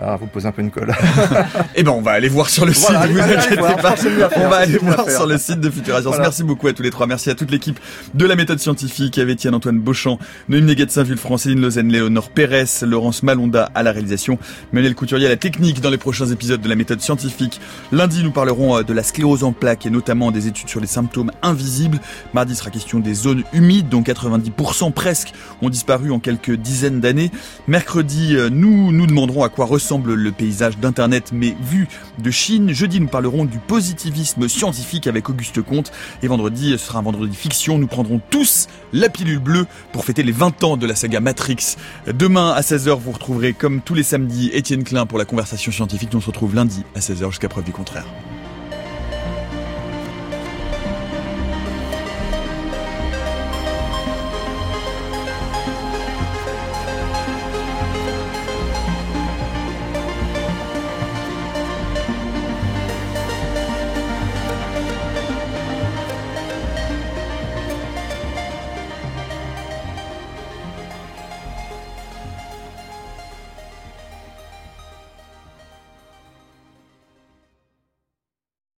Ah, 0.01 0.17
vous 0.17 0.27
posez 0.27 0.47
un 0.47 0.53
peu 0.53 0.61
une 0.63 0.71
colle. 0.71 0.93
Eh 1.79 1.83
ben, 1.83 1.91
on 1.91 2.01
va 2.01 2.13
aller 2.13 2.29
voir 2.29 2.49
sur 2.49 2.65
le 2.65 2.73
Voilà, 2.73 3.03
site, 3.03 3.13
vous 3.13 3.21
inquiétez 3.21 3.57
voir, 3.57 3.77
pas. 3.77 3.95
On 4.37 4.49
va 4.49 4.57
aller 4.57 4.79
voir 4.79 5.11
sur 5.11 5.27
le 5.27 5.39
site 5.39 5.61
de 5.61 5.71
Futura 5.71 6.01
Science. 6.01 6.15
Voilà. 6.15 6.25
Merci 6.25 6.43
beaucoup 6.43 6.67
à 6.69 6.73
tous 6.73 6.83
les 6.83 6.91
trois. 6.91 7.07
Merci 7.07 7.31
à 7.31 7.35
toute 7.35 7.51
l'équipe 7.51 7.79
de 8.15 8.27
la 8.27 8.37
méthode 8.37 8.59
scientifique, 8.59 9.19
avec 9.19 9.37
Étienne 9.37 9.55
Antoine 9.55 9.79
Beauchamp, 9.79 10.19
Noémie 10.49 10.69
Neguet 10.69 10.89
Saint-Vulfranc, 10.89 11.39
Céline 11.39 11.61
Lausanne, 11.61 11.89
Léonore 11.89 12.31
Pérez, 12.31 12.65
Laurence 12.83 13.23
Malonda 13.23 13.71
à 13.75 13.83
la 13.83 13.93
réalisation, 13.93 14.39
Manuel 14.73 14.95
Couturier 14.95 15.27
à 15.27 15.31
la 15.31 15.37
technique 15.37 15.81
dans 15.81 15.91
les 15.91 15.99
prochains 15.99 16.27
épisodes 16.27 16.61
de 16.61 16.69
la 16.69 16.77
méthode 16.77 17.01
scientifique. 17.01 17.61
Lundi, 17.93 18.23
nous 18.23 18.33
parlerons 18.33 18.79
euh, 18.79 18.83
de 18.83 18.93
la 18.93 19.03
sclérose 19.03 19.45
en 19.45 19.53
plaques 19.53 19.87
et 19.87 19.91
notamment 19.91 20.31
des 20.31 20.47
études 20.47 20.69
sur 20.69 20.81
les 20.81 20.87
symptômes 20.87 21.31
invisibles. 21.43 22.01
Mardi 22.35 22.55
sera 22.55 22.71
question 22.71 23.01
des 23.01 23.15
zones 23.15 23.45
humides 23.53 23.89
dont 23.89 24.03
90% 24.03 24.93
presque 24.93 25.33
ont 25.63 25.69
disparu 25.71 26.11
en 26.11 26.19
quelques 26.19 26.53
dizaines 26.53 27.01
d'années. 27.01 27.31
Mercredi, 27.67 28.37
euh, 28.37 28.49
nous 28.51 28.93
nous 28.93 29.07
demanderons 29.07 29.43
à 29.43 29.49
quoi 29.49 29.65
ressemble 29.65 29.86
le 29.95 30.33
paysage 30.33 30.79
d'Internet, 30.79 31.31
mais 31.33 31.55
vu 31.61 31.89
de 32.19 32.31
Chine. 32.31 32.73
Jeudi, 32.73 33.01
nous 33.01 33.07
parlerons 33.07 33.45
du 33.45 33.59
positivisme 33.59 34.49
scientifique 34.49 35.07
avec 35.07 35.29
Auguste 35.29 35.63
Comte. 35.63 35.93
Et 36.23 36.29
vendredi, 36.29 36.73
ce 36.73 36.79
sera 36.79 36.99
un 36.99 37.03
vendredi 37.03 37.37
fiction. 37.37 37.79
Nous 37.79 37.87
prendrons 37.87 38.21
tous 38.31 38.67
la 38.93 39.09
pilule 39.09 39.39
bleue 39.39 39.67
pour 39.93 40.05
fêter 40.05 40.23
les 40.23 40.33
20 40.33 40.65
ans 40.65 40.77
de 40.77 40.87
la 40.87 40.95
saga 40.95 41.21
Matrix. 41.21 41.77
Demain, 42.07 42.51
à 42.51 42.63
16h, 42.63 42.99
vous 42.99 43.13
retrouverez, 43.13 43.53
comme 43.53 43.81
tous 43.81 43.95
les 43.95 44.03
samedis, 44.03 44.51
Étienne 44.53 44.83
Klein 44.83 45.07
pour 45.07 45.19
la 45.19 45.25
conversation 45.25 45.71
scientifique. 45.71 46.11
On 46.15 46.21
se 46.21 46.27
retrouve 46.27 46.55
lundi 46.55 46.83
à 46.95 46.99
16h 46.99 47.31
jusqu'à 47.31 47.49
preuve 47.49 47.65
du 47.65 47.73
contraire. 47.73 48.07